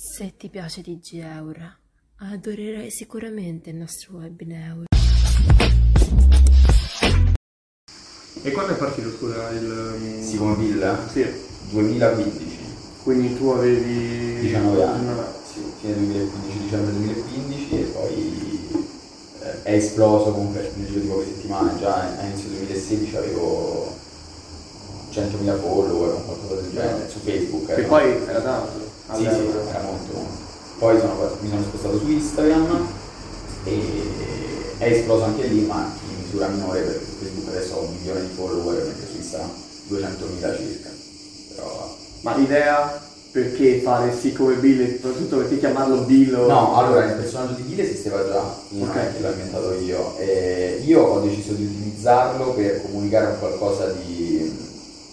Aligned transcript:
Se 0.00 0.34
ti 0.36 0.48
piace 0.48 0.80
DG 0.80 1.14
Eura, 1.24 1.76
adorerai 2.18 2.88
sicuramente 2.88 3.70
il 3.70 3.76
nostro 3.78 4.18
webinar. 4.18 4.84
E 8.44 8.52
quando 8.52 8.74
è 8.74 8.76
partito, 8.76 9.10
scusa, 9.10 9.50
il... 9.50 9.68
um, 9.68 10.22
Simone 10.22 10.54
Bill? 10.54 11.08
Sì, 11.08 11.26
2015, 11.70 12.58
quindi 13.02 13.36
tu 13.36 13.48
avevi... 13.48 14.38
19 14.42 14.82
anni, 14.84 15.20
sì, 15.52 15.64
fine 15.80 15.94
2015, 15.94 16.58
dicembre 16.60 16.92
2015 16.92 17.74
e 17.74 17.82
poi 17.86 18.68
eh, 19.40 19.62
è 19.64 19.72
esploso 19.72 20.30
comunque 20.30 20.70
nel 20.76 20.86
giro 20.86 21.00
di 21.00 21.08
poche 21.08 21.24
settimane, 21.24 21.76
già 21.80 22.20
a 22.20 22.24
inizio 22.24 22.50
2016 22.50 23.16
avevo 23.16 23.96
100.000 25.10 25.58
follower 25.58 26.10
o 26.10 26.22
qualcosa 26.22 26.60
del 26.60 26.70
genere 26.70 27.08
su 27.08 27.18
Facebook. 27.18 27.68
Eh, 27.70 27.82
poi 27.82 28.12
era 28.28 28.40
tanto. 28.40 28.87
Sì, 29.14 29.22
sì, 29.22 29.26
era 29.68 29.82
molto. 29.82 30.26
Poi 30.78 30.98
sono- 31.00 31.36
mi 31.40 31.48
sono 31.48 31.62
spostato 31.62 31.98
su 31.98 32.08
Instagram 32.10 32.86
e 33.64 33.80
è 34.78 34.84
esploso 34.92 35.24
anche 35.24 35.46
lì, 35.46 35.60
ma 35.62 35.92
in 36.08 36.22
misura 36.24 36.46
minore 36.48 36.80
perché 36.82 37.04
su 37.04 37.24
Facebook 37.24 37.48
adesso 37.48 37.74
ho 37.74 37.80
un 37.82 37.94
milione 37.98 38.20
di 38.20 38.28
follower, 38.34 38.84
mentre 38.84 39.06
su 39.10 39.16
Instagram 39.16 39.50
200.000 39.88 40.56
circa. 40.56 40.88
Però 41.54 41.96
Ma 42.20 42.36
l'idea 42.36 43.00
perché 43.30 43.80
fare 43.80 44.12
sì 44.18 44.32
come 44.32 44.54
Bill 44.54 44.80
e 44.80 44.98
soprattutto 45.00 45.36
perché 45.38 45.58
chiamarlo 45.58 45.98
Bill 46.02 46.34
o... 46.34 46.46
No, 46.46 46.76
allora 46.76 47.04
il 47.04 47.16
personaggio 47.16 47.54
di 47.54 47.62
Bill 47.62 47.80
esisteva 47.80 48.24
già, 48.26 48.42
non 48.70 48.88
Ok. 48.88 48.96
è 48.96 49.12
che 49.14 49.20
l'ho 49.20 49.30
inventato 49.30 49.72
io. 49.74 50.16
E 50.18 50.80
io 50.84 51.02
ho 51.02 51.20
deciso 51.20 51.52
di 51.52 51.64
utilizzarlo 51.64 52.52
per 52.52 52.82
comunicare 52.82 53.26
un 53.26 53.38
qualcosa 53.38 53.86
di 53.86 54.56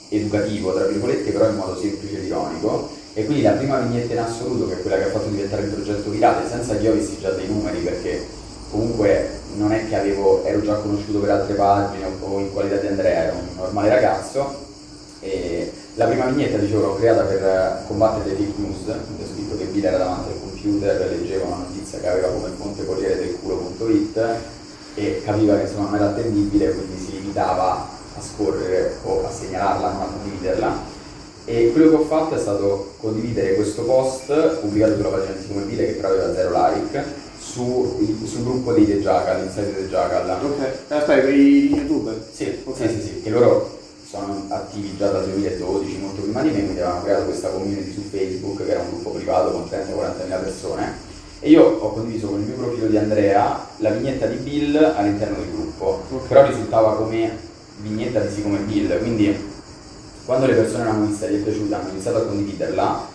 educativo, 0.10 0.74
tra 0.74 0.86
virgolette, 0.86 1.32
però 1.32 1.50
in 1.50 1.56
modo 1.56 1.80
semplice 1.80 2.18
ed 2.18 2.26
ironico. 2.26 2.90
E 3.18 3.24
quindi 3.24 3.44
la 3.44 3.52
prima 3.52 3.80
vignetta 3.80 4.12
in 4.12 4.20
assoluto, 4.20 4.68
che 4.68 4.74
è 4.74 4.82
quella 4.82 4.98
che 4.98 5.06
ha 5.06 5.10
fatto 5.10 5.30
diventare 5.30 5.62
il 5.62 5.70
progetto 5.70 6.10
virale, 6.10 6.50
senza 6.50 6.76
che 6.76 6.84
io 6.84 6.92
avessi 6.92 7.18
già 7.18 7.30
dei 7.32 7.48
numeri, 7.48 7.80
perché 7.80 8.28
comunque 8.70 9.40
non 9.56 9.72
è 9.72 9.88
che 9.88 9.96
avevo, 9.96 10.44
ero 10.44 10.62
già 10.62 10.76
conosciuto 10.76 11.20
per 11.20 11.30
altre 11.30 11.54
pagine 11.54 12.08
o- 12.20 12.40
in 12.40 12.52
qualità 12.52 12.76
di 12.76 12.88
Andrea, 12.88 13.24
ero 13.24 13.38
un 13.38 13.56
normale 13.56 13.88
ragazzo. 13.88 14.64
E 15.22 15.72
la 15.94 16.08
prima 16.08 16.26
vignetta, 16.26 16.58
dicevo, 16.58 16.82
l'ho 16.82 16.96
creata 16.96 17.22
per 17.22 17.42
eh, 17.42 17.88
combattere 17.88 18.32
le 18.32 18.36
fake 18.36 18.54
news, 18.58 18.88
ho 18.90 19.34
scritto 19.34 19.58
che 19.58 19.64
Bill 19.64 19.86
era 19.86 19.98
davanti 19.98 20.32
al 20.34 20.40
computer, 20.42 21.10
leggeva 21.10 21.46
una 21.46 21.66
notizia 21.70 22.00
che 22.00 22.08
aveva 22.10 22.28
come 22.28 22.50
fonte 22.58 22.86
corriere 22.86 23.16
del 23.16 23.38
culo.it 23.42 24.20
e 24.96 25.22
capiva 25.24 25.56
che 25.56 25.62
insomma 25.62 25.86
non 25.86 25.96
era 25.96 26.10
attendibile, 26.10 26.74
quindi 26.74 27.02
si 27.02 27.12
limitava 27.12 27.88
a 28.18 28.22
scorrere 28.22 28.98
o 29.04 29.26
a 29.26 29.32
segnalarla, 29.32 29.90
non 29.90 30.02
a 30.02 30.06
condividerla. 30.06 30.95
E 31.48 31.72
quello 31.74 31.90
che 31.90 31.96
ho 31.96 32.06
fatto 32.06 32.36
è 32.36 32.40
stato 32.40 32.94
condividere 33.00 33.54
questo 33.54 33.84
post 33.84 34.34
pubblicato 34.60 34.96
sulla 34.96 35.10
pagina 35.10 35.34
di 35.34 35.76
Bill, 35.76 35.78
che 35.78 35.92
però 35.94 36.08
aveva 36.10 36.34
zero 36.34 36.52
like, 36.52 37.04
su, 37.40 37.98
il- 38.00 38.28
sul 38.28 38.44
gruppo 38.44 38.74
dei 38.74 38.86
The 38.88 39.00
Jackal, 39.00 39.44
Inside 39.44 39.76
The 39.76 39.88
Jackal. 39.88 40.30
Ok, 40.44 40.60
Eh, 40.64 40.96
aspetta, 40.96 41.22
quei 41.22 41.68
youtuber? 41.72 42.20
Sì, 42.34 42.62
Ok. 42.64 42.76
sì, 42.78 42.88
sì, 42.90 43.02
sì, 43.02 43.22
che 43.22 43.30
loro 43.30 43.78
sono 44.10 44.46
attivi 44.50 44.96
già 44.98 45.10
dal 45.12 45.26
2012, 45.26 45.98
molto 45.98 46.22
prima 46.24 46.42
di 46.42 46.50
me, 46.50 46.64
quindi 46.64 46.80
avevano 46.80 47.04
creato 47.04 47.26
questa 47.26 47.50
community 47.50 47.94
su 47.94 48.02
Facebook 48.10 48.66
che 48.66 48.72
era 48.72 48.80
un 48.80 48.90
gruppo 48.90 49.12
privato 49.12 49.52
con 49.52 49.68
30-40 49.70 50.40
persone 50.42 50.94
e 51.42 51.50
io 51.50 51.64
ho 51.64 51.92
condiviso 51.94 52.28
con 52.28 52.40
il 52.40 52.46
mio 52.48 52.56
profilo 52.56 52.88
di 52.88 52.98
Andrea 52.98 53.68
la 53.78 53.90
vignetta 53.92 54.26
di 54.26 54.38
Bill 54.38 54.76
all'interno 54.96 55.38
del 55.38 55.52
gruppo, 55.52 56.02
Ok. 56.10 56.28
però 56.28 56.48
risultava 56.48 56.96
come 56.96 57.38
vignetta 57.82 58.20
di 58.22 58.34
sì 58.34 58.42
come 58.42 58.58
Bill, 58.60 58.98
quindi 59.00 59.54
quando 60.26 60.48
le 60.48 60.56
persone 60.56 60.84
l'hanno 60.84 61.06
vista 61.06 61.28
e 61.28 61.38
piaciuta 61.38 61.80
hanno 61.80 61.90
iniziato 61.90 62.18
a 62.18 62.22
condividerla, 62.22 63.08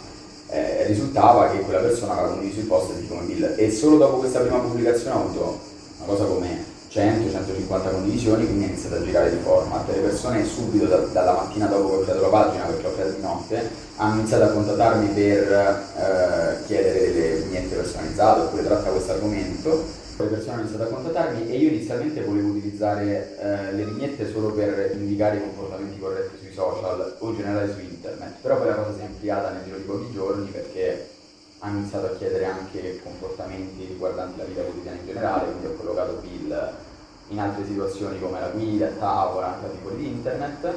eh, 0.48 0.86
risultava 0.86 1.50
che 1.50 1.60
quella 1.60 1.80
persona 1.80 2.12
aveva 2.12 2.28
condiviso 2.28 2.60
il 2.60 2.66
post 2.66 2.94
di 2.94 3.06
come 3.06 3.22
Bill 3.22 3.54
e 3.56 3.70
solo 3.70 3.96
dopo 3.96 4.18
questa 4.18 4.40
prima 4.40 4.58
pubblicazione 4.58 5.10
ha 5.10 5.18
avuto 5.18 5.60
una 5.98 6.06
cosa 6.06 6.24
come 6.24 6.64
100-150 6.92 7.90
condivisioni, 7.90 8.44
quindi 8.46 8.64
è 8.64 8.68
iniziato 8.68 8.96
a 8.96 9.04
girare 9.04 9.30
di 9.30 9.38
format. 9.42 9.88
Le 9.88 10.00
persone 10.00 10.44
subito 10.44 10.86
da- 10.86 11.06
dalla 11.12 11.32
mattina 11.32 11.66
dopo 11.66 11.88
che 11.88 11.94
ho 11.94 12.00
creato 12.00 12.20
la 12.22 12.28
pagina, 12.28 12.64
perché 12.64 12.82
l'ho 12.82 12.94
creata 12.94 13.10
di 13.10 13.20
notte, 13.20 13.70
hanno 13.96 14.18
iniziato 14.18 14.44
a 14.44 14.48
contattarmi 14.48 15.06
per 15.08 15.52
eh, 15.96 16.66
chiedere 16.66 17.12
delle 17.12 17.34
vignette 17.42 17.76
personalizzate 17.76 18.40
oppure 18.40 18.64
tratta 18.64 18.90
questo 18.90 19.12
argomento. 19.12 19.84
Le 20.20 20.26
persone 20.26 20.52
hanno 20.52 20.60
iniziato 20.62 20.82
a 20.84 20.94
contattarmi 20.94 21.50
e 21.50 21.56
io 21.56 21.68
inizialmente 21.68 22.22
volevo 22.22 22.48
utilizzare 22.48 23.38
eh, 23.38 23.72
le 23.72 23.84
vignette 23.84 24.30
solo 24.30 24.52
per 24.52 24.92
indicare 24.94 25.38
i 25.38 25.40
comportamenti 25.40 25.98
corretti 25.98 26.36
sui 26.42 26.52
social 26.52 27.16
o 27.18 27.30
in 27.30 27.36
generale 27.36 27.72
su 27.72 27.80
internet, 27.80 28.34
però 28.42 28.58
poi 28.58 28.66
la 28.66 28.74
cosa 28.74 28.94
si 28.94 29.00
è 29.00 29.04
ampliata 29.04 29.50
nel 29.50 29.64
giro 29.64 29.76
di 29.78 29.82
pochi 29.84 30.12
giorni 30.12 30.50
perché 30.50 31.08
hanno 31.60 31.78
iniziato 31.78 32.06
a 32.06 32.16
chiedere 32.16 32.44
anche 32.44 33.00
comportamenti 33.02 33.86
riguardanti 33.86 34.38
la 34.38 34.44
vita 34.44 34.62
quotidiana 34.62 34.98
in 34.98 35.06
generale, 35.06 35.50
quindi 35.50 35.66
ho 35.66 35.74
collocato 35.76 36.22
Bill 36.22 36.72
in 37.28 37.38
altre 37.38 37.64
situazioni 37.64 38.20
come 38.20 38.40
la 38.40 38.48
guida, 38.48 38.88
a 38.88 38.90
tavola, 38.90 39.54
anche 39.54 39.66
articoli 39.66 39.96
di 39.96 40.06
internet 40.06 40.74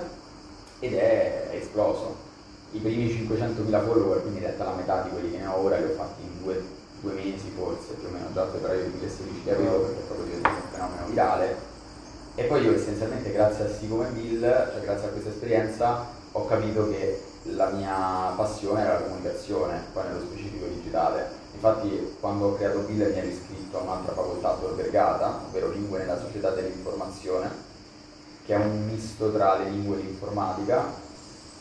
ed 0.79 0.93
è, 0.93 1.49
è 1.49 1.55
esploso. 1.55 2.31
I 2.71 2.79
primi 2.79 3.07
500.000 3.07 3.83
follower, 3.83 4.21
quindi 4.21 4.39
in 4.39 4.45
realtà 4.45 4.63
la 4.63 4.73
metà 4.73 5.01
di 5.01 5.09
quelli 5.09 5.31
che 5.31 5.37
ne 5.37 5.47
ho 5.47 5.57
ora 5.57 5.77
li 5.77 5.85
ho 5.85 5.95
fatti 5.95 6.21
in 6.21 6.43
due, 6.43 6.81
due 7.03 7.13
mesi 7.13 7.51
forse, 7.53 7.93
più 7.99 8.07
o 8.07 8.11
meno 8.11 8.31
già 8.33 8.43
a 8.43 8.47
febbraio 8.49 8.83
2016 8.83 9.43
li 9.43 9.49
avevo 9.49 9.79
perché 9.79 9.99
è 9.99 10.03
proprio 10.03 10.25
diventato 10.25 10.55
un 10.55 10.71
fenomeno 10.71 11.05
virale. 11.07 11.71
E 12.35 12.43
poi 12.45 12.63
io 12.63 12.73
essenzialmente 12.73 13.31
grazie 13.31 13.65
a 13.65 13.69
Sì 13.69 13.87
come 13.89 14.07
Bill, 14.07 14.39
cioè 14.41 14.79
grazie 14.81 15.07
a 15.07 15.11
questa 15.11 15.29
esperienza, 15.29 16.05
ho 16.31 16.45
capito 16.45 16.89
che 16.89 17.21
la 17.43 17.69
mia 17.71 18.33
passione 18.35 18.81
era 18.81 18.93
la 18.93 19.01
comunicazione, 19.01 19.83
poi 19.91 20.03
nello 20.07 20.21
specifico 20.21 20.65
digitale. 20.65 21.41
Infatti 21.53 22.15
quando 22.21 22.47
ho 22.47 22.55
creato 22.55 22.79
Bill 22.79 23.11
mi 23.11 23.17
ero 23.17 23.27
iscritto 23.27 23.77
a 23.77 23.81
un'altra 23.81 24.13
facoltà 24.13 24.57
Tor 24.59 24.71
ovvero 24.71 25.69
Lingue 25.71 25.99
nella 25.99 26.19
Società 26.19 26.51
dell'Informazione, 26.51 27.51
che 28.45 28.53
è 28.53 28.57
un 28.57 28.87
misto 28.87 29.31
tra 29.31 29.57
le 29.57 29.69
lingue 29.69 29.97
e 29.97 30.01
l'informatica, 30.03 31.02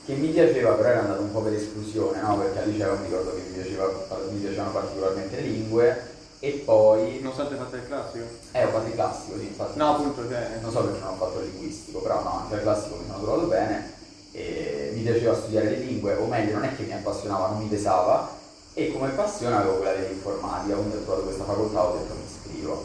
che 0.05 0.15
mi 0.15 0.29
piaceva, 0.29 0.73
però 0.73 0.89
era 0.89 1.01
andato 1.01 1.21
un 1.21 1.33
po' 1.33 1.41
per 1.41 1.55
esclusione, 1.55 2.21
no? 2.21 2.39
Perché 2.39 2.59
al 2.59 2.69
liceo 2.69 2.97
mi 2.97 3.07
ricordo 3.07 3.35
che 3.35 3.43
mi, 3.47 3.55
piaceva, 3.55 3.89
mi 4.31 4.39
piacevano 4.39 4.71
particolarmente 4.71 5.37
le 5.37 5.43
lingue 5.43 6.11
e 6.41 6.51
poi... 6.65 7.21
Nonostante 7.21 7.55
fatta 7.55 7.77
il 7.77 7.87
classico? 7.87 8.25
Eh, 8.51 8.65
ho 8.65 8.69
fatto 8.69 8.87
il 8.89 8.95
classico, 8.95 9.39
sì, 9.39 9.47
infatti. 9.47 9.79
No, 9.79 9.95
appunto, 9.95 10.29
cioè... 10.29 10.59
Non 10.61 10.73
so 10.73 10.83
perché 10.85 10.99
non 10.99 11.13
ho 11.13 11.17
fatto 11.17 11.39
il 11.39 11.51
linguistico, 11.51 12.01
però 12.01 12.23
no, 12.23 12.41
anche 12.43 12.55
al 12.55 12.63
classico 12.63 12.97
mi 12.97 13.07
sono 13.07 13.23
trovato 13.23 13.47
bene 13.47 13.93
e 14.33 14.91
mi 14.95 15.03
piaceva 15.03 15.37
studiare 15.37 15.71
le 15.71 15.77
lingue, 15.77 16.15
o 16.15 16.27
meglio, 16.27 16.55
non 16.55 16.65
è 16.65 16.75
che 16.75 16.83
mi 16.83 16.95
appassionava, 16.95 17.49
non 17.49 17.59
mi 17.59 17.69
pesava, 17.69 18.41
e 18.75 18.91
come 18.91 19.11
passione 19.11 19.55
avevo 19.55 19.77
quella 19.77 19.93
dell'informatica, 19.93 20.75
quindi 20.75 20.97
ho 20.97 21.01
trovato 21.01 21.25
questa 21.25 21.45
facoltà, 21.45 21.85
ho 21.85 21.97
detto 21.99 22.15
mi 22.15 22.25
iscrivo. 22.25 22.85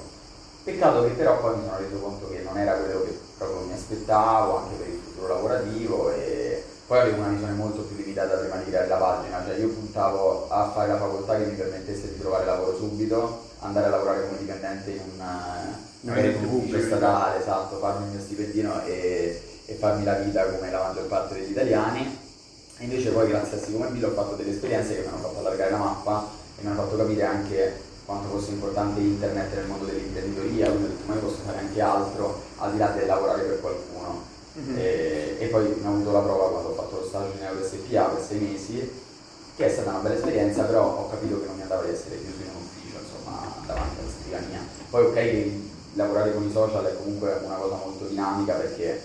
Peccato 0.66 1.04
che 1.04 1.10
però 1.12 1.40
poi 1.40 1.56
mi 1.56 1.64
sono 1.66 1.78
reso 1.78 1.96
conto 1.96 2.30
che 2.30 2.42
non 2.44 2.58
era 2.58 2.74
quello 2.74 3.04
che 3.04 3.18
proprio 3.38 3.66
mi 3.66 3.74
aspettavo, 3.74 4.58
anche 4.58 4.76
per 4.76 4.88
il 4.88 5.00
futuro 5.02 5.34
lavorativo, 5.34 6.12
e 6.12 6.57
poi 6.88 7.00
avevo 7.00 7.18
una 7.18 7.28
visione 7.28 7.52
molto 7.52 7.82
più 7.82 7.98
limitata 7.98 8.38
prima 8.38 8.56
di 8.56 8.70
creare 8.70 8.88
la 8.88 8.96
pagina, 8.96 9.44
cioè 9.46 9.58
io 9.58 9.68
puntavo 9.68 10.48
a 10.50 10.72
fare 10.72 10.88
la 10.88 10.98
facoltà 10.98 11.36
che 11.36 11.44
mi 11.44 11.56
permettesse 11.56 12.14
di 12.14 12.20
trovare 12.20 12.46
lavoro 12.46 12.78
subito, 12.78 13.44
andare 13.60 13.88
a 13.88 13.90
lavorare 13.90 14.26
come 14.26 14.38
dipendente 14.40 14.92
in 14.92 15.00
un, 15.00 15.26
magari 16.02 16.38
ufficio 16.42 16.82
statale, 16.82 17.42
esatto, 17.42 17.78
farmi 17.80 18.06
il 18.06 18.12
mio 18.12 18.22
stipendino 18.22 18.82
e, 18.86 19.42
e 19.66 19.74
farmi 19.74 20.06
la 20.06 20.14
vita 20.14 20.46
come 20.46 20.72
la 20.72 20.84
maggior 20.84 21.08
parte 21.08 21.34
degli 21.34 21.52
italiani. 21.52 22.26
E 22.78 22.84
invece 22.84 23.10
poi 23.10 23.28
grazie 23.28 23.58
a 23.58 23.62
Sicome 23.62 23.88
Bill 23.88 24.06
ho 24.06 24.12
fatto 24.12 24.36
delle 24.36 24.52
esperienze 24.52 24.96
che 24.96 25.02
mi 25.02 25.08
hanno 25.08 25.18
fatto 25.18 25.40
allargare 25.40 25.72
la 25.72 25.78
mappa 25.78 26.30
e 26.58 26.62
mi 26.62 26.70
hanno 26.70 26.84
fatto 26.84 26.96
capire 26.96 27.24
anche 27.24 27.82
quanto 28.06 28.30
fosse 28.30 28.52
importante 28.52 29.02
internet 29.02 29.54
nel 29.56 29.66
mondo 29.66 29.84
dell'imprenditoria, 29.84 30.70
quindi 30.70 30.86
ho 30.86 30.88
detto 30.88 31.04
ma 31.06 31.16
io 31.16 31.20
posso 31.20 31.40
fare 31.44 31.58
anche 31.58 31.82
altro 31.82 32.42
al 32.60 32.72
di 32.72 32.78
là 32.78 32.88
del 32.92 33.08
lavorare 33.08 33.42
per 33.42 33.60
qualcuno. 33.60 33.97
Mhm. 34.58 34.78
E, 34.78 35.36
e 35.40 35.46
poi 35.48 35.76
ne 35.80 35.88
ho 35.88 35.92
avuto 35.92 36.12
la 36.12 36.20
prova 36.20 36.50
quando 36.50 36.70
ho 36.70 36.74
fatto 36.74 37.00
lo 37.00 37.06
stage 37.06 37.38
in 37.38 37.44
EuroSPA 37.44 38.04
per 38.06 38.26
sei 38.26 38.40
mesi, 38.40 38.92
che 39.56 39.66
è 39.66 39.70
stata 39.70 39.90
una 39.92 40.00
bella 40.00 40.16
esperienza, 40.16 40.64
però 40.64 40.98
ho 40.98 41.10
capito 41.10 41.40
che 41.40 41.46
non 41.46 41.56
mi 41.56 41.62
andava 41.62 41.84
di 41.84 41.94
essere 41.94 42.18
chiuso 42.18 42.42
in 42.42 42.50
un 42.56 42.64
ufficio, 42.64 42.98
insomma, 42.98 43.54
davanti 43.68 44.00
alla 44.00 44.12
scrivania. 44.20 44.60
Poi 44.90 45.06
ok 45.06 45.14
che 45.14 45.62
lavorare 45.94 46.34
con 46.34 46.48
i 46.48 46.52
social 46.52 46.86
è 46.86 46.98
comunque 46.98 47.40
una 47.44 47.56
cosa 47.56 47.76
molto 47.76 48.06
dinamica 48.06 48.54
perché 48.54 49.02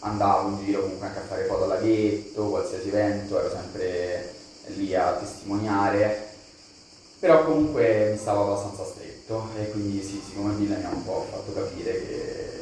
andavo 0.00 0.48
in 0.48 0.64
giro 0.64 0.82
comunque 0.82 1.06
anche 1.06 1.18
a 1.18 1.22
fare 1.22 1.44
foto 1.44 1.62
al 1.64 1.68
laghetto, 1.68 2.48
qualsiasi 2.48 2.88
evento, 2.88 3.38
ero 3.38 3.50
sempre 3.50 4.34
lì 4.68 4.94
a 4.94 5.12
testimoniare, 5.12 6.28
però 7.18 7.44
comunque 7.44 8.10
mi 8.12 8.18
stava 8.18 8.42
abbastanza 8.42 8.84
stretto 8.84 9.48
e 9.58 9.70
quindi 9.70 10.02
sì, 10.02 10.22
siccome 10.26 10.54
Bill 10.54 10.76
mi 10.78 10.84
ha 10.84 10.90
un 10.90 11.04
po' 11.04 11.26
fatto 11.30 11.52
capire 11.52 11.92
che 11.92 12.52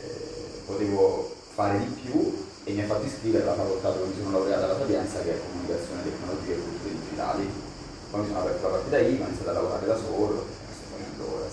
potevo 0.67 1.41
fare 1.55 1.79
di 1.79 1.87
più 2.01 2.47
e 2.65 2.73
mi 2.73 2.83
ha 2.83 2.87
fatto 2.87 3.05
iscrivere 3.05 3.43
alla 3.43 3.55
facoltà 3.55 3.91
dove 3.91 4.07
mi 4.07 4.23
sono 4.23 4.39
laureata 4.39 4.65
alla 4.65 4.79
Sapienza 4.79 5.21
che 5.21 5.35
è 5.35 5.41
comunicazione, 5.41 6.03
tecnologie 6.03 6.53
e 6.53 6.61
culture 6.61 6.95
digitali. 6.95 7.51
Poi 8.11 8.21
mi 8.21 8.27
sono 8.27 8.41
aperto 8.41 8.67
la 8.69 8.73
partita 8.75 8.99
IVA, 8.99 9.25
ho 9.25 9.29
iniziato 9.29 9.51
a 9.51 9.53
lavorare 9.53 9.87
da 9.87 9.97
solo, 9.97 10.47
sto 10.47 10.85
facendo 10.91 11.35
ora. 11.35 11.47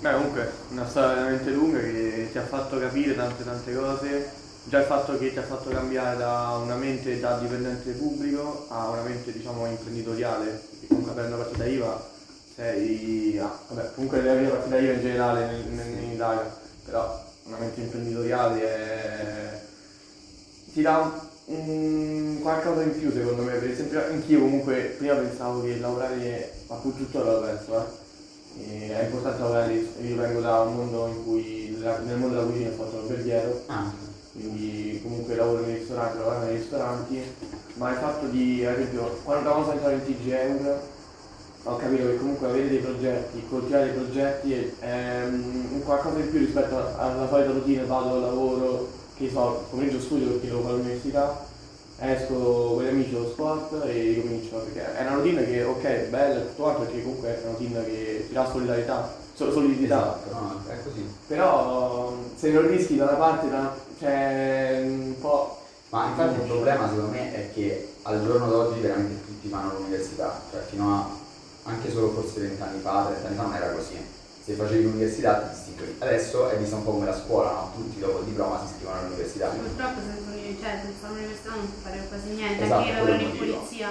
Beh, 0.00 0.12
comunque, 0.12 0.52
una 0.70 0.88
storia 0.88 1.14
veramente 1.14 1.50
lunga 1.50 1.78
che 1.78 2.28
ti 2.30 2.38
ha 2.38 2.42
fatto 2.42 2.78
capire 2.78 3.14
tante 3.14 3.44
tante 3.44 3.74
cose 3.74 4.40
già 4.64 4.78
il 4.78 4.84
fatto 4.84 5.18
che 5.18 5.32
ti 5.32 5.38
ha 5.38 5.42
fatto 5.42 5.70
cambiare 5.70 6.16
da 6.16 6.60
una 6.62 6.76
mente 6.76 7.18
da 7.18 7.38
dipendente 7.38 7.90
pubblico 7.92 8.66
a 8.68 8.90
una 8.90 9.02
mente 9.02 9.32
diciamo 9.32 9.66
imprenditoriale, 9.66 10.46
perché 10.46 10.86
comunque 10.86 11.12
aprendo 11.12 11.34
una 11.34 11.44
partita 11.44 11.66
IVA 11.66 12.10
sei... 12.54 13.38
Ah, 13.38 13.58
vabbè, 13.68 13.94
comunque 13.94 14.22
la 14.22 14.50
partita 14.50 14.78
IVA 14.78 14.92
in 14.92 15.00
generale 15.00 15.56
in, 15.56 15.72
in, 15.72 16.02
in 16.02 16.12
Italia, 16.12 16.56
però 16.84 17.30
una 17.44 17.56
mente 17.58 17.80
imprenditoriale 17.80 18.60
è... 18.62 19.60
ti 20.72 20.82
dà 20.82 21.30
un, 21.44 22.38
qualcosa 22.40 22.82
in 22.82 22.98
più 22.98 23.12
secondo 23.12 23.42
me, 23.42 23.52
per 23.54 23.70
esempio 23.70 24.04
anch'io 24.04 24.40
comunque 24.40 24.94
prima 24.98 25.14
pensavo 25.14 25.62
che 25.62 25.78
lavorare, 25.78 26.52
ma 26.68 26.76
pur 26.76 26.92
tuttora 26.94 27.32
lo 27.32 27.40
penso, 27.40 28.00
eh, 28.58 29.00
è 29.00 29.04
importante 29.04 29.40
lavorare, 29.40 29.74
io 29.74 30.16
vengo 30.16 30.40
da 30.40 30.60
un 30.60 30.76
mondo 30.76 31.06
in 31.08 31.24
cui 31.24 31.76
nel 31.78 32.16
mondo 32.18 32.34
della 32.36 32.46
cucina 32.46 32.68
ho 32.68 32.72
fatto 32.72 32.96
l'alberghiero, 32.96 33.62
Ah, 33.66 33.92
quindi 34.32 35.00
comunque 35.02 35.34
lavoro 35.34 35.64
nei 35.64 35.78
ristoranti, 35.78 36.18
lavoro 36.18 36.38
nei 36.38 36.56
ristoranti, 36.56 37.22
ma 37.74 37.90
il 37.90 37.96
fatto 37.98 38.26
di, 38.26 38.64
ad 38.64 38.78
esempio, 38.78 39.20
quando 39.24 39.44
da 39.44 39.50
quando 39.50 39.70
sono 39.70 39.90
entrato 39.90 40.10
in 40.10 40.16
TG 40.16 40.30
ho 41.64 41.76
capito 41.76 42.06
che 42.06 42.16
comunque 42.16 42.48
avere 42.48 42.68
dei 42.68 42.78
progetti, 42.78 43.46
coltivare 43.48 43.84
dei 43.84 43.94
progetti 43.94 44.74
è, 44.80 45.22
un 45.28 45.80
qualcosa 45.84 46.18
in 46.18 46.30
più 46.30 46.40
rispetto 46.40 46.76
alla 46.96 47.28
solita 47.28 47.52
routine, 47.52 47.84
vado 47.84 48.14
al 48.14 48.20
lavoro, 48.20 48.88
che 49.16 49.30
so, 49.30 49.66
pomeriggio 49.70 50.00
studio 50.00 50.30
perché 50.30 50.48
devo 50.48 50.62
fare 50.62 50.74
l'università, 50.74 51.44
esco 51.98 52.34
con 52.34 52.82
gli 52.82 52.88
amici 52.88 53.14
allo 53.14 53.28
sport 53.28 53.84
e 53.84 53.92
ricomincio, 53.92 54.56
perché 54.56 54.96
è 54.96 55.02
una 55.02 55.14
routine 55.14 55.44
che 55.44 55.62
ok, 55.62 55.82
è 55.82 56.06
bella 56.10 56.40
e 56.40 56.46
tutto 56.48 56.62
quanto, 56.62 56.80
perché 56.82 57.02
comunque 57.02 57.28
è 57.28 57.40
una 57.42 57.56
routine 57.56 57.84
che 57.84 58.24
ti 58.26 58.32
dà 58.34 58.50
solidarietà, 58.50 59.14
sol- 59.34 59.52
solidità, 59.52 60.18
esatto, 60.26 60.40
no, 60.40 60.62
è 60.68 60.82
così. 60.82 61.06
però 61.28 62.16
se 62.34 62.50
non 62.50 62.66
rischi 62.66 62.96
da 62.96 63.04
una 63.04 63.12
parte, 63.12 63.48
da, 63.48 63.74
cioè 63.98 64.82
un 64.84 65.14
po'... 65.20 65.58
Ma 65.90 66.06
infatti 66.06 66.40
il 66.40 66.46
problema 66.46 66.88
secondo 66.88 67.10
me 67.10 67.34
è 67.34 67.52
che 67.52 67.92
al 68.02 68.24
giorno 68.24 68.46
d'oggi 68.48 68.80
veramente 68.80 69.26
tutti 69.26 69.48
fanno 69.48 69.74
l'università, 69.74 70.40
cioè 70.50 70.62
fino 70.62 70.90
a 70.90 71.21
anche 71.64 71.90
solo 71.90 72.10
forse 72.10 72.40
20 72.40 72.62
anni 72.62 72.80
fa, 72.80 73.06
30 73.10 73.26
anni 73.28 73.36
fa 73.36 73.42
non 73.42 73.54
era 73.54 73.68
così. 73.70 73.96
Se 74.44 74.54
facevi 74.54 74.82
l'università 74.82 75.38
ti 75.38 75.54
distingui. 75.54 75.94
Adesso 76.00 76.48
è 76.50 76.56
vista 76.58 76.74
un 76.76 76.84
po' 76.84 76.90
come 76.92 77.06
la 77.06 77.16
scuola, 77.16 77.50
no? 77.52 77.72
Tutti 77.76 78.00
dopo 78.00 78.18
il 78.18 78.24
diploma 78.24 78.58
si 78.58 78.72
iscrivono 78.74 78.98
all'università. 78.98 79.46
Purtroppo 79.48 80.00
senza, 80.02 80.30
cioè, 80.60 80.80
senza 80.82 81.06
l'università 81.08 81.50
non 81.54 81.70
puoi 81.70 81.82
fare 81.82 82.06
quasi 82.08 82.28
niente, 82.34 82.64
Esatto, 82.64 82.74
anche 82.74 82.90
chi 82.90 82.96
lavorano 82.96 83.22
in 83.22 83.28
motivo. 83.28 83.54
polizia. 83.56 83.88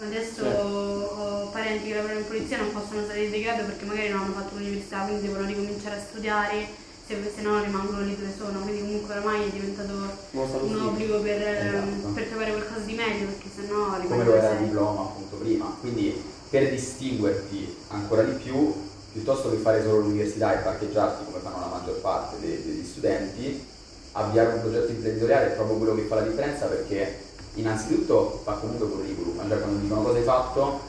Adesso 0.00 0.42
Certo. 0.42 0.62
ho 0.62 1.48
parenti 1.50 1.88
che 1.88 1.94
lavorano 1.94 2.18
in 2.20 2.26
polizia 2.26 2.56
non 2.58 2.72
possono 2.72 3.06
salire 3.06 3.30
di 3.30 3.42
grado 3.42 3.64
perché 3.64 3.84
magari 3.84 4.08
non 4.10 4.22
hanno 4.22 4.32
fatto 4.34 4.54
l'università, 4.54 5.02
quindi 5.06 5.26
devono 5.26 5.46
ricominciare 5.46 5.96
a 5.96 6.02
studiare, 6.06 6.66
se, 7.06 7.32
se 7.34 7.42
no 7.42 7.62
rimangono 7.62 8.02
lì 8.02 8.14
dove 8.18 8.32
sono, 8.36 8.60
quindi 8.60 8.80
comunque 8.82 9.14
ormai 9.16 9.46
è 9.46 9.50
diventato 9.50 9.92
un 9.92 10.80
obbligo 10.86 11.20
per, 11.20 11.42
Esatto. 11.42 12.08
per 12.14 12.24
trovare 12.26 12.50
qualcosa 12.52 12.80
di 12.84 12.94
meglio 12.94 13.26
perché 13.26 13.48
sennò 13.54 13.84
come 13.86 14.02
rimane 14.02 14.24
lo 14.24 14.34
era 14.34 14.50
il 14.58 14.64
diploma 14.66 15.00
appunto 15.02 15.36
prima. 15.36 15.76
Quindi 15.80 16.22
per 16.50 16.70
distinguerti 16.70 17.76
ancora 17.88 18.22
di 18.22 18.32
più, 18.32 18.74
piuttosto 19.12 19.50
che 19.50 19.56
fare 19.56 19.82
solo 19.82 20.00
l'università 20.00 20.58
e 20.58 20.62
parcheggiarti 20.62 21.24
come 21.24 21.38
fanno 21.42 21.60
la 21.60 21.76
maggior 21.78 21.96
parte 21.96 22.36
dei- 22.40 22.62
degli 22.64 22.84
studenti, 22.84 23.66
avviare 24.12 24.54
un 24.54 24.60
progetto 24.60 24.90
imprenditoriale 24.90 25.52
è 25.52 25.54
proprio 25.56 25.76
quello 25.76 25.94
che 25.94 26.02
fa 26.02 26.16
la 26.16 26.22
differenza 26.22 26.66
perché 26.66 27.26
innanzitutto 27.54 28.40
fa 28.44 28.52
comunque 28.54 28.88
curriculum, 28.88 29.46
cioè 29.48 29.60
quando 29.60 29.80
dicono 29.80 30.02
cosa 30.02 30.18
hai 30.18 30.24
fatto, 30.24 30.80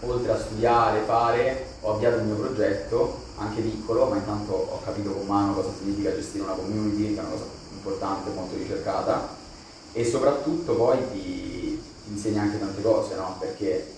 oltre 0.00 0.32
a 0.32 0.38
studiare, 0.38 1.02
fare, 1.04 1.66
ho 1.80 1.94
avviato 1.94 2.18
il 2.18 2.24
mio 2.24 2.36
progetto, 2.36 3.26
anche 3.36 3.60
piccolo, 3.60 4.06
ma 4.06 4.16
intanto 4.16 4.52
ho 4.52 4.80
capito 4.84 5.12
con 5.12 5.26
mano 5.26 5.54
cosa 5.54 5.70
significa 5.78 6.14
gestire 6.14 6.44
una 6.44 6.54
community, 6.54 7.14
che 7.14 7.20
è 7.20 7.24
una 7.24 7.30
cosa 7.30 7.44
importante, 7.72 8.30
molto 8.34 8.56
ricercata, 8.56 9.36
e 9.92 10.04
soprattutto 10.04 10.74
poi 10.74 10.98
ti, 11.12 11.80
ti 12.04 12.10
insegna 12.10 12.42
anche 12.42 12.58
tante 12.58 12.82
cose, 12.82 13.14
no? 13.14 13.36
Perché 13.38 13.96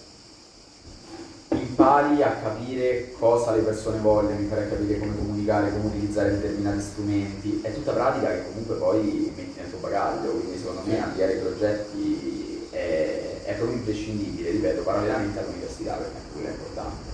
impari 1.57 2.23
a 2.23 2.37
capire 2.43 3.13
cosa 3.19 3.53
le 3.53 3.63
persone 3.63 3.99
vogliono, 3.99 4.39
impari 4.39 4.63
a 4.63 4.69
capire 4.69 4.99
come 4.99 5.17
comunicare, 5.17 5.71
come 5.71 5.87
utilizzare 5.87 6.33
determinati 6.33 6.81
strumenti, 6.81 7.61
è 7.63 7.73
tutta 7.73 7.93
pratica 7.93 8.29
che 8.29 8.45
comunque 8.49 8.77
poi 8.77 9.33
metti 9.35 9.61
nel 9.61 9.71
tuo 9.71 9.79
bagaglio, 9.79 10.31
quindi 10.31 10.59
secondo 10.59 10.83
me 10.85 11.03
avviare 11.03 11.33
i 11.35 11.39
progetti 11.41 12.69
è, 12.71 13.41
è 13.45 13.55
proprio 13.55 13.77
imprescindibile, 13.77 14.51
ripeto, 14.51 14.83
parallelamente 14.83 15.39
all'università 15.39 15.95
perché 15.95 16.19
quello 16.33 16.49
è 16.49 16.51
importante. 16.51 17.09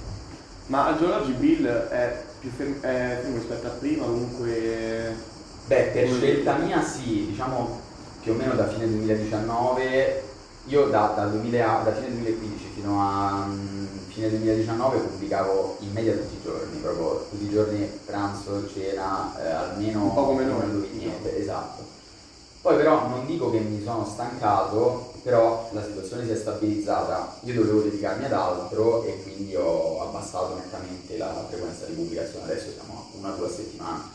Ma 0.66 0.86
al 0.86 0.98
giorno 0.98 1.18
d'oggi 1.18 1.32
Bill 1.32 1.66
è 1.66 2.22
più 2.40 2.50
fermo, 2.50 2.74
è 2.80 3.18
fermo 3.22 3.36
rispetto 3.36 3.66
a 3.66 3.70
prima, 3.70 4.04
comunque... 4.04 5.34
Beh, 5.66 5.90
per 5.92 6.08
scelta 6.08 6.56
mia 6.58 6.80
sì, 6.80 7.26
diciamo 7.28 7.80
più 8.20 8.32
o 8.32 8.34
meno 8.36 8.54
da 8.54 8.68
fine 8.68 8.86
2019, 8.86 10.22
io 10.66 10.86
da, 10.86 11.12
da 11.16 11.26
2000 11.26 11.82
da 11.84 11.92
fine 11.92 12.08
2015 12.10 12.70
fino 12.74 13.00
a 13.00 13.46
mm, 13.46 13.85
fine 14.16 14.30
2019 14.30 14.96
pubblicavo 14.96 15.76
in 15.80 15.92
media 15.92 16.14
tutti 16.14 16.36
i 16.36 16.42
giorni, 16.42 16.78
proprio 16.78 17.26
tutti 17.28 17.44
i 17.44 17.50
giorni 17.50 17.86
pranzo, 18.06 18.66
cena, 18.72 19.34
eh, 19.38 19.50
almeno 19.50 20.04
Un 20.04 20.14
po' 20.14 20.24
come 20.24 20.44
noi. 20.44 20.88
niente, 20.92 21.38
esatto. 21.38 21.84
Poi 22.62 22.76
però 22.76 23.08
non 23.08 23.26
dico 23.26 23.50
che 23.50 23.58
mi 23.58 23.82
sono 23.84 24.06
stancato, 24.10 25.12
però 25.22 25.68
la 25.72 25.84
situazione 25.84 26.24
si 26.24 26.30
è 26.30 26.36
stabilizzata, 26.36 27.36
io 27.42 27.54
dovevo 27.54 27.82
dedicarmi 27.82 28.24
ad 28.24 28.32
altro 28.32 29.04
e 29.04 29.22
quindi 29.22 29.54
ho 29.54 30.00
abbassato 30.00 30.54
nettamente 30.54 31.18
la 31.18 31.44
frequenza 31.48 31.84
di 31.84 31.92
pubblicazione, 31.92 32.44
adesso 32.44 32.70
siamo 32.72 32.94
a 33.12 33.18
una 33.18 33.34
o 33.34 33.36
due 33.36 33.46
a 33.48 33.50
settimana 33.50 34.14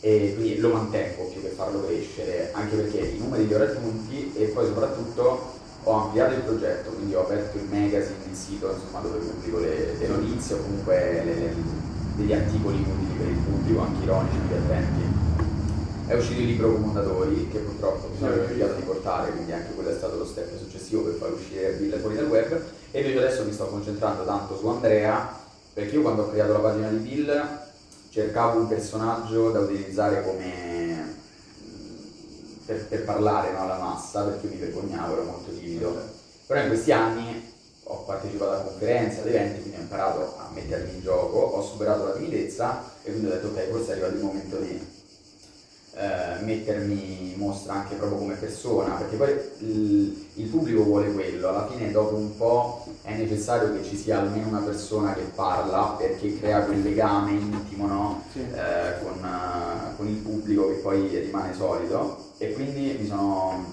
e 0.00 0.32
quindi 0.34 0.58
lo 0.58 0.72
mantengo 0.72 1.24
più 1.24 1.40
che 1.40 1.48
farlo 1.48 1.84
crescere, 1.86 2.50
anche 2.52 2.74
perché 2.74 2.98
i 2.98 3.18
numeri 3.18 3.46
li 3.46 3.54
ho 3.54 3.58
raggiunti 3.58 4.32
e 4.34 4.46
poi 4.46 4.66
soprattutto 4.66 5.54
ho 5.88 5.92
ampliato 5.92 6.34
il 6.34 6.40
progetto, 6.40 6.90
quindi 6.90 7.14
ho 7.14 7.20
aperto 7.20 7.56
il 7.58 7.64
magazine, 7.70 8.16
il 8.28 8.36
sito 8.36 8.72
insomma, 8.74 8.98
dove 9.00 9.18
pubblico 9.18 9.58
le, 9.58 9.94
le 9.96 10.06
notizie 10.08 10.56
o 10.56 10.58
comunque 10.62 11.22
le- 11.24 11.34
le- 11.34 11.54
degli 12.16 12.32
articoli 12.32 12.80
utili 12.80 13.14
per 13.18 13.26
il 13.28 13.36
pubblico, 13.36 13.80
anche 13.82 14.02
ironici, 14.02 14.36
divertenti. 14.40 15.14
È 16.08 16.14
uscito 16.14 16.40
il 16.40 16.46
libro 16.46 16.72
Comandatori, 16.72 17.48
che 17.50 17.58
purtroppo 17.58 18.08
mi 18.10 18.18
sono 18.18 18.32
Sì. 18.32 18.38
dimenticato 18.40 18.74
di 18.74 18.82
portare, 18.82 19.30
quindi 19.32 19.52
anche 19.52 19.74
quello 19.74 19.90
è 19.90 19.94
stato 19.94 20.16
lo 20.16 20.24
step 20.24 20.56
successivo 20.58 21.02
per 21.02 21.14
far 21.14 21.32
uscire 21.32 21.70
Bill 21.72 22.00
fuori 22.00 22.16
dal 22.16 22.26
web. 22.26 22.60
E 22.90 23.00
invece 23.00 23.18
adesso 23.18 23.44
mi 23.44 23.52
sto 23.52 23.66
concentrando 23.66 24.24
tanto 24.24 24.56
su 24.56 24.66
Andrea, 24.66 25.28
perché 25.72 25.94
io 25.94 26.02
quando 26.02 26.22
ho 26.22 26.30
creato 26.30 26.52
la 26.52 26.58
pagina 26.58 26.88
di 26.88 26.96
Bill 26.96 27.58
cercavo 28.10 28.60
un 28.60 28.66
personaggio 28.68 29.50
da 29.50 29.60
utilizzare 29.60 30.24
come 30.24 30.85
per, 32.66 32.84
per 32.86 33.04
parlare 33.04 33.52
no, 33.52 33.60
alla 33.60 33.78
massa, 33.78 34.24
perché 34.24 34.48
mi 34.48 34.56
vergognavo, 34.56 35.12
ero 35.12 35.22
molto 35.22 35.50
timido. 35.52 35.96
Però 36.46 36.60
in 36.60 36.68
questi 36.68 36.92
anni 36.92 37.54
ho 37.88 38.02
partecipato 38.02 38.50
a 38.50 38.60
conferenze, 38.62 39.20
ad 39.20 39.28
eventi, 39.28 39.60
quindi 39.60 39.78
ho 39.78 39.82
imparato 39.82 40.34
a 40.38 40.50
mettermi 40.52 40.94
in 40.94 41.00
gioco, 41.00 41.38
ho 41.38 41.62
superato 41.62 42.04
la 42.04 42.12
timidezza 42.12 42.82
e 43.02 43.10
quindi 43.10 43.28
ho 43.28 43.30
detto 43.30 43.46
ok, 43.48 43.70
forse 43.70 43.88
è 43.88 43.92
arrivato 43.92 44.14
il 44.14 44.22
momento 44.22 44.56
di 44.58 44.94
eh, 45.94 46.42
mettermi 46.42 47.32
in 47.32 47.38
mostra 47.38 47.74
anche 47.74 47.94
proprio 47.94 48.18
come 48.18 48.34
persona, 48.34 48.94
perché 48.94 49.16
poi 49.16 49.30
il, 49.58 50.26
il 50.34 50.46
pubblico 50.48 50.82
vuole 50.82 51.12
quello, 51.12 51.48
alla 51.48 51.68
fine 51.68 51.92
dopo 51.92 52.16
un 52.16 52.36
po' 52.36 52.84
è 53.02 53.14
necessario 53.16 53.72
che 53.72 53.84
ci 53.84 53.96
sia 53.96 54.18
almeno 54.18 54.48
una 54.48 54.60
persona 54.60 55.14
che 55.14 55.22
parla 55.34 55.94
perché 55.96 56.38
crea 56.38 56.64
quel 56.64 56.82
legame 56.82 57.30
intimo 57.32 57.86
no? 57.86 58.22
Sì. 58.32 58.40
eh, 58.40 59.00
con, 59.00 59.94
con 59.96 60.08
il 60.08 60.16
pubblico 60.16 60.68
che 60.68 60.74
poi 60.74 61.06
rimane 61.20 61.54
solido 61.54 62.25
e 62.38 62.52
quindi 62.52 62.96
mi 63.00 63.06
sono 63.06 63.64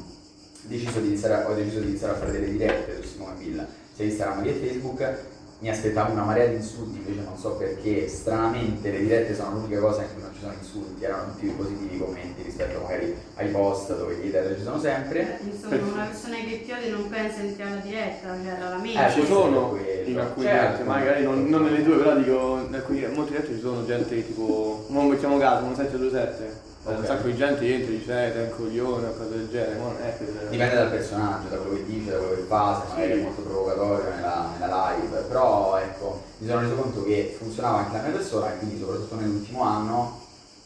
deciso 0.63 1.00
di 1.00 1.08
iniziare, 1.08 1.43
a- 1.43 1.50
ho 1.50 1.53
deciso 1.53 1.79
di 1.79 1.88
iniziare 1.89 2.13
a 2.13 2.17
fare 2.17 2.32
delle 2.32 2.51
dirette 2.51 2.96
su 3.01 3.08
Simone 3.10 3.36
Bill, 3.38 3.65
sia 3.93 4.05
Instagram 4.05 4.43
che 4.43 4.53
Facebook, 4.53 5.15
mi 5.60 5.70
aspettavo 5.70 6.12
una 6.12 6.24
marea 6.24 6.48
di 6.48 6.55
insulti, 6.55 6.98
invece 6.98 7.22
non 7.24 7.38
so 7.38 7.51
perché, 7.51 8.08
stranamente 8.10 8.91
le 8.91 9.00
dirette 9.00 9.34
sono 9.34 9.51
l'unica 9.60 9.79
cosa 9.79 10.01
in 10.01 10.08
cui 10.13 10.22
non 10.22 10.32
ci 10.34 10.41
sono 10.41 10.53
insulti, 10.60 11.03
erano 11.05 11.32
tutti 11.32 11.48
positivi 11.48 11.96
i 11.96 12.00
commenti 12.00 12.41
rispetto 12.41 12.82
magari 12.82 13.15
ai 13.36 13.48
post 13.50 13.96
dove 13.98 14.15
gli 14.15 14.27
hater 14.27 14.58
ci 14.58 14.63
sono 14.63 14.77
sempre. 14.79 15.39
Insomma, 15.41 15.75
una 15.93 16.05
persona 16.05 16.36
che 16.36 16.63
ti 16.65 16.72
odia 16.72 16.91
non 16.91 17.08
pensa 17.08 17.39
entrare 17.39 17.72
alla 17.72 17.79
diretta, 17.82 18.36
cioè 18.43 18.60
raramente. 18.60 19.05
Eh, 19.05 19.12
ci 19.12 19.25
sono 19.25 19.77
in 20.05 20.20
alcune 20.20 20.46
Certo. 20.46 20.65
dirette, 20.72 20.84
magari 20.84 21.24
non, 21.24 21.46
non 21.48 21.63
nelle 21.63 21.84
tue, 21.84 21.96
però 21.98 22.15
dico, 22.17 22.65
in 22.67 22.74
alcuni, 22.75 23.03
in 23.03 23.12
molte 23.13 23.32
dirette 23.32 23.53
ci 23.53 23.62
sono 23.62 23.86
gente 23.86 24.15
che 24.15 24.27
tipo, 24.27 24.86
non 24.89 25.08
mettiamo 25.08 25.38
caso, 25.38 25.65
1727, 25.65 26.72
Ok. 26.86 26.98
un 26.98 27.06
sacco 27.06 27.28
di 27.28 27.36
gente 27.38 27.74
entra 27.74 27.94
e 27.94 27.98
dice, 27.98 28.28
eh, 28.28 28.32
sei 28.34 28.44
un 28.44 28.56
coglione 28.58 29.08
o 29.08 29.13
cose 29.13 29.30
del 29.30 29.50
genere, 29.50 29.78
non 29.78 29.96
è 30.02 30.18
che... 30.18 30.25
Dipende 30.50 30.75
dal 30.75 30.90
personaggio, 30.90 31.48
da 31.48 31.56
quello 31.56 31.75
che 31.78 31.86
dice, 31.86 32.12
da 32.12 32.18
quello 32.18 32.36
che 32.36 32.42
fa, 32.42 32.84
se 32.84 32.94
magari 32.94 33.20
è 33.20 33.24
molto 33.24 33.42
provocatorio 33.42 34.10
nella, 34.10 34.50
nella 34.60 34.92
live, 34.92 35.18
però 35.22 35.78
ecco, 35.78 36.22
mi 36.40 36.48
sono 36.48 36.60
reso 36.60 36.75
conto 36.75 37.04
che 37.04 37.36
funzionava 37.38 37.78
anche 37.78 37.96
la 37.96 38.04
mia 38.04 38.12
persona 38.12 38.54
e 38.54 38.58
quindi 38.58 38.80
soprattutto 38.80 39.16
nell'ultimo 39.16 39.62
anno 39.63 40.22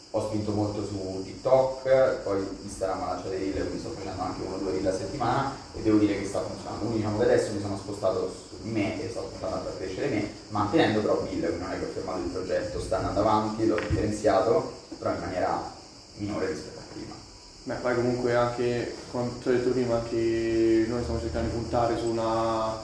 ho 0.09 0.27
spinto 0.27 0.51
molto 0.51 0.83
su 0.83 1.21
TikTok, 1.24 2.21
poi 2.24 2.47
Instagram 2.63 3.03
ha 3.03 3.13
lanciato 3.13 3.33
i 3.33 3.38
reel, 3.38 3.67
quindi 3.67 3.79
sto 3.79 3.89
facendo 3.89 4.21
anche 4.24 4.41
uno 4.41 4.55
o 4.55 4.57
due 4.57 4.71
reel 4.71 4.88
a 4.88 4.97
settimana 4.97 5.55
e 5.75 5.81
devo 5.83 5.97
dire 5.97 6.17
che 6.17 6.25
sta 6.25 6.41
funzionando. 6.41 6.79
Quindi 6.79 6.97
diciamo 6.97 7.17
che 7.19 7.24
adesso 7.25 7.51
mi 7.53 7.62
sono 7.62 7.77
spostato 7.77 8.33
su 8.50 8.55
di 8.63 8.71
me 8.71 9.03
e 9.03 9.09
sto 9.09 9.21
puntando 9.21 9.57
a 9.57 9.59
far 9.59 9.77
crescere 9.77 10.07
me, 10.07 10.31
mantenendo 10.50 11.01
però 11.01 11.21
Bill, 11.21 11.41
quindi 11.41 11.59
non 11.59 11.71
è 11.71 11.77
che 11.77 11.86
ho 11.86 11.89
fermato 11.93 12.19
il 12.19 12.29
progetto, 12.31 12.79
sta 12.79 12.97
andando 12.97 13.19
avanti, 13.19 13.67
l'ho 13.67 13.75
differenziato, 13.75 14.74
però 14.97 15.12
in 15.12 15.19
maniera 15.19 15.75
minore 16.17 16.47
rispetto 16.47 16.79
a 16.79 16.83
prima. 16.93 17.13
Beh, 17.63 17.75
poi 17.75 17.95
comunque 17.95 18.36
anche, 18.36 18.93
come 19.12 19.29
ti 19.41 19.50
ho 19.50 19.51
detto 19.51 19.69
prima, 19.69 19.95
anche 19.95 20.86
noi 20.88 21.01
stiamo 21.01 21.19
cercando 21.19 21.50
di 21.50 21.55
puntare 21.55 21.97
su 21.97 22.07
una 22.07 22.79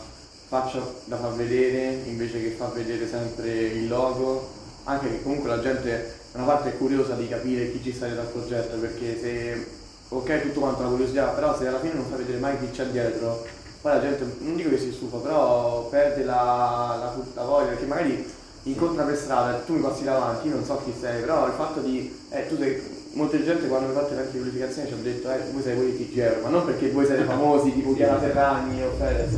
faccia 0.47 0.85
da 1.05 1.17
far 1.17 1.33
vedere 1.33 2.01
invece 2.05 2.41
che 2.41 2.49
far 2.49 2.71
vedere 2.73 3.07
sempre 3.07 3.49
il 3.49 3.87
logo, 3.87 4.49
anche 4.83 5.09
che 5.09 5.23
comunque 5.23 5.49
la 5.49 5.61
gente 5.61 6.21
da 6.31 6.43
una 6.43 6.53
parte 6.53 6.69
è 6.69 6.77
curiosa 6.77 7.15
di 7.15 7.27
capire 7.27 7.71
chi 7.71 7.81
ci 7.81 7.93
sta 7.93 8.05
dietro 8.05 8.23
al 8.23 8.29
progetto, 8.29 8.77
perché 8.77 9.19
se 9.19 9.67
ok 10.09 10.41
tutto 10.41 10.59
quanto 10.59 10.83
la 10.83 10.89
curiosità, 10.89 11.27
però 11.27 11.57
se 11.57 11.67
alla 11.67 11.79
fine 11.79 11.93
non 11.93 12.05
fa 12.05 12.17
vedere 12.17 12.37
mai 12.37 12.59
chi 12.59 12.69
c'è 12.71 12.85
dietro, 12.87 13.45
poi 13.81 13.93
la 13.93 14.01
gente, 14.01 14.25
non 14.39 14.55
dico 14.55 14.69
che 14.69 14.77
si 14.77 14.91
stufa, 14.91 15.17
però 15.17 15.87
perde 15.89 16.23
la, 16.23 16.97
la, 16.99 17.13
la 17.33 17.43
voglia, 17.43 17.69
perché 17.69 17.85
magari 17.85 18.31
incontra 18.63 19.03
per 19.03 19.17
strada 19.17 19.57
e 19.57 19.65
tu 19.65 19.73
mi 19.73 19.81
passi 19.81 20.03
davanti, 20.03 20.47
io 20.47 20.55
non 20.55 20.63
so 20.63 20.81
chi 20.83 20.93
sei, 20.97 21.21
però 21.21 21.47
il 21.47 21.53
fatto 21.53 21.79
di, 21.79 22.15
eh, 22.29 22.47
tu 22.47 22.57
sei, 22.57 22.81
molta 23.13 23.41
gente 23.43 23.67
quando 23.67 23.87
mi 23.87 23.93
fatto 23.93 24.15
le 24.15 24.27
di 24.31 24.37
qualificazioni 24.37 24.87
ci 24.87 24.93
hanno 24.93 25.03
detto, 25.03 25.31
eh, 25.31 25.39
voi 25.51 25.61
sei 25.61 25.75
quelli 25.75 25.97
di 25.97 26.13
TG 26.13 26.41
ma 26.41 26.49
non 26.49 26.65
perché 26.65 26.89
voi 26.89 27.05
siete 27.05 27.23
famosi, 27.23 27.73
tipo 27.73 27.93
Chiara 27.93 28.19
Ferragni 28.19 28.81
o 28.83 28.91
Fedez, 28.97 29.31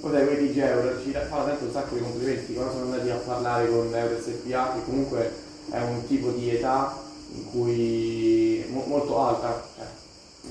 voi 0.00 0.12
sei 0.12 0.26
quelli 0.26 0.52
di 0.52 0.60
Euro, 0.60 1.00
ci 1.02 1.12
fanno 1.12 1.46
sempre 1.46 1.66
un 1.66 1.72
sacco 1.72 1.94
di 1.94 2.00
complimenti, 2.02 2.54
quando 2.54 2.72
sono 2.72 2.84
andati 2.84 3.10
a 3.10 3.16
parlare 3.16 3.68
con 3.68 3.94
Euro 3.94 4.16
SPA, 4.20 4.72
che 4.74 4.84
comunque 4.84 5.30
è 5.70 5.80
un 5.80 6.06
tipo 6.06 6.30
di 6.30 6.50
età 6.50 6.96
in 7.34 7.50
cui 7.50 8.66
mo- 8.68 8.84
molto 8.86 9.18
alta, 9.20 9.62
cioè, 9.76 9.86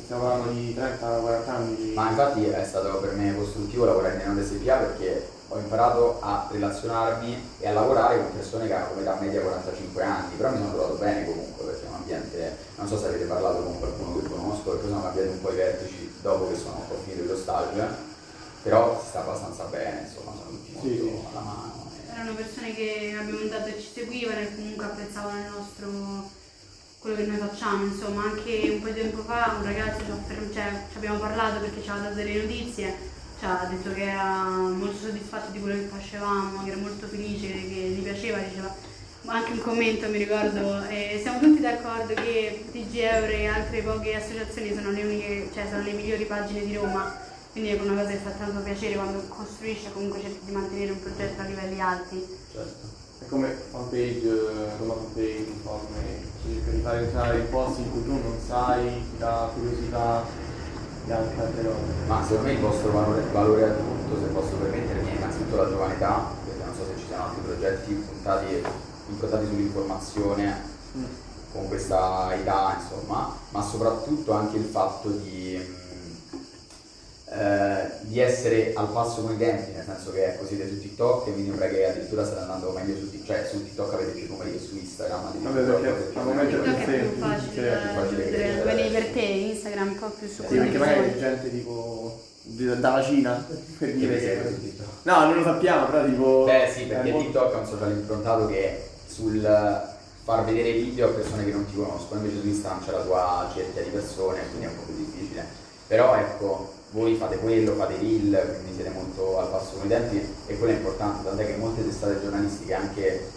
stiamo 0.05 0.23
parlando 0.23 0.51
di 0.51 0.73
30-40 0.73 1.49
anni. 1.49 1.91
Ma 1.93 2.09
infatti 2.09 2.45
è 2.45 2.65
stato 2.65 2.97
per 2.99 3.13
me 3.15 3.35
costruttivo 3.35 3.85
lavorare 3.85 4.15
in 4.15 4.29
Euro 4.29 4.43
SPA 4.43 4.75
perché 4.77 5.27
ho 5.51 5.57
imparato 5.59 6.17
a 6.21 6.47
relazionarmi 6.49 7.57
e 7.59 7.67
a 7.67 7.73
lavorare 7.73 8.17
con 8.19 8.33
persone 8.33 8.67
che 8.67 8.73
hanno 8.73 8.93
un'età 8.93 9.17
media 9.19 9.41
45 9.41 10.03
anni, 10.03 10.35
però 10.35 10.51
mi 10.51 10.57
sono 10.57 10.71
trovato 10.71 10.93
bene 10.95 11.25
comunque 11.25 11.65
perché 11.65 11.85
è 11.85 11.89
un 11.89 11.95
ambiente, 11.95 12.57
non 12.77 12.87
so 12.87 12.97
se 12.97 13.07
avete 13.07 13.25
parlato 13.25 13.61
con 13.61 13.77
qualcuno 13.77 14.19
che 14.19 14.29
conosco, 14.29 14.69
perché 14.71 14.87
sono 14.87 15.01
cambiati 15.01 15.27
un 15.27 15.41
po' 15.41 15.51
i 15.51 15.55
vertici 15.55 16.13
dopo 16.21 16.49
che 16.49 16.55
sono 16.55 16.85
finito 17.03 17.33
lo 17.33 17.37
stage, 17.37 17.85
però 18.63 18.97
si 19.01 19.09
sta 19.09 19.19
abbastanza 19.19 19.63
bene, 19.65 20.07
insomma, 20.07 20.31
sono 20.37 20.49
tutti 20.51 20.71
molto 20.71 20.87
sì, 20.87 21.25
alla 21.31 21.39
mano. 21.41 21.89
Erano 22.13 22.33
persone 22.33 22.73
che 22.73 23.15
abbiamo 23.19 23.49
dato 23.49 23.67
e 23.67 23.79
ci 23.81 23.89
seguivano 23.93 24.39
e 24.39 24.55
comunque 24.55 24.85
apprezzavano 24.85 25.37
il 25.37 25.51
nostro 25.53 26.39
quello 26.99 27.15
che 27.15 27.25
noi 27.25 27.37
facciamo, 27.37 27.83
insomma, 27.83 28.23
anche 28.23 28.69
un 28.71 28.79
po' 28.79 28.87
di 28.87 29.01
tempo 29.01 29.23
fa 29.23 29.55
un 29.57 29.65
ragazzo 29.65 30.03
ci, 30.05 30.53
cioè, 30.53 30.85
ci 30.91 30.97
abbiamo 30.97 31.17
parlato 31.17 31.59
perché 31.59 31.81
ci 31.81 31.89
ha 31.89 31.95
dato 31.95 32.13
delle 32.13 32.41
notizie 32.41 32.95
cioè, 33.41 33.49
ha 33.49 33.65
detto 33.65 33.91
che 33.91 34.03
era 34.03 34.43
molto 34.45 34.97
soddisfatto 34.97 35.51
di 35.51 35.59
quello 35.59 35.81
che 35.81 35.87
facevamo, 35.87 36.63
che 36.63 36.69
era 36.69 36.79
molto 36.79 37.07
felice, 37.07 37.47
che 37.47 37.89
gli 37.89 38.03
piaceva, 38.03 38.37
diceva 38.37 38.89
anche 39.25 39.51
un 39.51 39.61
commento 39.61 40.09
mi 40.09 40.17
ricordo, 40.17 40.83
eh, 40.87 41.19
siamo 41.21 41.39
tutti 41.39 41.59
d'accordo 41.59 42.13
che 42.13 42.65
TG 42.71 42.95
Euro 42.97 43.31
e 43.31 43.47
altre 43.47 43.81
poche 43.81 44.15
associazioni 44.15 44.73
sono 44.73 44.91
le, 44.91 45.03
uniche, 45.03 45.49
cioè 45.53 45.67
sono 45.69 45.83
le 45.83 45.93
migliori 45.93 46.25
pagine 46.25 46.65
di 46.65 46.75
Roma, 46.75 47.15
quindi 47.51 47.71
è 47.71 47.79
una 47.79 48.01
cosa 48.01 48.11
che 48.11 48.17
fa 48.17 48.29
tanto 48.31 48.59
piacere 48.61 48.95
quando 48.95 49.23
costruisce 49.27 49.91
comunque 49.91 50.21
cerchi 50.21 50.45
di 50.45 50.51
mantenere 50.51 50.91
un 50.91 51.01
progetto 51.01 51.41
a 51.41 51.45
livelli 51.45 51.81
alti. 51.81 52.27
Certo. 52.51 52.99
È 53.19 53.25
come 53.27 53.55
fanpage, 53.69 54.27
Roma 54.79 54.93
fanpage, 54.95 55.45
informe, 55.47 56.29
cerca 56.43 56.99
di 56.99 57.11
fare 57.11 57.37
in 57.39 57.49
posti 57.49 57.81
in 57.81 57.91
cui 57.91 58.03
tu 58.03 58.11
non 58.11 58.37
sai, 58.45 58.85
ti 58.85 59.17
dà 59.17 59.51
curiosità, 59.53 60.25
ma 62.07 62.23
secondo 62.23 62.43
me 62.43 62.53
il 62.53 62.59
vostro 62.59 62.91
valore, 62.91 63.23
valore 63.31 63.63
aggiunto, 63.63 64.19
se 64.19 64.27
posso 64.27 64.55
permettermi, 64.55 65.11
è 65.11 65.15
innanzitutto 65.15 65.55
la 65.55 65.69
giovane 65.69 65.93
età, 65.95 66.25
perché 66.45 66.63
non 66.63 66.75
so 66.75 66.85
se 66.85 66.99
ci 66.99 67.05
siano 67.07 67.23
altri 67.23 67.41
progetti 67.41 67.93
puntati, 67.93 68.63
improntati 69.09 69.45
sull'informazione 69.45 70.61
mm. 70.97 71.03
con 71.53 71.67
questa 71.67 72.33
età, 72.35 72.77
insomma, 72.79 73.35
ma 73.49 73.61
soprattutto 73.61 74.31
anche 74.33 74.57
il 74.57 74.65
fatto 74.65 75.09
di 75.09 75.79
eh, 77.33 77.89
di 78.01 78.19
essere 78.19 78.73
al 78.75 78.89
passo 78.89 79.21
con 79.21 79.33
i 79.33 79.37
tempi, 79.37 79.71
nel 79.71 79.85
senso 79.85 80.11
che 80.11 80.25
ecco, 80.25 80.45
siete 80.45 80.67
su 80.67 80.81
TikTok 80.81 81.27
e 81.27 81.31
mi 81.31 81.45
sembra 81.45 81.67
che 81.69 81.87
addirittura 81.87 82.25
state 82.25 82.41
andando 82.41 82.71
meglio 82.71 82.97
su 82.97 83.09
TikTok, 83.09 83.25
cioè 83.25 83.47
su 83.49 83.63
TikTok 83.63 83.93
avete 83.93 84.11
più 84.11 84.27
numeri 84.27 84.51
che 84.51 84.59
su 84.59 84.75
Instagram. 84.75 85.41
Vabbè, 85.41 85.61
perché 85.61 86.19
al 86.19 86.25
momento 86.25 86.57
è 86.57 86.59
più 86.59 87.19
facile, 87.19 87.71
è 87.71 87.81
più 87.81 88.01
facile 88.01 88.27
credere. 88.27 88.61
Quelli 88.63 88.89
per 88.89 89.05
te, 89.13 89.21
Instagram 89.21 89.87
un 89.87 89.99
po' 89.99 90.09
più 90.09 90.27
su 90.27 90.43
sì, 90.45 90.55
perché 90.57 90.77
magari 90.77 91.17
gente 91.17 91.49
tipo 91.49 92.21
dalla 92.43 93.03
Cina 93.03 93.45
per 93.77 93.93
dire 93.93 94.17
che 94.17 94.73
no 95.03 95.25
non 95.25 95.35
lo 95.35 95.43
sappiamo 95.43 95.85
però 95.85 96.03
tipo 96.05 96.43
beh 96.43 96.71
sì 96.73 96.85
perché 96.85 97.11
TikTok 97.11 97.53
è 97.53 97.55
un 97.55 97.65
social 97.67 97.91
improntato 97.91 98.47
che 98.47 98.89
sul 99.05 99.39
far 100.23 100.43
vedere 100.43 100.71
video 100.71 101.09
a 101.09 101.11
persone 101.11 101.45
che 101.45 101.51
non 101.51 101.67
ti 101.67 101.75
conoscono 101.75 102.19
invece 102.19 102.41
su 102.41 102.47
Instagram 102.47 102.83
c'è 102.83 102.91
la 102.91 103.01
tua 103.03 103.51
cerchia 103.53 103.83
di 103.83 103.89
persone 103.89 104.41
quindi 104.49 104.65
è 104.65 104.69
un 104.69 104.75
po' 104.75 104.91
più 104.91 104.95
difficile. 104.95 105.45
Però 105.87 106.15
ecco 106.15 106.79
voi 106.91 107.15
fate 107.15 107.37
quello, 107.37 107.75
fate 107.75 107.97
reel, 107.97 108.57
quindi 108.59 108.73
siete 108.75 108.89
molto 108.89 109.39
al 109.39 109.49
passo 109.49 109.75
con 109.75 109.85
i 109.85 109.89
tempi 109.89 110.21
e 110.47 110.57
quello 110.57 110.73
è 110.73 110.75
importante, 110.75 111.23
tant'è 111.23 111.45
che 111.45 111.55
molte 111.55 111.83
testate 111.83 112.21
giornalistiche 112.21 112.73
anche 112.73 113.29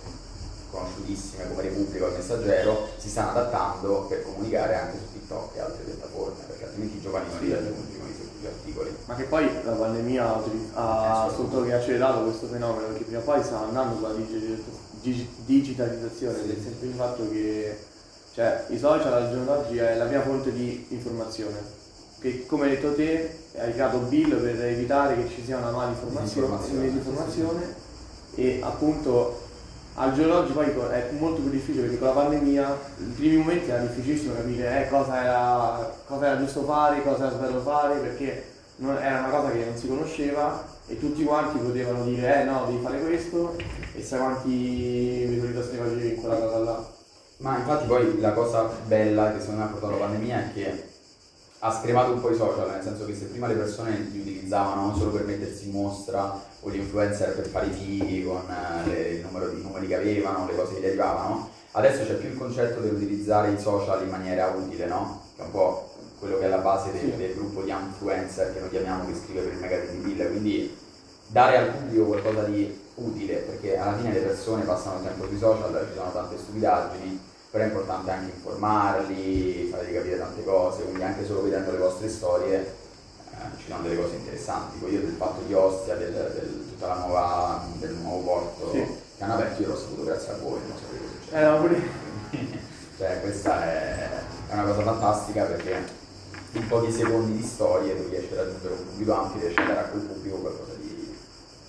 conosciutissime 0.70 1.48
come 1.48 1.62
Repubblica 1.62 2.04
o 2.04 2.08
Il 2.08 2.14
Messaggero 2.14 2.88
si 2.96 3.08
stanno 3.08 3.30
adattando 3.30 4.06
per 4.08 4.24
comunicare 4.24 4.74
anche 4.74 4.98
su 4.98 5.12
TikTok 5.12 5.56
e 5.56 5.60
altre 5.60 5.84
piattaforme, 5.84 6.42
perché 6.48 6.64
altrimenti 6.64 6.96
i 6.96 7.00
giovani 7.00 7.26
non 7.30 7.40
leggono 7.40 7.82
più 8.40 8.48
articoli. 8.48 8.96
Ma 9.06 9.14
che 9.14 9.22
poi 9.24 9.48
la 9.62 9.72
pandemia 9.72 10.34
ha, 10.74 11.32
sotto 11.32 11.62
che 11.62 11.72
accelerato 11.74 12.24
questo 12.24 12.48
fenomeno, 12.48 12.88
perché 12.88 13.04
prima 13.04 13.20
o 13.20 13.22
poi 13.22 13.42
sta 13.44 13.60
andando 13.60 13.96
sulla 13.96 14.14
digitalizzazione, 15.44 16.38
sì. 16.42 16.60
senso 16.60 16.84
il 16.84 16.94
fatto 16.94 17.30
che 17.30 17.78
cioè, 18.34 18.64
i 18.70 18.78
social 18.78 19.12
al 19.12 19.30
giorno 19.30 19.44
d'oggi 19.44 19.78
è 19.78 19.94
la 19.94 20.06
mia 20.06 20.22
fonte 20.22 20.52
di 20.52 20.86
informazione 20.88 21.82
che 22.24 22.46
come 22.46 22.64
hai 22.64 22.70
detto 22.70 22.94
te 22.94 23.43
hai 23.58 23.72
creato 23.72 23.98
Bill 23.98 24.40
per 24.40 24.64
evitare 24.64 25.16
che 25.16 25.28
ci 25.28 25.44
sia 25.44 25.58
una 25.58 25.70
malinformazione 25.70 27.82
e 28.34 28.60
appunto 28.62 29.42
al 29.94 30.12
giorno 30.12 30.34
d'oggi 30.34 30.52
poi 30.52 30.72
è 30.90 31.10
molto 31.18 31.40
più 31.40 31.50
difficile 31.50 31.82
perché 31.82 31.98
con 31.98 32.08
la 32.08 32.14
pandemia 32.14 32.78
i 32.98 33.12
primi 33.14 33.36
momenti 33.36 33.70
era 33.70 33.82
difficilissimo 33.82 34.34
capire 34.34 34.84
eh, 34.84 34.88
cosa, 34.88 35.22
era, 35.22 35.94
cosa, 36.04 36.26
era, 36.26 36.38
giusto 36.38 36.64
fare, 36.64 37.02
cosa 37.02 37.26
era 37.26 37.36
sbagliato 37.36 37.60
fare 37.60 38.00
perché 38.00 38.44
non, 38.76 38.96
era 38.96 39.20
una 39.20 39.28
cosa 39.28 39.52
che 39.52 39.64
non 39.64 39.76
si 39.76 39.86
conosceva 39.86 40.66
e 40.88 40.98
tutti 40.98 41.22
quanti 41.22 41.58
potevano 41.58 42.04
dire 42.04 42.42
eh 42.42 42.44
no 42.44 42.64
devi 42.66 42.82
fare 42.82 43.00
questo. 43.00 43.54
E 43.94 44.02
sai 44.02 44.18
quanti 44.18 45.26
visualizzazioni 45.28 45.78
facevi 45.78 46.08
in 46.08 46.20
quella 46.20 46.36
cosa 46.36 46.58
là. 46.58 46.92
Ma 47.36 47.58
infatti 47.58 47.86
poi 47.86 48.20
la 48.20 48.32
cosa 48.32 48.68
bella 48.86 49.32
che 49.32 49.40
secondo 49.40 49.60
me 49.60 49.66
ha 49.66 49.70
portato 49.70 49.92
la 49.92 49.98
pandemia 49.98 50.38
è 50.38 50.52
che 50.52 50.92
ha 51.66 51.72
scremato 51.72 52.12
un 52.12 52.20
po' 52.20 52.30
i 52.30 52.36
social, 52.36 52.68
nel 52.68 52.82
senso 52.82 53.06
che 53.06 53.14
se 53.14 53.24
prima 53.24 53.46
le 53.46 53.54
persone 53.54 53.96
li 54.12 54.20
utilizzavano 54.20 54.94
solo 54.94 55.12
per 55.12 55.24
mettersi 55.24 55.64
in 55.64 55.70
mostra 55.70 56.38
o 56.60 56.70
gli 56.70 56.76
influencer 56.76 57.34
per 57.34 57.46
fare 57.46 57.68
i 57.68 57.70
figli 57.70 58.26
con 58.26 58.42
eh, 58.50 58.86
le, 58.86 59.08
il 59.08 59.24
numero 59.24 59.48
di 59.48 59.62
numeri 59.62 59.86
che 59.86 59.94
avevano, 59.94 60.46
le 60.46 60.56
cose 60.56 60.74
che 60.74 60.80
gli 60.82 60.86
arrivavano, 60.88 61.48
adesso 61.70 62.04
c'è 62.04 62.16
più 62.16 62.28
il 62.28 62.36
concetto 62.36 62.80
di 62.80 62.88
utilizzare 62.88 63.50
i 63.50 63.58
social 63.58 64.02
in 64.02 64.10
maniera 64.10 64.48
utile, 64.48 64.84
no? 64.86 65.22
Che 65.34 65.40
è 65.40 65.44
un 65.46 65.52
po' 65.52 65.90
quello 66.18 66.38
che 66.38 66.44
è 66.44 66.48
la 66.48 66.58
base 66.58 66.92
del, 66.92 67.12
del 67.12 67.34
gruppo 67.34 67.62
di 67.62 67.70
influencer 67.70 68.52
che 68.52 68.60
noi 68.60 68.68
chiamiamo 68.68 69.06
che 69.06 69.14
scrive 69.14 69.40
per 69.40 69.52
il 69.54 69.58
magazine 69.58 69.92
di 69.92 70.12
Bill, 70.12 70.28
quindi 70.28 70.76
dare 71.28 71.56
al 71.56 71.68
pubblico 71.70 72.04
qualcosa 72.04 72.42
di 72.42 72.78
utile, 72.96 73.36
perché 73.36 73.78
alla 73.78 73.96
fine 73.96 74.12
le 74.12 74.20
persone 74.20 74.64
passano 74.64 75.02
tempo 75.02 75.26
sui 75.28 75.38
social, 75.38 75.86
ci 75.88 75.96
sono 75.96 76.12
tante 76.12 76.36
stupidaggini 76.36 77.32
però 77.54 77.66
è 77.66 77.68
importante 77.68 78.10
anche 78.10 78.32
informarli, 78.34 79.68
fargli 79.70 79.94
capire 79.94 80.18
tante 80.18 80.42
cose, 80.42 80.82
quindi 80.82 81.04
anche 81.04 81.24
solo 81.24 81.44
vedendo 81.44 81.70
le 81.70 81.78
vostre 81.78 82.08
storie 82.08 82.56
eh, 83.30 83.36
ci 83.58 83.66
sono 83.68 83.82
delle 83.82 83.94
cose 83.94 84.16
interessanti. 84.16 84.78
Poi 84.78 84.92
io 84.92 85.00
del 85.02 85.14
fatto 85.16 85.40
di 85.46 85.54
Ostia, 85.54 85.94
del, 85.94 86.12
del, 86.12 86.64
tutta 86.70 86.88
la 86.88 86.96
nuova, 86.96 87.64
del 87.78 87.92
nuovo 87.92 88.22
porto 88.22 88.72
sì. 88.72 88.84
che 89.16 89.22
hanno 89.22 89.34
aperto, 89.34 89.62
io 89.62 89.68
l'ho 89.68 89.76
saputo 89.76 90.02
grazie 90.02 90.32
a 90.32 90.36
voi, 90.38 90.58
non 90.66 90.76
sapevo 90.76 91.04
che 91.04 91.30
c'è. 91.30 91.38
Eh, 91.38 91.44
no, 91.44 91.60
pure... 91.60 91.82
cioè, 92.98 93.20
questa 93.20 93.62
è, 93.62 94.08
è, 94.48 94.52
una 94.54 94.64
cosa 94.64 94.82
fantastica 94.82 95.44
perché 95.44 95.84
in 96.50 96.66
pochi 96.66 96.90
secondi 96.90 97.36
di 97.36 97.46
storie 97.46 97.96
tu 97.96 98.08
riesci 98.08 98.32
a 98.32 98.36
raggiungere 98.36 98.74
un 98.74 98.84
pubblico 98.84 99.12
ampio, 99.12 99.40
riesci 99.40 99.60
a 99.60 99.64
dare 99.64 99.78
a 99.78 99.84
quel 99.84 100.02
pubblico 100.02 100.36
qualcosa 100.38 100.72
di 100.74 101.16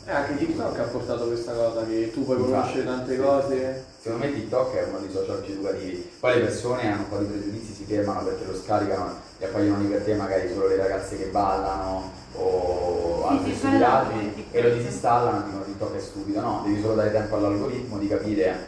eh, 0.07 0.11
anche 0.11 0.37
TikTok 0.37 0.79
ha 0.79 0.83
portato 0.83 1.27
questa 1.27 1.53
cosa 1.53 1.85
che 1.85 2.11
tu 2.11 2.25
puoi 2.25 2.37
conoscere 2.37 2.85
tante 2.85 3.17
cose. 3.17 3.93
Secondo 4.05 4.23
me 4.23 4.33
TikTok 4.33 4.75
è 4.75 4.83
uno 4.83 4.99
dei 4.99 5.09
social 5.09 5.41
più 5.41 5.53
educativi. 5.53 6.11
Poi 6.19 6.35
le 6.35 6.41
persone 6.41 6.91
hanno 6.91 7.01
un 7.01 7.09
po' 7.09 7.17
di 7.17 7.25
pregiudizi, 7.25 7.73
si 7.73 7.85
fermano 7.85 8.23
perché 8.23 8.45
lo 8.45 8.55
scaricano 8.55 9.15
e 9.39 9.45
appaiono 9.45 9.79
lì 9.79 9.87
per 9.87 10.03
te 10.03 10.13
magari 10.13 10.47
solo 10.53 10.67
le 10.67 10.75
ragazze 10.75 11.17
che 11.17 11.25
ballano 11.25 12.11
o 12.35 13.25
altri 13.25 13.53
sì, 13.53 13.57
stupidaggini 13.57 14.45
e 14.51 14.61
lo 14.61 14.75
disinstallano 14.75 15.39
e 15.39 15.45
dicono 15.45 15.63
TikTok 15.63 15.95
è 15.95 15.99
stupido. 15.99 16.39
No, 16.39 16.61
devi 16.67 16.81
solo 16.81 16.93
dare 16.93 17.11
tempo 17.11 17.35
all'algoritmo 17.35 17.97
di 17.97 18.07
capire 18.07 18.67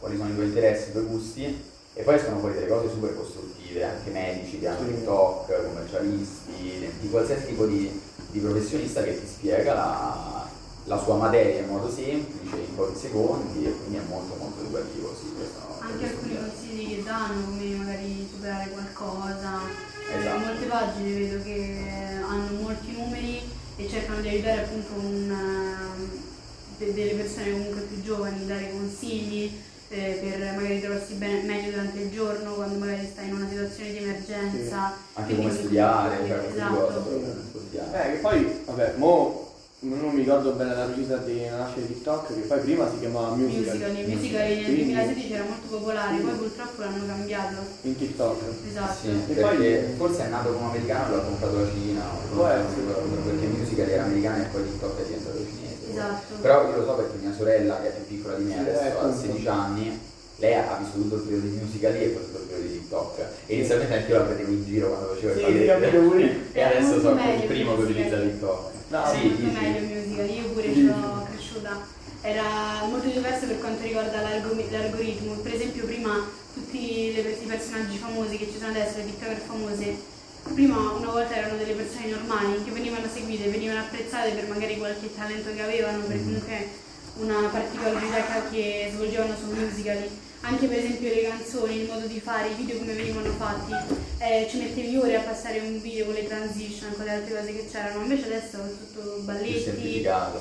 quali 0.00 0.16
sono 0.16 0.30
i 0.30 0.34
tuoi 0.34 0.46
interessi, 0.46 0.88
i 0.88 0.92
tuoi 0.92 1.04
gusti 1.04 1.64
e 1.94 2.02
poi 2.02 2.16
escono 2.16 2.40
fuori 2.40 2.54
delle 2.54 2.66
cose 2.66 2.88
super 2.90 3.16
costruttive, 3.16 3.84
anche 3.84 4.10
medici 4.10 4.58
che 4.58 4.66
hanno 4.66 4.88
TikTok, 4.88 5.66
commercialisti, 5.66 6.90
di 6.98 7.10
qualsiasi 7.10 7.46
tipo 7.46 7.64
di, 7.66 8.00
di 8.26 8.40
professionista 8.40 9.04
che 9.04 9.20
ti 9.20 9.24
spiega 9.24 9.72
la 9.72 10.44
la 10.84 10.98
sua 10.98 11.16
materia 11.16 11.60
in 11.60 11.68
modo 11.68 11.90
semplice, 11.90 12.56
in 12.56 12.74
pochi 12.74 12.98
secondi 12.98 13.64
e 13.64 13.74
quindi 13.76 13.96
è 13.96 14.02
molto 14.08 14.34
molto 14.38 14.60
educativo, 14.60 15.14
sì, 15.18 15.32
Anche 15.80 16.06
alcuni 16.06 16.36
consigli 16.36 16.96
che 16.96 17.02
danno, 17.02 17.44
come 17.46 17.64
magari 17.76 18.28
superare 18.30 18.70
qualcosa. 18.70 19.60
Eh, 20.10 20.18
Esatto. 20.18 20.38
molte 20.38 20.66
pagine 20.66 21.18
vedo 21.18 21.42
che 21.42 21.76
hanno 22.26 22.60
molti 22.60 22.92
numeri 22.92 23.40
e 23.76 23.88
cercano 23.88 24.20
di 24.20 24.28
aiutare 24.28 24.62
appunto 24.62 24.92
un, 24.94 25.30
ehm, 25.30 26.10
de- 26.78 26.92
delle 26.92 27.14
persone 27.14 27.52
comunque 27.52 27.80
più 27.82 28.02
giovani, 28.02 28.46
dare 28.46 28.70
consigli 28.72 29.50
eh, 29.88 30.18
per 30.20 30.54
magari 30.54 30.80
trovarsi 30.80 31.14
bene, 31.14 31.42
meglio 31.42 31.70
durante 31.70 32.00
il 32.00 32.10
giorno, 32.10 32.54
quando 32.54 32.78
magari 32.78 33.06
stai 33.10 33.28
in 33.28 33.34
una 33.34 33.48
situazione 33.48 33.90
di 33.90 33.96
emergenza. 33.98 34.92
anche 35.14 35.34
Quindi 35.34 35.46
come 35.52 35.58
studiare, 35.58 36.16
cioè 36.26 36.48
esatto. 36.52 37.04
studiare. 37.50 38.08
Eh, 38.08 38.12
che 38.12 38.18
poi, 38.18 38.60
vabbè, 38.64 38.94
mo 38.96 39.43
non 39.84 40.10
mi 40.14 40.20
ricordo 40.20 40.52
bene 40.52 40.74
la 40.74 40.84
precisa 40.84 41.16
di 41.18 41.44
nascere 41.48 41.86
TikTok, 41.86 42.26
che 42.34 42.40
poi 42.40 42.58
prima 42.60 42.90
si 42.90 42.98
chiamava 43.00 43.34
Musical. 43.34 43.76
Musical, 43.76 43.90
musical 44.08 44.40
nel 44.48 44.64
Quindi- 44.64 44.84
2016 44.94 45.32
era 45.32 45.44
molto 45.44 45.66
popolare, 45.68 46.16
poi 46.18 46.32
purtroppo 46.34 46.80
l'hanno 46.82 47.06
cambiato. 47.06 47.54
In 47.82 47.96
TikTok. 47.96 48.40
Esatto. 48.68 48.96
Sì, 49.00 49.08
E 49.08 49.34
perché 49.34 49.42
poi- 49.86 49.96
forse 49.96 50.24
è 50.24 50.28
nato 50.28 50.52
come 50.52 50.66
americano 50.70 51.12
e 51.12 51.16
l'ha 51.16 51.22
comprato 51.22 51.56
la 51.60 51.68
Cina, 51.70 52.02
essere. 52.04 52.80
ricordo, 52.80 53.14
perché 53.24 53.46
musical 53.46 53.88
era 53.88 54.04
americana 54.04 54.36
e 54.42 54.46
poi 54.48 54.62
TikTok 54.64 54.98
è 55.00 55.04
diventato 55.04 55.36
cinese. 55.38 55.90
Esatto. 55.90 56.34
Però 56.40 56.68
io 56.70 56.76
lo 56.76 56.84
so 56.84 56.92
perché 56.94 57.16
mia 57.20 57.34
sorella, 57.34 57.80
che 57.80 57.88
è 57.88 57.92
più 58.00 58.16
piccola 58.16 58.34
di 58.36 58.44
me 58.44 58.52
Sì, 58.52 58.58
adesso, 58.58 58.80
eh, 58.80 58.88
ha 58.88 58.92
appunto. 58.98 59.18
16 59.20 59.46
anni, 59.48 60.00
lei 60.36 60.54
ha 60.54 60.76
vissuto 60.80 61.02
tutto 61.02 61.14
il 61.16 61.20
periodo 61.22 61.46
di 61.46 61.56
musical 61.62 61.94
e 61.94 62.06
poi 62.08 62.22
TikTok. 62.94 63.26
E 63.46 63.54
inizialmente 63.56 63.94
anche 63.94 64.10
io 64.10 64.18
la 64.18 64.24
prendevo 64.24 64.50
in 64.52 64.64
giro 64.64 64.88
quando 64.88 65.14
facevo 65.14 65.32
Sì, 65.34 65.40
il 65.50 65.58
sì, 65.60 65.66
padre. 65.66 66.40
E 66.52 66.62
adesso 66.62 67.00
sono 67.00 67.20
il 67.34 67.42
primo 67.42 67.74
che 67.74 67.82
il 67.82 67.88
utilizza. 67.90 68.16
TikTok. 68.20 68.72
No, 68.88 69.04
sì, 69.10 69.18
molto 69.18 69.36
dici. 69.42 69.58
meglio 69.58 69.78
il 69.78 69.84
musical, 69.84 70.30
io 70.30 70.42
pure 70.52 70.74
ci 70.74 70.86
sono 70.86 71.26
cresciuta. 71.28 71.72
Era 72.22 72.42
molto 72.88 73.08
diverso 73.08 73.46
per 73.46 73.58
quanto 73.58 73.82
riguarda 73.82 74.20
l'algo- 74.22 74.54
l'algoritmo. 74.70 75.34
Per 75.42 75.52
esempio 75.54 75.84
prima 75.84 76.26
tutti 76.54 77.12
le- 77.14 77.36
i 77.42 77.46
personaggi 77.46 77.98
famosi 77.98 78.36
che 78.38 78.46
ci 78.50 78.58
sono 78.58 78.70
adesso, 78.70 78.96
le 78.98 79.04
tiktoker 79.06 79.36
famose, 79.44 79.96
prima 80.54 80.76
una 80.96 81.10
volta 81.10 81.34
erano 81.36 81.56
delle 81.56 81.72
persone 81.74 82.08
normali 82.08 82.62
che 82.64 82.70
venivano 82.70 83.06
seguite, 83.12 83.48
venivano 83.50 83.80
apprezzate 83.80 84.30
per 84.32 84.46
magari 84.48 84.78
qualche 84.78 85.12
talento 85.14 85.50
che 85.54 85.62
avevano, 85.62 86.04
per 86.04 86.16
comunque 86.18 86.82
una 87.16 87.48
particolarità 87.50 88.42
che 88.50 88.90
svolgevano 88.94 89.34
su 89.36 89.50
musicali. 89.52 90.08
Anche 90.46 90.66
per 90.66 90.76
esempio 90.78 91.08
le 91.08 91.22
canzoni, 91.22 91.80
il 91.80 91.86
modo 91.88 92.06
di 92.06 92.20
fare, 92.20 92.50
i 92.50 92.54
video 92.54 92.76
come 92.76 92.92
venivano 92.92 93.30
fatti, 93.32 93.72
eh, 94.18 94.46
ci 94.50 94.58
mettevi 94.58 94.94
ore 94.96 95.16
a 95.16 95.20
passare 95.22 95.58
un 95.60 95.80
video 95.80 96.04
con 96.04 96.14
le 96.14 96.26
transition, 96.26 96.92
con 96.94 97.06
le 97.06 97.12
altre 97.12 97.34
cose 97.34 97.52
che 97.54 97.66
c'erano, 97.70 98.02
invece 98.02 98.26
adesso 98.26 98.56
è 98.58 98.68
tutto 98.68 99.20
balletti. 99.22 99.52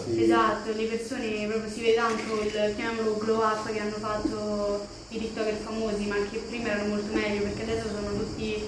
Sì. 0.04 0.24
Esatto, 0.24 0.72
le 0.76 0.86
persone 0.86 1.48
proprio 1.48 1.72
si 1.72 1.80
vede 1.80 1.96
tanto 1.96 2.42
il 2.42 2.74
chiamiamolo 2.76 3.18
glow 3.18 3.42
up 3.44 3.72
che 3.72 3.80
hanno 3.80 3.96
fatto 3.98 4.86
i 5.10 5.20
TikToker 5.20 5.56
famosi, 5.64 6.06
ma 6.06 6.16
che 6.30 6.38
prima 6.50 6.70
erano 6.70 6.90
molto 6.90 7.14
meglio 7.14 7.44
perché 7.44 7.62
adesso 7.64 7.88
sono 7.88 8.18
tutti 8.18 8.62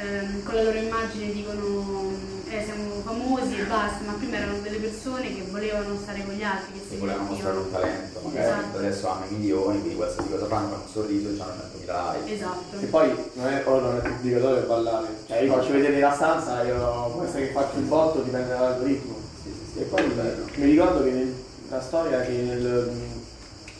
ehm, 0.00 0.42
con 0.42 0.54
la 0.54 0.62
loro 0.62 0.78
immagine 0.78 1.32
dicono 1.32 2.12
eh, 2.48 2.64
siamo 2.64 3.00
famosi 3.04 3.60
e 3.60 3.64
basta, 3.64 3.98
ma 4.04 4.12
prima 4.12 4.36
erano 4.38 4.58
delle 4.60 4.78
persone 4.78 5.34
che 5.34 5.44
volevano 5.50 5.96
stare 6.02 6.24
con 6.24 6.34
gli 6.34 6.42
altri, 6.42 6.72
che 6.72 6.80
si 6.88 6.96
volevano 6.96 7.28
mostrare 7.28 7.56
un 7.58 7.70
talento, 7.70 8.20
magari 8.24 8.44
Esatto. 8.44 8.78
adesso 8.78 9.08
hanno 9.08 9.24
i 9.28 9.34
milioni, 9.34 9.78
quindi 9.80 9.96
qualsiasi 9.96 10.28
cosa 10.28 10.46
fanno, 10.46 10.68
fanno 10.68 10.82
un 10.82 10.90
sorriso 10.90 11.28
e 11.28 11.40
hanno 11.40 11.52
100.000 11.86 12.14
like. 12.14 12.34
Esatto. 12.34 12.76
E 12.80 12.86
poi 12.86 13.14
non 13.34 13.46
è, 13.46 13.62
ora 13.66 13.80
non 13.86 13.96
è 13.96 14.00
più 14.00 14.10
obbligatorio 14.12 14.66
ballare. 14.66 15.06
Cioè 15.26 15.38
io 15.38 15.52
faccio 15.52 15.72
vedere 15.72 16.00
la 16.00 16.14
stanza, 16.14 16.62
io 16.64 17.24
essere 17.24 17.46
che 17.46 17.52
faccio 17.52 17.78
il 17.78 17.84
botto, 17.84 18.20
dipende 18.22 18.48
dall'algoritmo. 18.48 19.14
Sì, 19.42 19.50
sì, 19.52 19.72
sì, 19.72 19.78
E 19.80 19.82
poi 19.82 20.12
mi 20.56 20.64
ricordo 20.70 21.04
che 21.04 21.10
nel- 21.10 21.34
la 21.68 21.80
storia 21.80 22.20
che 22.22 22.32
nel 22.32 22.90
mm, 22.92 23.18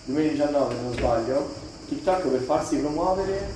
2019, 0.05 0.75
se 0.77 0.81
non 0.81 0.93
sbaglio, 0.93 1.55
TikTok 1.89 2.29
per 2.29 2.41
farsi 2.41 2.77
promuovere 2.77 3.53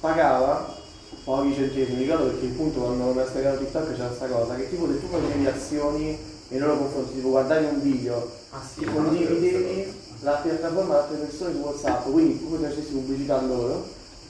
pagava 0.00 0.76
pochi 1.24 1.54
centesimi. 1.54 1.96
Mi 1.98 2.02
ricordo 2.04 2.24
perché 2.26 2.46
appunto 2.46 2.80
quando 2.80 3.04
mi 3.12 3.20
ha 3.20 3.26
spiegato 3.26 3.58
TikTok 3.58 3.92
c'era 3.92 4.06
questa 4.06 4.26
cosa, 4.26 4.54
che 4.54 4.68
tipo 4.70 4.86
se 4.86 5.00
tu 5.00 5.06
facevi 5.08 5.46
azioni 5.46 6.18
nei 6.48 6.58
loro 6.58 6.76
confronti, 6.78 7.14
tipo 7.14 7.28
guardavi 7.30 7.64
un 7.66 7.80
video, 7.82 8.30
Ah 8.50 8.60
sì, 8.74 8.82
e 8.82 8.86
condividevi 8.92 9.92
la 10.22 10.32
piattaforma 10.42 10.94
ad 10.94 11.00
altre 11.02 11.16
persone 11.18 11.52
su 11.52 11.58
WhatsApp, 11.60 12.10
quindi 12.10 12.38
tu 12.40 12.58
facessi 12.60 12.90
pubblicità 12.90 13.38
a 13.38 13.42
loro, 13.42 13.86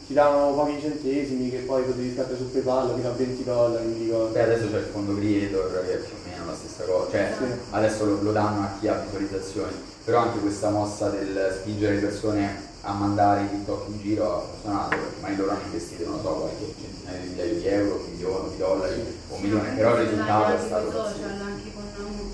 ti 0.07 0.13
davano 0.13 0.53
pochi 0.55 0.79
centesimi 0.81 1.51
che 1.51 1.59
poi 1.59 1.83
potevi 1.85 2.13
scattare 2.13 2.37
su 2.37 2.51
PayPal 2.51 2.93
fino 2.95 3.09
a 3.09 3.13
20 3.13 3.45
dollari, 3.45 3.87
mi 3.87 4.05
ricordo. 4.05 4.33
Beh, 4.33 4.43
adesso 4.43 4.71
c'è 4.71 4.77
il 4.79 4.85
fondo 4.93 5.15
creator 5.17 5.85
che 5.87 5.93
è 5.93 5.97
più 5.97 6.13
o 6.15 6.29
meno 6.29 6.45
la 6.47 6.55
stessa 6.57 6.85
cosa, 6.91 7.11
cioè 7.11 7.33
Sì. 7.39 7.45
adesso 7.71 8.05
lo, 8.05 8.19
lo 8.21 8.33
danno 8.33 8.61
a 8.63 8.71
chi 8.79 8.89
ha 8.89 9.03
visualizzazioni, 9.05 9.73
però 10.05 10.19
anche 10.19 10.39
questa 10.41 10.69
mossa 10.71 11.09
del 11.09 11.57
spingere 11.61 11.95
le 11.95 12.01
persone 12.01 12.69
a 12.83 12.93
mandare 12.93 13.43
i 13.45 13.49
TikTok 13.51 13.89
in 13.89 14.01
giro 14.01 14.49
funzionato, 14.53 14.89
perché 14.97 15.21
magari 15.21 15.37
loro 15.39 15.51
hanno 15.53 15.65
investito, 15.65 16.05
non 16.07 16.15
lo 16.17 16.23
so, 16.23 16.33
qualche 16.35 16.75
centinaio 16.81 17.21
di 17.21 17.29
migliaia 17.29 17.53
di 17.53 17.67
euro, 17.67 17.95
un 18.05 18.11
milione 18.11 18.49
di 18.51 18.57
dollari 18.57 19.01
o 19.29 19.35
un 19.35 19.41
milione, 19.43 19.71
però 19.77 19.95
il 20.01 20.09
risultato 20.09 20.55
è 20.55 20.67
stato 20.67 20.91
social, 20.91 21.41
anche 21.45 21.73
con 21.75 21.85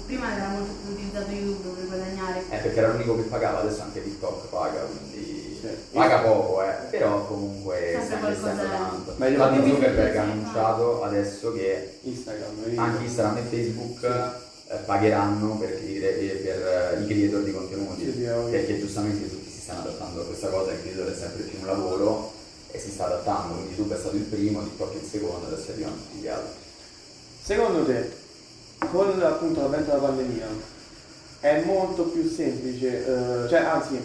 prima 0.07 0.37
era 0.37 0.49
molto 0.49 0.73
più 0.85 0.93
utilizzato 0.93 1.31
YouTube 1.33 1.81
per 1.81 1.87
guadagnare. 1.89 2.43
Eh, 2.51 2.57
perché 2.59 2.79
era 2.79 2.89
l'unico 2.93 3.17
che 3.17 3.23
pagava, 3.23 3.61
adesso 3.61 3.83
anche 3.83 4.03
TikTok 4.03 4.47
paga, 4.49 4.81
quindi 4.87 5.59
Sì. 5.61 5.67
paga 5.93 6.19
poco, 6.21 6.63
eh, 6.63 6.75
però 6.91 7.27
comunque 7.27 7.91
Sempre 7.91 8.05
sta 8.07 8.19
qualcosa- 8.19 8.51
investendo 8.51 8.77
tanto. 8.77 9.15
Meglio 9.17 9.35
Infatti 9.45 9.63
di- 9.63 9.71
Zuckerberg 9.71 10.17
ha 10.17 10.23
annunciato 10.23 11.03
adesso 11.03 11.53
che 11.53 11.99
Instagram, 12.03 12.63
vedi? 12.63 12.77
anche 12.77 13.05
Instagram 13.05 13.37
e 13.39 13.41
Facebook 13.41 14.05
eh, 14.69 14.77
pagheranno 14.85 15.57
per, 15.59 15.71
per, 15.71 15.83
eh, 15.83 17.01
i 17.03 17.07
creator 17.07 17.43
di 17.43 17.53
contenuti 17.53 18.05
Sì, 18.05 18.13
sì, 18.13 18.51
perché 18.51 18.79
giustamente 18.81 19.29
tutti 19.31 19.46
stanno 19.67 19.81
adattando 19.81 20.21
a 20.21 20.25
questa 20.25 20.49
cosa 20.49 20.71
il 20.71 20.81
creator 20.81 21.13
è 21.13 21.17
sempre 21.17 21.43
più 21.43 21.59
un 21.59 21.67
lavoro 21.67 22.33
e 22.71 22.79
si 22.79 22.91
sta 22.91 23.07
adattando 23.07 23.55
quindi 23.55 23.75
YouTube 23.75 23.97
è 23.97 23.99
stato 23.99 24.15
il 24.15 24.23
primo, 24.23 24.63
TikTok 24.63 24.95
il 24.95 25.09
secondo 25.09 25.47
adesso 25.49 25.73
arrivano 25.73 25.97
tutti 25.97 26.19
gli 26.19 26.29
altri 26.29 26.65
Secondo 27.43 27.85
te, 27.85 28.11
con 28.91 29.23
appunto 29.23 29.61
l'avvento 29.61 29.91
della 29.93 30.03
pandemia, 30.03 30.47
è 31.39 31.63
molto 31.65 32.03
più 32.05 32.29
semplice, 32.29 33.07
eh, 33.07 33.49
cioè 33.49 33.61
anzi, 33.61 34.01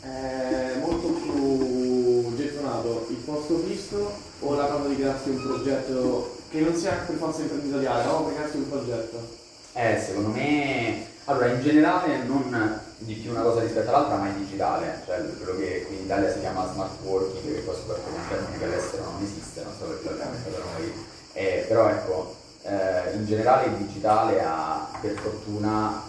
è 0.00 0.72
molto 0.80 1.06
più 1.06 2.34
gettonato 2.34 3.06
il 3.10 3.16
posto 3.16 3.58
fisso 3.58 4.12
o 4.40 4.54
la 4.54 4.64
cosa 4.64 4.88
di 4.88 4.96
crearsi 4.96 5.28
un 5.28 5.40
progetto 5.40 6.36
che 6.50 6.58
non 6.58 6.74
sia 6.74 6.94
per 7.06 7.14
forza 7.14 7.42
imprenditoriale, 7.42 8.04
no? 8.06 8.24
Per 8.24 8.34
crearsi 8.34 8.56
un 8.56 8.68
progetto. 8.68 9.28
Eh, 9.74 10.02
secondo 10.04 10.30
me, 10.30 11.06
allora 11.26 11.46
in 11.46 11.62
generale 11.62 12.24
non 12.24 12.79
di 13.00 13.14
più 13.14 13.30
una 13.30 13.42
cosa 13.42 13.60
rispetto 13.60 13.88
all'altra, 13.88 14.16
ma 14.16 14.28
è 14.28 14.32
digitale, 14.32 15.00
cioè 15.06 15.24
quello 15.38 15.58
che 15.58 15.84
qui 15.86 15.96
in 15.96 16.04
Italia 16.04 16.32
si 16.32 16.40
chiama 16.40 16.70
smart 16.72 17.00
working, 17.02 17.54
che 17.54 17.60
poi 17.60 17.74
soprattutto 17.74 18.10
in 18.10 18.28
termini 18.28 18.58
che 18.58 18.64
all'estero 18.64 19.04
non 19.04 19.22
esiste, 19.22 19.62
non 19.62 19.72
so 19.78 19.84
perché 19.86 20.08
ovviamente 20.08 20.50
per 20.50 20.62
noi. 20.72 20.92
Eh, 21.32 21.64
però 21.66 21.88
ecco, 21.88 22.34
eh, 22.62 23.14
in 23.14 23.26
generale 23.26 23.66
il 23.66 23.76
digitale 23.76 24.42
ha, 24.42 24.88
per 25.00 25.12
fortuna, 25.18 26.02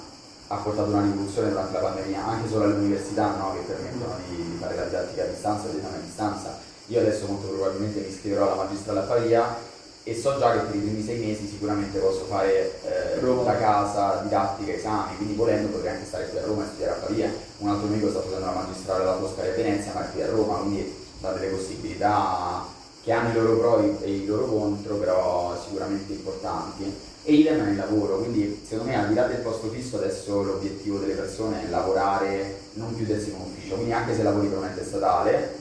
ha 0.47 0.55
portato 0.57 0.89
una 0.89 1.03
rivoluzione 1.03 1.49
durante 1.49 1.73
la 1.73 1.79
pandemia, 1.79 2.25
anche 2.25 2.49
solo 2.49 2.65
alle 2.65 2.73
università 2.73 3.35
no, 3.35 3.53
che 3.53 3.73
permettono 3.73 4.15
di, 4.27 4.35
di 4.35 4.57
fare 4.59 4.75
la 4.75 4.83
didattica 4.83 5.23
a 5.23 5.27
distanza, 5.27 5.67
l'esame 5.67 5.95
a 5.95 5.99
distanza. 5.99 6.59
Io 6.87 6.99
adesso 6.99 7.25
molto 7.27 7.47
probabilmente 7.47 8.01
mi 8.01 8.07
iscriverò 8.07 8.51
alla 8.51 8.63
magistrale 8.63 8.99
a 8.99 9.03
Pavia 9.03 9.69
e 10.03 10.15
so 10.15 10.39
già 10.39 10.51
che 10.53 10.59
per 10.59 10.75
i 10.75 10.79
primi 10.79 11.03
sei 11.03 11.19
mesi 11.19 11.47
sicuramente 11.47 11.99
posso 11.99 12.25
fare 12.25 12.79
eh, 12.83 13.19
da 13.21 13.57
casa, 13.57 14.21
didattica, 14.23 14.73
esami, 14.73 15.15
quindi 15.17 15.35
volendo 15.35 15.67
potrei 15.67 15.93
anche 15.93 16.05
stare 16.05 16.27
qui 16.29 16.39
a 16.39 16.45
Roma 16.45 16.63
e 16.63 16.67
studiare 16.67 16.91
a 16.93 16.95
Pavia. 16.95 17.33
Un 17.57 17.69
altro 17.69 17.87
amico 17.87 18.09
sta 18.09 18.21
facendo 18.21 18.45
la 18.45 18.51
magistrale 18.51 19.03
alla 19.03 19.17
Toscana 19.17 19.47
e 19.49 19.55
Venezia, 19.55 19.93
ma 19.93 20.07
è 20.07 20.11
qui 20.11 20.21
a 20.23 20.29
Roma, 20.29 20.57
quindi 20.57 20.95
dà 21.19 21.31
delle 21.33 21.51
possibilità 21.51 22.65
che 23.03 23.11
hanno 23.11 23.29
i 23.29 23.33
loro 23.33 23.57
pro 23.57 23.99
e 24.01 24.09
i 24.09 24.25
loro 24.25 24.45
contro, 24.45 24.95
però 24.95 25.55
sicuramente 25.63 26.13
importanti. 26.13 27.09
E 27.23 27.33
idem 27.33 27.63
nel 27.63 27.75
lavoro, 27.75 28.17
quindi 28.17 28.63
secondo 28.67 28.91
me 28.91 28.97
al 28.97 29.07
di 29.07 29.13
là 29.13 29.27
del 29.27 29.37
posto 29.37 29.69
fisso 29.69 29.97
adesso 29.97 30.41
l'obiettivo 30.41 30.97
delle 30.97 31.13
persone 31.13 31.63
è 31.63 31.69
lavorare, 31.69 32.61
non 32.73 32.95
chiudersi 32.95 33.29
in 33.29 33.35
un 33.35 33.41
ufficio, 33.41 33.75
quindi 33.75 33.93
anche 33.93 34.15
se 34.15 34.23
lavori 34.23 34.47
per 34.47 34.57
un 34.57 34.65
ente 34.65 34.83
statale, 34.83 35.59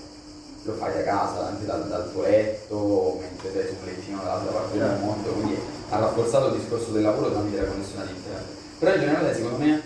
lo 0.71 0.77
fai 0.77 0.93
da 0.95 1.03
casa, 1.03 1.47
anche 1.49 1.65
dal, 1.67 1.87
dal 1.89 2.11
tuo 2.13 2.23
letto, 2.23 3.19
mentre 3.21 3.53
sei 3.53 3.67
su 3.67 3.75
un 3.81 3.87
lettino 3.87 4.19
dall'altra 4.19 4.53
parte 4.53 4.79
del 4.79 4.89
Certo. 4.89 5.05
mondo, 5.05 5.29
quindi 5.31 5.59
ha 5.91 5.99
rafforzato 5.99 6.47
il 6.55 6.61
discorso 6.61 6.91
del 6.93 7.03
lavoro 7.03 7.31
tramite 7.31 7.61
la 7.61 7.67
connessione 7.69 8.03
ad 8.05 8.09
internet. 8.11 8.45
Però 8.79 8.95
in 8.95 9.01
generale 9.01 9.35
secondo 9.35 9.57
me 9.59 9.83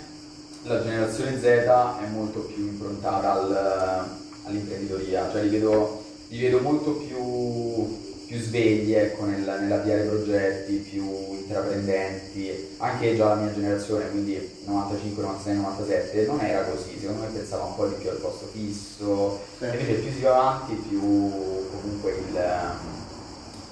la 0.63 0.83
generazione 0.83 1.39
Z 1.41 1.45
è 1.45 2.07
molto 2.13 2.41
più 2.41 2.65
improntata 2.67 3.33
al- 3.33 4.09
all'imprenditoria, 4.47 5.29
cioè 5.31 5.43
li 5.43 5.49
vedo, 5.49 6.03
li 6.29 6.41
vedo 6.41 6.61
molto 6.61 6.93
più, 6.93 8.04
più 8.35 8.43
svegli 8.43 8.93
ecco, 8.95 9.27
nel, 9.27 9.43
nell'avviare 9.61 10.03
progetti, 10.03 10.75
più 10.91 11.05
intraprendenti, 11.35 12.75
anche 12.79 13.15
già 13.15 13.29
la 13.29 13.35
mia 13.37 13.55
generazione, 13.55 14.11
quindi 14.11 14.57
95, 14.65 15.23
96, 15.23 15.55
97, 15.57 16.27
non 16.27 16.41
era 16.41 16.63
così, 16.65 16.99
secondo 16.99 17.21
me 17.23 17.29
pensava 17.29 17.63
un 17.63 17.77
po' 17.77 17.87
di 17.87 17.95
più 17.95 18.09
al 18.11 18.17
posto 18.17 18.49
fisso, 18.53 19.39
Sì. 19.59 19.65
invece 19.67 19.93
più 20.01 20.13
si 20.13 20.21
va 20.23 20.31
avanti 20.37 20.75
più 20.89 20.99
comunque 21.01 22.11
il, 22.11 22.41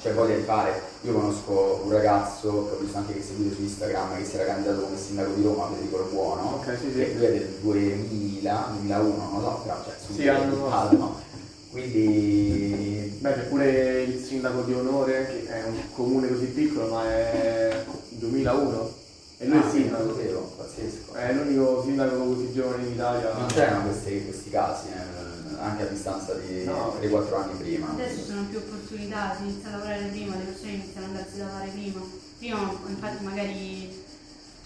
c'è 0.00 0.12
voglia 0.12 0.36
di 0.36 0.42
fare. 0.42 0.90
Io 1.02 1.12
conosco 1.12 1.80
un 1.84 1.90
ragazzo 1.90 2.68
che 2.68 2.74
ho 2.74 2.78
visto 2.78 2.98
anche 2.98 3.14
che 3.14 3.22
seguito 3.22 3.56
su 3.56 3.62
Instagram 3.62 4.16
che 4.16 4.24
si 4.24 4.36
era 4.36 4.44
candidato 4.44 4.82
come 4.82 4.96
sindaco 4.96 5.32
di 5.32 5.42
Roma, 5.42 5.66
Federico 5.70 5.96
Lo 5.96 6.04
Buono, 6.04 6.42
Ok, 6.62 6.76
sì, 6.78 6.92
che 6.92 7.06
sì. 7.10 7.16
lui 7.16 7.24
è 7.26 7.30
del 7.32 7.48
2000, 7.60 8.66
2001, 8.78 9.16
non 9.16 9.42
lo 9.42 9.48
so, 9.48 9.60
però 9.64 9.82
cioè, 9.84 9.94
Sì, 10.14 10.28
hanno- 10.28 10.68
no? 10.96 11.30
Quindi 11.72 13.16
Beh, 13.20 13.32
c'è 13.34 13.40
pure 13.48 14.02
il 14.02 14.22
sindaco 14.22 14.60
di 14.62 14.74
onore, 14.74 15.26
che 15.26 15.46
è 15.48 15.64
un 15.64 15.74
comune 15.94 16.28
così 16.28 16.46
piccolo, 16.46 16.88
ma 16.88 17.08
è 17.08 17.84
2001. 18.10 18.94
E 19.38 19.46
lui 19.46 19.56
è 19.56 19.60
Ah, 19.60 19.64
il 19.64 19.70
sì, 19.70 19.78
non 19.78 19.82
sindaco. 19.84 20.04
lo 20.04 20.14
sapevo, 20.14 20.52
pazzesco. 20.56 21.12
È 21.14 21.32
l'unico 21.32 21.82
sindaco 21.84 22.16
così 22.16 22.52
giovane 22.52 22.82
in 22.84 22.92
Italia. 22.92 23.32
Non 23.32 23.46
c'erano 23.46 23.84
questi, 23.88 24.24
questi 24.24 24.50
casi, 24.50 24.88
eh, 24.88 25.60
anche 25.60 25.82
a 25.82 25.86
distanza 25.86 26.34
di 26.34 26.64
No. 26.64 26.94
3-4 27.00 27.36
anni 27.36 27.54
prima. 27.58 27.88
Adesso 27.92 28.16
ci 28.18 28.24
sono 28.26 28.44
più 28.50 28.58
opportunità, 28.58 29.34
si 29.38 29.42
inizia 29.44 29.68
a 29.68 29.72
lavorare 29.72 30.04
prima, 30.10 30.36
le 30.36 30.44
persone 30.44 30.72
iniziano 30.72 31.06
ad 31.06 31.12
andarsi 31.16 31.38
da 31.38 31.46
fare 31.48 31.70
prima. 31.70 32.00
Prima 32.38 32.78
infatti 32.88 33.24
magari 33.24 34.04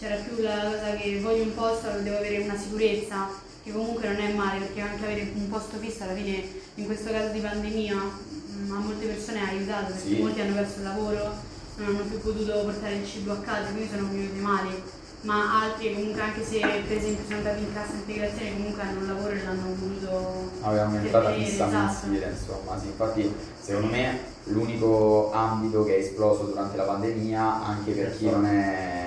c'era 0.01 0.17
più 0.17 0.43
la 0.43 0.61
cosa 0.73 0.97
che 0.97 1.21
voglio 1.21 1.43
un 1.45 1.55
posto, 1.55 1.89
devo 2.03 2.17
avere 2.17 2.39
una 2.43 2.57
sicurezza, 2.59 3.29
che 3.67 3.73
comunque 3.73 4.07
non 4.07 4.21
è 4.21 4.33
male, 4.33 4.61
perché 4.61 4.81
anche 4.81 5.05
avere 5.05 5.33
un 5.35 5.49
posto 5.49 5.77
fisso 5.79 6.05
alla 6.05 6.15
fine 6.15 6.41
in 6.77 6.87
questo 6.87 7.11
caso 7.11 7.33
di 7.33 7.41
pandemia 7.41 7.97
mh, 7.97 8.71
a 8.71 8.79
molte 8.79 9.07
persone 9.07 9.41
ha 9.41 9.49
aiutato 9.49 9.87
perché 9.93 10.09
Sì. 10.09 10.23
molti 10.23 10.41
hanno 10.41 10.55
perso 10.55 10.79
il 10.79 10.85
lavoro, 10.85 11.35
non 11.79 11.89
hanno 11.89 12.05
più 12.05 12.21
potuto 12.21 12.53
portare 12.63 12.95
il 12.95 13.07
cibo 13.07 13.33
a 13.33 13.37
casa, 13.39 13.71
quindi 13.73 13.91
sono 13.93 14.07
venuti 14.09 14.39
male. 14.39 14.95
Ma 15.23 15.63
altri 15.65 15.93
comunque 15.95 16.21
anche 16.23 16.45
se 16.45 16.61
per 16.61 16.97
esempio 16.97 17.25
sono 17.25 17.39
andati 17.39 17.59
in 17.61 17.75
cassa 17.75 17.95
integrazione 17.95 18.53
comunque 18.53 18.83
hanno 18.83 19.01
un 19.01 19.07
lavoro 19.09 19.31
e 19.31 19.43
l'hanno 19.43 19.75
voluto 19.75 20.51
aveva 20.61 20.85
un'entrata 20.85 21.31
tenere, 21.31 21.45
fissa 21.45 21.67
esatto. 21.67 22.07
mensile, 22.07 22.31
insomma, 22.39 22.79
sì, 22.79 22.87
infatti 22.87 23.35
secondo 23.61 23.87
me 23.89 24.19
l'unico 24.45 25.33
ambito 25.33 25.83
che 25.83 25.97
è 25.97 25.99
esploso 26.01 26.45
durante 26.45 26.77
la 26.77 26.85
pandemia, 26.85 27.65
anche 27.65 27.91
per 27.93 28.17
chi 28.17 28.31
non 28.31 28.47
è 28.47 29.06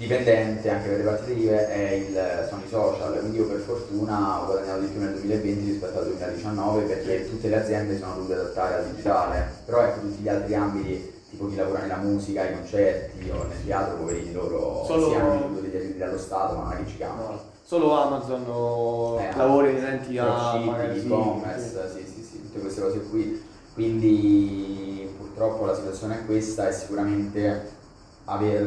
dipendente, 0.00 0.70
anche 0.70 0.88
per 0.88 0.96
le 0.96 1.04
partite 1.04 1.32
IVE, 1.32 1.68
è 1.68 1.90
il, 1.92 2.46
sono 2.48 2.62
i 2.64 2.68
social, 2.68 3.18
quindi 3.18 3.36
io 3.36 3.44
per 3.44 3.58
fortuna 3.58 4.40
ho 4.40 4.46
guadagnato 4.46 4.80
di 4.80 4.86
più 4.86 5.00
nel 5.00 5.12
2020 5.12 5.70
rispetto 5.72 5.98
al 5.98 6.04
2019 6.06 6.82
perché 6.84 7.28
tutte 7.28 7.48
le 7.48 7.60
aziende 7.60 7.98
sono 7.98 8.14
dovute 8.14 8.32
adattare 8.32 8.74
al 8.76 8.86
digitale, 8.86 9.46
però 9.66 9.82
ecco 9.82 10.00
tutti 10.00 10.22
gli 10.22 10.28
altri 10.28 10.54
ambiti, 10.54 11.12
tipo 11.28 11.48
chi 11.48 11.56
lavora 11.56 11.80
nella 11.80 11.96
musica, 11.96 12.40
ai 12.40 12.54
concerti 12.54 13.28
o 13.28 13.44
nel 13.46 13.62
teatro, 13.62 13.96
poverini 13.98 14.32
loro 14.32 14.84
Solo- 14.86 15.08
sì, 15.10 15.14
hanno 15.16 15.60
degli 15.60 15.76
aiuti 15.76 15.98
dallo 15.98 16.18
Stato, 16.18 16.54
ma 16.54 16.62
non 16.62 16.72
è 16.72 16.76
che 16.78 16.88
ci 16.88 16.96
chiamano. 16.96 17.28
No, 17.28 17.40
solo 17.62 17.92
Amazon 17.92 18.44
o 18.48 19.20
Eh, 19.20 19.36
lavori 19.36 19.68
inerenti 19.68 20.16
a 20.16 20.54
magari 20.64 20.98
sì, 20.98 21.06
e-commerce, 21.06 21.90
sì, 21.94 22.04
sì, 22.06 22.22
sì, 22.22 22.40
tutte 22.40 22.60
queste 22.60 22.80
cose 22.80 23.00
qui. 23.10 23.48
Quindi 23.74 25.08
purtroppo 25.16 25.66
la 25.66 25.74
situazione 25.74 26.20
è 26.20 26.24
questa 26.24 26.68
e 26.68 26.72
sicuramente 26.72 27.78
aver, 28.24 28.66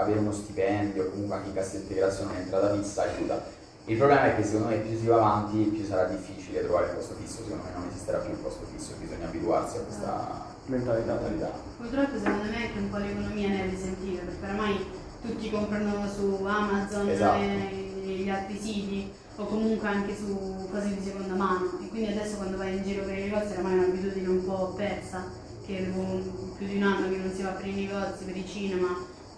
avere 0.00 0.18
uno 0.18 0.32
stipendio 0.32 1.04
o 1.04 1.10
comunque 1.10 1.36
anche 1.36 1.48
in 1.48 1.54
cassa 1.54 1.76
integrazione 1.76 2.32
un'entrata 2.32 2.74
fissa 2.74 3.02
aiuta. 3.02 3.42
Il 3.86 3.96
problema 3.96 4.24
è 4.26 4.36
che 4.36 4.44
secondo 4.44 4.68
me 4.68 4.76
più 4.76 4.96
si 4.98 5.06
va 5.06 5.16
avanti 5.16 5.56
più 5.74 5.84
sarà 5.84 6.04
difficile 6.04 6.62
trovare 6.62 6.86
il 6.86 6.92
posto 6.94 7.14
fisso, 7.20 7.42
secondo 7.42 7.64
me 7.64 7.70
non 7.74 7.88
esisterà 7.88 8.18
più 8.18 8.30
il 8.30 8.36
posto 8.38 8.64
fisso, 8.74 8.92
bisogna 9.00 9.26
abituarsi 9.26 9.76
a 9.76 9.80
questa 9.80 10.44
Mentalità. 10.66 11.12
mentalità. 11.14 11.50
Purtroppo 11.78 12.16
secondo 12.16 12.44
me 12.44 12.56
anche 12.56 12.78
un 12.78 12.90
po' 12.90 12.96
l'economia 12.98 13.48
ne 13.48 13.64
è 13.66 13.70
risentita, 13.70 14.22
perché 14.22 14.44
oramai 14.44 14.86
tutti 15.20 15.50
comprano 15.50 16.08
su 16.08 16.44
Amazon 16.44 17.08
Esatto. 17.08 17.40
e 17.42 17.90
gli 18.22 18.28
altri 18.30 18.56
siti 18.58 19.10
o 19.36 19.44
comunque 19.46 19.88
anche 19.88 20.14
su 20.14 20.68
cose 20.70 20.94
di 20.94 21.02
seconda 21.02 21.34
mano 21.34 21.78
e 21.82 21.88
quindi 21.88 22.12
adesso 22.12 22.36
quando 22.36 22.56
vai 22.58 22.76
in 22.76 22.82
giro 22.84 23.02
per 23.04 23.18
i 23.18 23.22
negozi 23.30 23.52
oramai 23.52 23.72
è 23.72 23.76
un'abitudine 23.78 24.28
un 24.28 24.44
po' 24.44 24.74
persa, 24.76 25.24
che 25.66 25.86
dopo 25.86 26.00
un- 26.00 26.56
più 26.56 26.66
di 26.66 26.76
un 26.76 26.82
anno 26.82 27.08
che 27.08 27.16
non 27.16 27.32
si 27.32 27.42
va 27.42 27.50
per 27.50 27.66
i 27.66 27.74
negozi, 27.74 28.24
per 28.24 28.36
i 28.36 28.46
cinema 28.46 28.88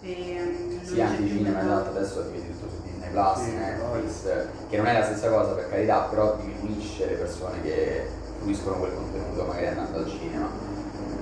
e 0.01 0.39
non 0.39 0.79
Sì, 0.83 1.01
anche 1.01 1.21
i 1.23 1.27
cinema, 1.29 1.61
esatto, 1.61 1.89
adesso 1.97 2.23
ti 2.25 2.31
vedi 2.37 2.51
tutto 2.51 2.69
su 2.69 2.81
Disney 2.83 3.09
Plus, 3.09 3.43
Sì, 3.43 3.51
Netflix, 3.55 4.47
che 4.69 4.77
non 4.77 4.85
è 4.87 4.93
la 4.99 5.05
stessa 5.05 5.29
cosa 5.29 5.51
per 5.51 5.69
carità, 5.69 5.99
però 6.09 6.35
diminuisce 6.39 7.05
le 7.07 7.13
persone 7.15 7.61
che 7.61 8.07
fruiscono 8.39 8.77
quel 8.77 8.91
contenuto 8.93 9.45
magari 9.45 9.67
andando 9.67 9.97
al 9.99 10.07
cinema. 10.09 10.47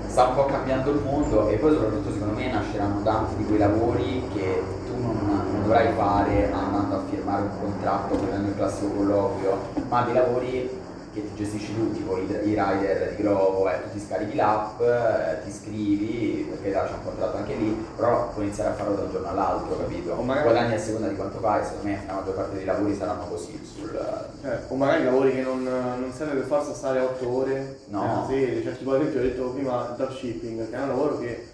Sta 0.08 0.28
un 0.28 0.36
po' 0.36 0.46
cambiando 0.46 0.92
il 0.92 1.00
mondo 1.02 1.48
e 1.50 1.56
poi 1.56 1.72
soprattutto 1.72 2.12
secondo 2.12 2.34
me 2.36 2.52
nasceranno 2.52 3.02
tanti 3.04 3.36
di 3.38 3.46
quei 3.46 3.58
lavori 3.58 4.22
che 4.34 4.62
tu 4.86 5.02
non, 5.02 5.18
non 5.26 5.62
dovrai 5.63 5.92
fare 5.96 6.52
andando 6.52 6.96
a 6.98 7.02
firmare 7.10 7.42
un 7.44 7.50
contratto, 7.60 8.16
prendendo 8.16 8.50
il 8.50 8.56
classico 8.56 8.92
colloquio, 8.94 9.58
ma 9.89 10.04
dei 10.04 10.13
lavori 10.13 10.70
che 11.13 11.21
ti 11.21 11.36
gestisci 11.36 11.76
tu, 11.76 11.91
tipo 11.93 12.17
i, 12.17 12.23
i 12.23 12.56
rider 12.58 13.13
di 13.15 13.21
Globo, 13.21 13.69
eh, 13.69 13.82
tu 13.84 13.97
ti 13.97 13.99
scarichi 14.04 14.36
l'app, 14.36 14.82
eh, 14.82 15.41
ti 15.43 15.49
iscrivi, 15.49 16.47
perché 16.49 16.71
là 16.71 16.86
c'è 16.86 16.93
un 16.93 17.04
contratto 17.04 17.38
anche 17.38 17.54
lì, 17.56 17.86
però 17.95 18.30
puoi 18.30 18.45
iniziare 18.45 18.71
a 18.71 18.73
farlo 18.73 18.95
da 18.95 19.02
un 19.04 19.12
giorno 19.12 19.28
all'altro, 19.30 19.78
capito? 19.78 20.12
O 20.13 20.21
magari- 20.23 20.49
Guadagni 20.49 20.73
a 20.73 20.80
seconda 20.80 21.08
di 21.08 21.15
quanto 21.15 21.39
fai, 21.39 21.63
secondo 21.63 21.88
me 21.88 22.04
la 22.08 22.13
maggior 22.13 22.34
parte 22.34 22.56
dei 22.56 22.65
lavori 22.65 22.95
saranno 22.95 23.26
così 23.28 23.60
sul... 23.63 23.95
Eh, 24.43 24.58
o 24.67 24.76
magari 24.76 25.04
lavori 25.06 25.32
che 25.32 25.41
non, 25.41 25.63
non 25.63 26.12
serve 26.15 26.34
per 26.39 26.45
forza 26.45 26.73
stare 26.73 26.99
8 26.99 27.30
ore 27.30 27.78
No. 27.88 28.02
nella 28.02 28.26
sede, 28.28 28.63
cioè 28.63 28.78
tipo 28.78 28.91
ad 28.93 28.99
esempio 29.02 29.19
ho 29.19 29.23
detto 29.23 29.49
prima 29.52 29.88
il 29.89 29.95
dropshipping, 29.97 30.69
che 30.69 30.76
è 30.76 30.82
un 30.82 30.88
lavoro 30.88 31.19
che, 31.19 31.47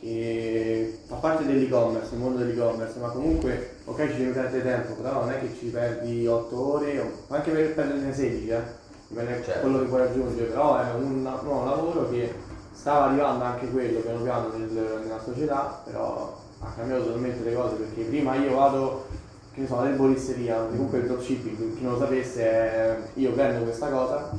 che 0.00 0.98
fa 1.06 1.14
parte 1.16 1.46
dell'e-commerce, 1.46 2.14
il 2.14 2.20
mondo 2.20 2.38
dell'e-commerce, 2.38 2.98
ma 2.98 3.08
comunque 3.08 3.70
ok 3.84 4.10
ci 4.10 4.16
devi 4.18 4.30
perdere 4.32 4.62
tempo, 4.62 4.94
però 4.94 5.20
non 5.20 5.30
è 5.30 5.38
che 5.38 5.54
ci 5.58 5.66
perdi 5.66 6.26
8 6.26 6.72
ore, 6.72 7.12
anche 7.28 7.50
per 7.50 7.72
perderne 7.74 8.12
16, 8.12 8.48
eh, 8.48 8.60
dipende 9.08 9.36
da 9.38 9.42
Certo. 9.44 9.60
quello 9.60 9.78
che 9.80 9.84
puoi 9.86 10.00
raggiungere, 10.00 10.44
però 10.46 10.78
è 10.78 10.92
un, 10.94 11.02
un 11.16 11.22
lavoro 11.64 12.08
che 12.10 12.32
stava 12.72 13.06
arrivando 13.06 13.44
anche 13.44 13.70
quello 13.70 14.00
piano 14.00 14.22
piano 14.22 14.48
nel- 14.56 15.00
nella 15.02 15.20
società, 15.22 15.80
però 15.84 16.36
ha 16.60 16.72
cambiato 16.76 17.04
totalmente 17.04 17.42
le 17.48 17.54
cose 17.54 17.74
perché 17.76 18.02
prima 18.02 18.34
io 18.36 18.54
vado 18.54 19.04
che 19.52 19.60
ne 19.62 19.66
so, 19.66 19.80
nell'erboristeria, 19.80 20.66
comunque 20.68 20.98
il 20.98 21.06
dropshipping, 21.06 21.76
chi 21.76 21.82
non 21.82 21.92
lo 21.92 21.98
sapesse, 21.98 22.42
è 22.42 22.96
io 23.14 23.32
prendo 23.32 23.62
questa 23.64 23.88
cosa, 23.88 24.30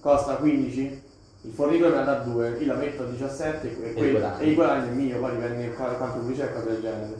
costa 0.00 0.34
15, 0.36 1.02
il 1.44 1.52
fornitore 1.52 1.90
me 1.90 1.96
la 1.96 2.04
dà 2.04 2.14
2, 2.18 2.56
io 2.58 2.66
la 2.66 2.78
metto 2.78 3.02
a 3.02 3.06
17 3.06 3.66
e, 3.82 3.88
il 3.88 3.94
quel- 3.94 4.32
e 4.38 4.46
il 4.48 4.54
guadagno 4.54 4.86
è 4.88 4.94
mio, 4.94 5.18
poi 5.20 5.30
dipende 5.32 5.72
qua- 5.72 5.86
quanto 5.88 6.18
pubblicità 6.18 6.48
e 6.48 6.52
cose 6.52 6.66
del 6.66 6.80
genere. 6.82 7.14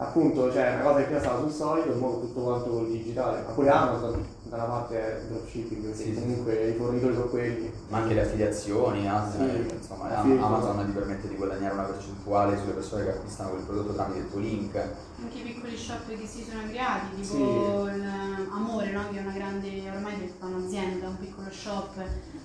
Appunto, 0.00 0.52
cioè, 0.52 0.74
una 0.74 0.82
cosa 0.84 0.98
che 0.98 1.04
prima 1.06 1.18
stava 1.20 1.40
sul 1.40 1.50
solito, 1.50 1.88
ora 1.90 2.20
tutto 2.20 2.40
quanto 2.40 2.70
col 2.70 2.86
digitale, 2.88 3.42
ma 3.44 3.50
pure 3.50 3.68
Amazon 3.68 4.24
da 4.44 4.56
una 4.56 4.64
parte 4.64 4.96
è 4.96 5.20
dropshipping, 5.28 5.92
Sì, 5.92 6.02
sì. 6.04 6.14
comunque 6.14 6.68
i 6.68 6.74
fornitori 6.74 7.14
sono 7.14 7.26
quelli. 7.26 7.72
Ma 7.88 7.98
anche 7.98 8.14
le 8.14 8.20
affiliazioni, 8.22 9.08
ah, 9.08 9.28
Sì. 9.28 9.40
eh, 9.42 9.74
insomma, 9.74 10.08
Sì. 10.22 10.30
Amazon 10.40 10.86
ti 10.86 10.92
permette 10.92 11.26
di 11.28 11.34
guadagnare 11.34 11.74
una 11.74 11.82
percentuale 11.82 12.56
sulle 12.58 12.72
persone 12.72 13.04
che 13.04 13.10
acquistano 13.10 13.50
quel 13.50 13.62
prodotto 13.62 13.92
tramite 13.94 14.18
il 14.20 14.30
tuo 14.30 14.38
link. 14.38 14.76
Anche 14.76 15.38
i 15.38 15.42
piccoli 15.42 15.76
shop 15.76 16.06
che 16.06 16.26
si 16.26 16.44
sono 16.48 16.62
creati, 16.68 17.16
tipo 17.16 17.24
Sì. 17.34 17.40
il 17.42 18.06
Amore, 18.52 18.92
no? 18.92 19.02
che 19.10 19.18
è 19.18 19.20
una 19.20 19.32
grande, 19.32 19.90
ormai 19.92 20.14
è 20.14 20.44
un'azienda, 20.44 21.08
un 21.08 21.18
piccolo 21.18 21.50
shop, 21.50 21.90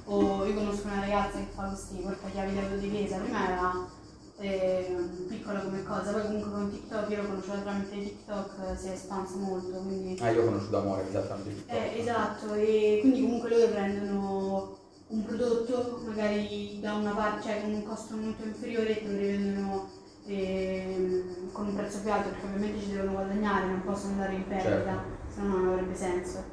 o 0.05 0.43
io 0.45 0.53
conosco 0.55 0.87
una 0.87 1.01
ragazza 1.01 1.37
che 1.37 1.47
fa 1.53 1.67
questi 1.67 1.97
portachiavi 1.97 2.51
di 2.51 2.57
autodifesa, 2.57 3.17
prima 3.17 3.47
era 3.47 4.01
eh, 4.43 4.95
piccola 5.27 5.59
come 5.59 5.83
cosa, 5.83 6.11
poi 6.11 6.21
comunque 6.23 6.51
con 6.51 6.69
TikTok, 6.69 7.09
io 7.09 7.21
l'ho 7.21 7.27
conosciuta 7.27 7.57
tramite 7.57 8.01
TikTok, 8.01 8.51
eh, 8.71 8.77
si 8.77 8.87
è 8.87 8.91
espanso 8.91 9.37
molto, 9.37 9.77
quindi... 9.79 10.19
Ah, 10.21 10.31
io 10.31 10.41
ho 10.41 10.45
conosciuto 10.45 10.77
Amore, 10.77 11.07
esattamente 11.07 11.53
TikTok. 11.53 11.77
Eh, 11.77 11.99
esatto, 11.99 12.53
e 12.53 12.97
quindi 13.01 13.21
comunque 13.21 13.49
loro 13.49 13.67
prendono 13.71 14.77
un 15.07 15.25
prodotto 15.25 16.01
magari 16.05 16.79
da 16.81 16.93
una 16.93 17.11
parte, 17.11 17.47
cioè 17.47 17.61
con 17.61 17.73
un 17.73 17.83
costo 17.83 18.15
molto 18.15 18.43
inferiore 18.43 18.99
e 18.99 19.03
te 19.03 19.11
lo 19.11 19.17
rivendono 19.17 19.89
ehm, 20.25 21.51
con 21.51 21.67
un 21.67 21.75
prezzo 21.75 22.01
più 22.01 22.11
alto 22.11 22.29
perché 22.29 22.45
ovviamente 22.45 22.81
ci 22.81 22.91
devono 22.91 23.11
guadagnare, 23.11 23.67
non 23.67 23.83
possono 23.83 24.13
andare 24.13 24.33
in 24.33 24.47
perdita, 24.47 24.69
Certo. 24.69 25.01
se 25.27 25.41
no 25.41 25.57
non 25.57 25.67
avrebbe 25.69 25.95
senso. 25.95 26.43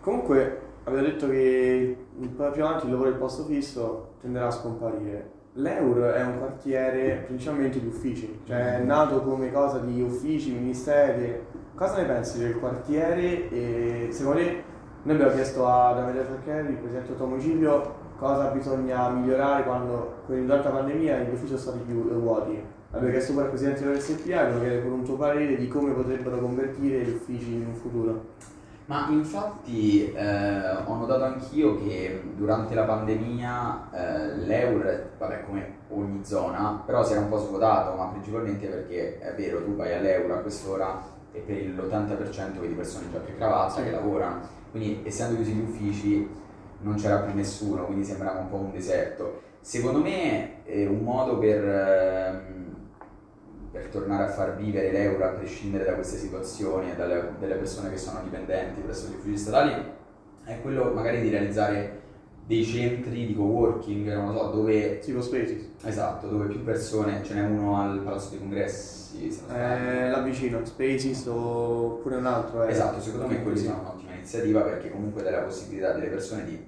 Comunque, 0.00 0.60
avevo 0.84 1.02
detto 1.06 1.28
che 1.28 2.06
più 2.18 2.64
avanti 2.64 2.86
il 2.86 2.92
lavoro 2.92 3.10
del 3.10 3.18
posto 3.18 3.44
fisso 3.44 4.14
tenderà 4.20 4.46
a 4.46 4.50
scomparire. 4.50 5.38
L'Eur 5.54 6.12
è 6.12 6.22
un 6.24 6.38
quartiere 6.38 7.24
principalmente 7.26 7.80
di 7.80 7.88
uffici, 7.88 8.40
cioè 8.46 8.78
è 8.78 8.82
nato 8.84 9.20
come 9.22 9.50
cosa 9.50 9.78
di 9.78 10.00
uffici, 10.00 10.52
ministeri. 10.52 11.42
Cosa 11.74 11.96
ne 11.96 12.04
pensi 12.04 12.38
del 12.38 12.56
quartiere? 12.58 13.50
E 13.50 14.08
secondo 14.12 14.38
te, 14.38 14.62
noi 15.02 15.14
abbiamo 15.16 15.32
chiesto 15.32 15.66
ad 15.66 15.98
Amelia 15.98 16.24
Zaccheri, 16.24 16.68
il 16.68 16.76
presidente 16.76 17.24
municipio, 17.24 17.94
cosa 18.16 18.50
bisogna 18.50 19.08
migliorare 19.08 19.64
quando 19.64 20.22
durante 20.26 20.68
la 20.68 20.74
pandemia 20.74 21.18
gli 21.18 21.32
uffici 21.32 21.56
sono 21.56 21.58
stati 21.58 21.78
più 21.80 22.08
vuoti. 22.20 22.62
Abbiamo 22.92 23.10
chiesto 23.10 23.32
pure 23.32 23.44
al 23.46 23.50
presidente 23.50 23.84
dell'SPA, 23.84 24.42
volevo 24.44 24.60
chiedere 24.60 24.80
pure 24.82 24.94
un 24.94 25.02
tuo 25.04 25.16
parere 25.16 25.56
di 25.56 25.66
come 25.66 25.92
potrebbero 25.92 26.38
convertire 26.38 27.02
gli 27.02 27.14
uffici 27.14 27.54
in 27.54 27.66
un 27.66 27.74
futuro. 27.74 28.24
Ma 28.90 29.06
infatti 29.08 30.12
eh, 30.12 30.68
ho 30.84 30.96
notato 30.96 31.22
anch'io 31.22 31.80
che 31.80 32.22
durante 32.34 32.74
la 32.74 32.82
pandemia 32.82 33.88
eh, 33.92 34.36
l'Eur, 34.38 35.10
vabbè 35.16 35.44
come 35.44 35.74
ogni 35.90 36.24
zona, 36.24 36.82
però 36.84 37.04
si 37.04 37.12
era 37.12 37.20
un 37.20 37.28
po' 37.28 37.38
svuotato, 37.38 37.94
ma 37.96 38.06
principalmente 38.06 38.66
perché 38.66 39.20
è 39.20 39.32
vero, 39.36 39.62
tu 39.62 39.76
vai 39.76 39.94
all'Euro 39.94 40.34
a 40.34 40.38
quest'ora 40.38 41.00
e 41.30 41.38
per 41.38 41.56
l'80% 41.66 42.58
vedi 42.58 42.74
persone 42.74 43.04
in 43.04 43.12
giacca 43.12 43.28
e 43.28 43.36
cravatta 43.36 43.80
che 43.80 43.92
lavorano, 43.92 44.40
quindi 44.72 45.02
essendo 45.04 45.36
chiusi 45.36 45.52
gli 45.52 45.70
uffici 45.70 46.28
non 46.80 46.96
c'era 46.96 47.18
più 47.18 47.32
nessuno, 47.32 47.84
quindi 47.84 48.04
sembrava 48.04 48.40
un 48.40 48.50
po' 48.50 48.56
un 48.56 48.72
deserto. 48.72 49.42
secondo 49.60 50.00
me 50.00 50.64
è 50.64 50.86
un 50.86 51.04
modo 51.04 51.38
per, 51.38 51.64
ehm, 51.64 52.59
per 53.70 53.86
tornare 53.86 54.24
a 54.24 54.28
far 54.28 54.56
vivere 54.56 54.90
l'euro 54.90 55.24
a 55.24 55.28
prescindere 55.28 55.84
da 55.84 55.94
queste 55.94 56.16
situazioni 56.16 56.90
e 56.90 56.96
dalle, 56.96 57.34
dalle 57.38 57.54
persone 57.54 57.90
che 57.90 57.96
sono 57.96 58.20
dipendenti 58.22 58.80
presso 58.80 59.08
gli 59.08 59.14
uffici 59.14 59.38
statali 59.38 59.98
è 60.44 60.60
quello 60.60 60.92
magari 60.92 61.20
di 61.20 61.30
realizzare 61.30 61.98
dei 62.46 62.64
centri 62.64 63.26
di 63.26 63.34
coworking, 63.36 64.12
non 64.12 64.32
lo 64.32 64.38
so, 64.38 64.50
dove 64.50 64.98
Tipo 64.98 65.22
Spaces. 65.22 65.68
Esatto, 65.84 66.26
dove 66.26 66.46
più 66.46 66.64
persone, 66.64 67.22
ce 67.22 67.34
n'è 67.34 67.42
uno 67.46 67.80
al 67.80 68.00
Palazzo 68.00 68.30
dei 68.30 68.40
Congressi, 68.40 69.30
se. 69.30 69.42
Eh, 69.48 70.10
là 70.10 70.20
vicino, 70.22 70.64
Spaces 70.64 71.26
oppure 71.26 72.16
un 72.16 72.26
altro. 72.26 72.64
eh. 72.64 72.72
Esatto, 72.72 73.00
secondo 73.00 73.28
me 73.28 73.40
quella 73.40 73.60
è 73.60 73.78
un'ottima 73.78 74.14
iniziativa 74.14 74.62
perché 74.62 74.90
comunque 74.90 75.22
dà 75.22 75.30
la 75.30 75.42
possibilità 75.42 75.92
delle 75.92 76.08
persone 76.08 76.44
di 76.44 76.58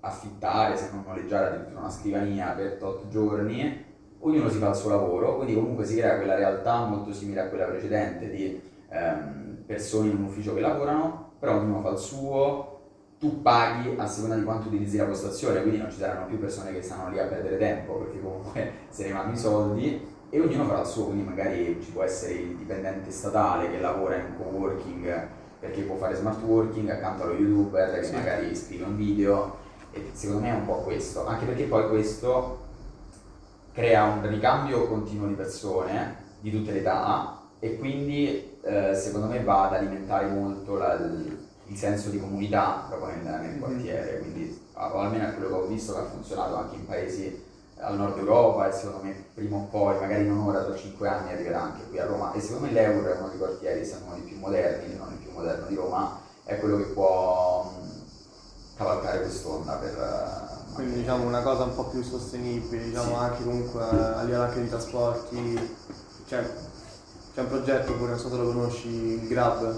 affittare, 0.00 0.76
se 0.76 0.90
non 0.92 1.02
noleggiare 1.04 1.46
addirittura 1.48 1.80
una 1.80 1.90
scrivania 1.90 2.50
per 2.52 2.74
tot 2.74 3.08
giorni, 3.08 3.84
ognuno 4.30 4.48
si 4.48 4.58
fa 4.58 4.70
il 4.70 4.74
suo 4.74 4.90
lavoro, 4.90 5.36
quindi 5.36 5.54
comunque 5.54 5.84
si 5.84 5.96
crea 5.96 6.16
quella 6.16 6.34
realtà 6.34 6.84
molto 6.84 7.12
simile 7.12 7.40
a 7.40 7.48
quella 7.48 7.66
precedente 7.66 8.28
di 8.28 8.60
ehm, 8.88 9.58
persone 9.66 10.10
in 10.10 10.16
un 10.16 10.24
ufficio 10.24 10.54
che 10.54 10.60
lavorano, 10.60 11.32
però 11.38 11.56
ognuno 11.56 11.80
fa 11.80 11.90
il 11.90 11.98
suo, 11.98 12.80
tu 13.18 13.40
paghi 13.40 13.94
a 13.96 14.06
seconda 14.06 14.36
di 14.36 14.42
quanto 14.42 14.68
utilizzi 14.68 14.96
la 14.96 15.04
postazione, 15.04 15.60
quindi 15.62 15.78
non 15.78 15.90
ci 15.90 15.98
saranno 15.98 16.26
più 16.26 16.38
persone 16.38 16.72
che 16.72 16.82
stanno 16.82 17.10
lì 17.10 17.18
a 17.18 17.26
perdere 17.26 17.56
tempo 17.56 17.94
perché 17.94 18.20
comunque 18.20 18.72
se 18.90 19.06
ne 19.06 19.12
vanno 19.12 19.32
i 19.32 19.36
soldi 19.38 20.14
e 20.28 20.40
ognuno 20.40 20.64
farà 20.64 20.80
il 20.80 20.86
suo, 20.86 21.04
quindi 21.04 21.22
magari 21.22 21.78
ci 21.80 21.92
può 21.92 22.02
essere 22.02 22.32
il 22.34 22.56
dipendente 22.56 23.10
statale 23.10 23.70
che 23.70 23.78
lavora 23.78 24.16
in 24.16 24.36
coworking 24.36 25.28
perché 25.60 25.82
può 25.82 25.96
fare 25.96 26.14
smart 26.14 26.42
working 26.42 26.88
accanto 26.90 27.22
allo 27.22 27.34
youtuber 27.34 27.94
che 27.94 28.02
Sì. 28.02 28.14
magari 28.14 28.54
scrive 28.54 28.84
un 28.84 28.96
video 28.96 29.56
e 29.92 30.10
secondo 30.12 30.42
me 30.42 30.50
è 30.50 30.54
un 30.54 30.66
po' 30.66 30.82
questo, 30.82 31.26
anche 31.26 31.46
perché 31.46 31.64
poi 31.64 31.88
questo 31.88 32.64
crea 33.76 34.04
un 34.04 34.26
ricambio 34.26 34.88
continuo 34.88 35.26
di 35.26 35.34
persone 35.34 36.16
di 36.40 36.50
tutte 36.50 36.72
le 36.72 36.78
età 36.78 37.42
e 37.58 37.76
quindi 37.76 38.58
eh, 38.62 38.94
secondo 38.94 39.26
me 39.26 39.42
va 39.44 39.66
ad 39.66 39.74
alimentare 39.74 40.28
molto 40.28 40.76
la- 40.76 40.94
il, 40.94 41.76
senso 41.76 42.08
di 42.08 42.18
comunità 42.18 42.86
proprio 42.88 43.14
nel, 43.16 43.40
nel 43.40 43.50
Mhm. 43.52 43.58
quartiere, 43.60 44.18
quindi 44.20 44.58
almeno 44.72 45.28
è 45.28 45.34
quello 45.34 45.48
che 45.48 45.54
ho 45.54 45.66
visto 45.66 45.92
che 45.92 45.98
ha 45.98 46.04
funzionato 46.04 46.56
anche 46.56 46.76
in 46.76 46.86
paesi 46.86 47.44
al 47.78 47.96
nord 47.98 48.16
Europa 48.16 48.66
e 48.66 48.72
secondo 48.72 49.02
me 49.04 49.24
prima 49.34 49.56
o 49.56 49.66
poi, 49.70 49.98
magari 50.00 50.26
non 50.26 50.38
ora, 50.38 50.64
tra 50.64 50.74
cinque 50.74 51.06
anni 51.08 51.32
arriverà 51.32 51.60
anche 51.62 51.86
qui 51.90 51.98
a 51.98 52.06
Roma 52.06 52.32
e 52.32 52.40
secondo 52.40 52.66
me 52.68 52.72
l'Euro 52.72 53.12
è 53.12 53.18
uno 53.18 53.28
dei 53.28 53.38
quartieri, 53.38 53.80
essendo 53.80 54.06
uno 54.06 54.14
dei 54.14 54.24
più 54.24 54.38
moderni, 54.38 54.90
se 54.90 54.96
non 54.96 55.12
il 55.12 55.18
più 55.18 55.32
moderno 55.32 55.66
di 55.66 55.74
Roma, 55.74 56.18
è 56.44 56.58
quello 56.58 56.78
che 56.78 56.84
può 56.84 57.70
mh, 57.78 58.76
cavalcare 58.76 59.20
quest'onda 59.20 59.74
per... 59.74 60.45
eh, 60.76 60.82
Quindi 60.82 60.98
diciamo 61.00 61.24
una 61.26 61.42
cosa 61.42 61.64
un 61.64 61.74
po' 61.74 61.84
più 61.84 62.02
sostenibile, 62.02 62.84
diciamo 62.84 63.08
Sì. 63.08 63.14
anche 63.14 63.42
comunque 63.44 63.82
a 63.82 64.22
livello 64.22 64.42
anche 64.44 64.62
di 64.62 64.68
trasporti. 64.68 65.76
Cioè, 66.26 66.48
c'è 67.34 67.40
un 67.40 67.48
progetto 67.48 67.92
pure, 67.94 68.10
non 68.10 68.18
so 68.18 68.28
se 68.30 68.36
lo 68.36 68.44
conosci, 68.46 68.88
il 68.88 69.26
Grab. 69.28 69.74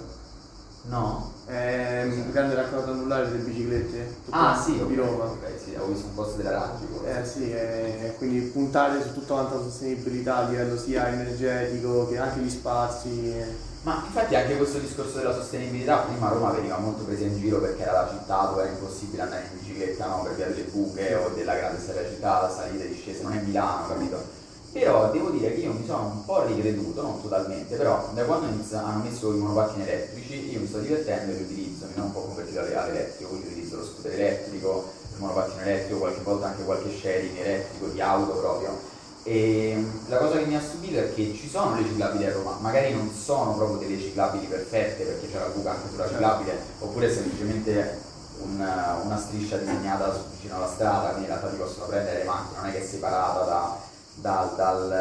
No? 0.82 1.32
È 1.44 2.02
un 2.04 2.30
grande 2.30 2.54
raccolta 2.54 2.90
annullare 2.92 3.30
delle 3.30 3.42
biciclette. 3.42 4.16
tutto 4.24 4.36
Ah 4.36 4.56
sì, 4.56 4.84
di 4.86 4.94
Roma. 4.94 5.24
ok, 5.24 5.44
sì, 5.62 5.70
avevo 5.74 5.92
visto 5.92 6.06
un 6.06 6.14
posto 6.14 6.36
della 6.36 6.50
Raggi. 6.50 6.86
Eh 7.04 7.24
sì, 7.26 7.50
e 7.50 8.14
quindi 8.16 8.40
puntare 8.40 9.02
su 9.02 9.12
tutta 9.12 9.34
la 9.42 9.48
sostenibilità 9.50 10.36
a 10.36 10.48
livello 10.48 10.78
sia 10.78 11.08
energetico 11.08 12.08
che 12.08 12.18
anche 12.18 12.40
gli 12.40 12.50
spazi. 12.50 13.34
Ma 13.82 14.02
infatti 14.04 14.34
anche 14.34 14.56
questo 14.56 14.78
discorso 14.78 15.18
della 15.18 15.32
sostenibilità, 15.32 15.98
prima 15.98 16.28
Roma 16.28 16.50
veniva 16.50 16.78
molto 16.78 17.04
presa 17.04 17.24
in 17.24 17.38
giro 17.38 17.60
perché 17.60 17.82
era 17.82 17.92
la 17.92 18.08
città 18.10 18.46
dove 18.46 18.62
era 18.62 18.70
impossibile 18.72 19.22
andare 19.22 19.48
in 19.50 19.58
bicicletta 19.60 20.06
no? 20.06 20.22
per 20.22 20.34
via 20.34 20.46
delle 20.46 20.62
buche 20.62 21.14
o 21.14 21.28
della 21.30 21.54
grande 21.54 21.80
serracità, 21.80 22.42
la 22.42 22.50
salita 22.50 22.84
e 22.84 22.88
discesa, 22.88 23.22
non 23.22 23.34
è 23.34 23.40
Milano, 23.40 23.86
capito? 23.86 24.36
Però 24.72 25.10
devo 25.10 25.30
dire 25.30 25.54
che 25.54 25.60
io 25.60 25.72
mi 25.72 25.86
sono 25.86 26.10
un 26.12 26.24
po' 26.24 26.44
ricreduto, 26.44 27.00
non 27.02 27.22
totalmente, 27.22 27.76
però 27.76 28.10
da 28.12 28.24
quando 28.24 28.46
hanno 28.72 29.02
messo 29.02 29.32
i 29.32 29.38
monopattini 29.38 29.82
elettrici 29.82 30.52
io 30.52 30.60
mi 30.60 30.66
sto 30.66 30.78
divertendo 30.80 31.32
e 31.32 31.36
li 31.36 31.42
utilizzo, 31.42 31.86
mi 31.86 31.92
sono 31.94 32.06
un 32.06 32.12
po' 32.12 32.20
convertito 32.20 32.60
alle- 32.60 32.76
all'elettrico, 32.76 33.30
quindi 33.30 33.46
utilizzo 33.46 33.76
lo 33.76 33.84
scooter 33.84 34.12
elettrico, 34.12 34.92
il 35.14 35.20
monopattino 35.20 35.62
elettrico, 35.62 35.98
qualche 35.98 36.20
volta 36.22 36.46
anche 36.48 36.64
qualche 36.64 36.90
sharing 36.90 37.38
elettrico 37.38 37.86
di 37.86 38.00
auto 38.00 38.32
proprio. 38.32 38.96
E 39.30 39.74
mm, 39.76 39.88
la 40.08 40.16
cosa 40.16 40.38
che 40.38 40.46
mi 40.46 40.56
ha 40.56 40.60
stupito 40.60 40.98
è 40.98 41.12
che 41.14 41.34
ci 41.38 41.50
sono 41.50 41.76
le 41.76 41.84
ciclabili 41.84 42.24
a 42.24 42.32
Roma, 42.32 42.56
magari 42.60 42.94
non 42.94 43.10
sono 43.12 43.52
proprio 43.54 43.76
delle 43.86 44.00
ciclabili 44.00 44.46
perfette 44.46 45.04
perché 45.04 45.30
c'è 45.30 45.38
la 45.38 45.48
buca 45.54 45.72
anche 45.72 45.88
sulla 45.90 46.08
ciclabile, 46.08 46.56
oppure 46.78 47.12
semplicemente 47.12 47.98
un- 48.40 48.66
una 49.04 49.18
striscia 49.18 49.58
disegnata 49.58 50.18
vicino 50.34 50.56
alla 50.56 50.70
strada, 50.72 51.08
quindi 51.10 51.24
in 51.24 51.26
realtà 51.26 51.48
ti 51.48 51.56
possono 51.56 51.84
prendere 51.86 52.18
le 52.20 52.24
macchine, 52.24 52.56
non 52.60 52.70
è 52.70 52.72
che 52.72 52.82
è 52.82 52.86
separata 52.86 53.44
da- 53.44 53.76
dal, 54.14 54.54
dal, 54.56 54.92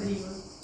ehm, 0.00 0.16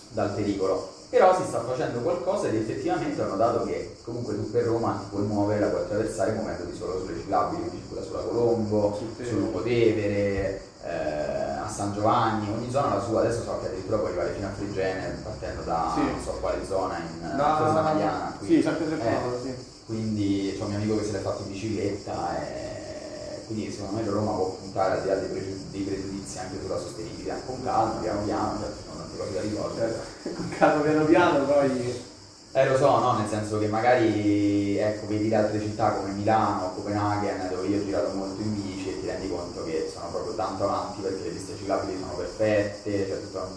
dal 0.08 0.30
pericolo. 0.30 0.92
Però 1.10 1.36
si 1.36 1.46
sta 1.46 1.60
facendo 1.62 2.00
qualcosa 2.00 2.48
ed 2.48 2.54
effettivamente 2.54 3.20
ho 3.20 3.26
notato 3.26 3.64
che 3.64 3.96
comunque 4.02 4.34
tu 4.34 4.50
per 4.50 4.64
Roma 4.64 4.98
ti 5.00 5.06
puoi 5.10 5.26
muovere, 5.26 5.60
la 5.60 5.66
puoi 5.66 5.82
attraversare 5.82 6.32
muovendoti 6.32 6.74
solo 6.76 7.00
sulle 7.04 7.18
ciclabili, 7.20 7.68
quindi 7.68 7.86
quella 7.86 8.02
sulla 8.04 8.20
Colombo, 8.20 8.94
Sul 8.96 9.14
Tevere. 9.16 9.28
sul 9.30 9.40
Lungotevere, 9.42 10.60
eh, 10.82 11.23
San 11.74 11.92
Giovanni, 11.92 12.48
ogni 12.50 12.70
zona 12.70 12.92
ha 12.92 12.94
la 12.96 13.02
sua, 13.02 13.20
adesso 13.20 13.42
so 13.42 13.58
che 13.60 13.66
addirittura 13.66 13.96
puoi 13.98 14.10
arrivare 14.10 14.32
fino 14.34 14.46
a 14.46 14.50
Frigene 14.50 15.16
partendo 15.24 15.62
da 15.62 15.90
Sì. 15.94 16.00
non 16.02 16.20
so 16.22 16.30
quale 16.40 16.64
zona 16.66 16.98
in 16.98 17.36
Da- 17.36 17.56
Cosa 17.58 17.80
Magliana. 17.82 18.34
qui. 18.38 18.46
Sì, 18.46 18.62
sempre 18.62 18.84
Eh, 18.86 18.96
Paolo, 18.96 19.40
sì. 19.42 19.54
quindi 19.86 20.54
c'è 20.56 20.62
un 20.62 20.68
mio 20.68 20.78
amico 20.78 20.98
che 20.98 21.04
se 21.04 21.12
l'è 21.12 21.18
fatto 21.18 21.42
in 21.42 21.48
bicicletta 21.52 22.38
e 22.38 23.42
quindi 23.46 23.72
secondo 23.72 24.00
me 24.00 24.08
Roma 24.08 24.30
può 24.32 24.56
puntare 24.60 24.94
al 24.94 25.02
di 25.02 25.08
là 25.08 25.14
dei, 25.16 25.28
pregiu- 25.28 25.70
dei 25.70 25.82
pregiudizi 25.82 26.38
anche 26.38 26.56
sulla 26.62 26.78
sostenibilità 26.78 27.36
con 27.44 27.62
calma, 27.64 28.00
piano 28.00 28.20
piano, 28.22 28.58
cioè, 28.60 28.68
ci 28.70 28.82
sono 28.86 28.96
tante 29.00 29.16
cose 29.18 29.32
da 29.34 29.40
risolvere. 29.40 29.92
Certo. 30.22 30.36
Con 30.40 30.48
calma 30.56 30.82
piano 30.82 31.04
piano 31.04 31.44
poi. 31.44 32.02
Eh 32.56 32.68
lo 32.68 32.76
so, 32.76 32.98
no? 33.00 33.18
Nel 33.18 33.28
senso 33.28 33.58
che 33.58 33.66
magari 33.66 34.78
ecco, 34.78 35.08
vedi 35.08 35.34
altre 35.34 35.58
città 35.60 35.90
come 35.90 36.12
Milano, 36.12 36.70
Copenaghen, 36.76 37.48
dove 37.50 37.66
io 37.66 37.80
ho 37.80 37.84
girato 37.84 38.14
molto 38.14 38.40
in 38.40 38.54
bici 38.54 38.63
rendi 39.14 39.28
conto 39.30 39.64
che 39.64 39.90
sono 39.92 40.08
proprio 40.10 40.34
tanto 40.34 40.64
avanti 40.64 41.00
perché 41.00 41.22
le 41.24 41.30
piste 41.30 41.56
ciclabili 41.56 41.98
sono 41.98 42.14
perfette, 42.14 43.06
cioè 43.08 43.20
tutta, 43.20 43.48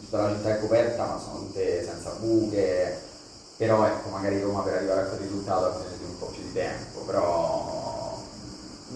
tutta 0.00 0.22
la 0.22 0.34
città 0.34 0.56
è 0.56 0.60
coperta 0.60 1.04
ma 1.06 1.18
sono 1.18 1.38
tutte 1.40 1.84
senza 1.84 2.10
buche, 2.20 3.00
però 3.56 3.84
ecco, 3.86 4.08
magari 4.10 4.40
Roma 4.40 4.60
per 4.62 4.74
arrivare 4.74 5.00
a 5.02 5.04
quel 5.04 5.20
risultato 5.20 5.64
ha 5.66 5.70
bisogno 5.70 5.96
di 5.98 6.04
un 6.04 6.18
po' 6.18 6.26
più 6.26 6.42
di 6.42 6.52
tempo, 6.52 7.00
però 7.00 8.20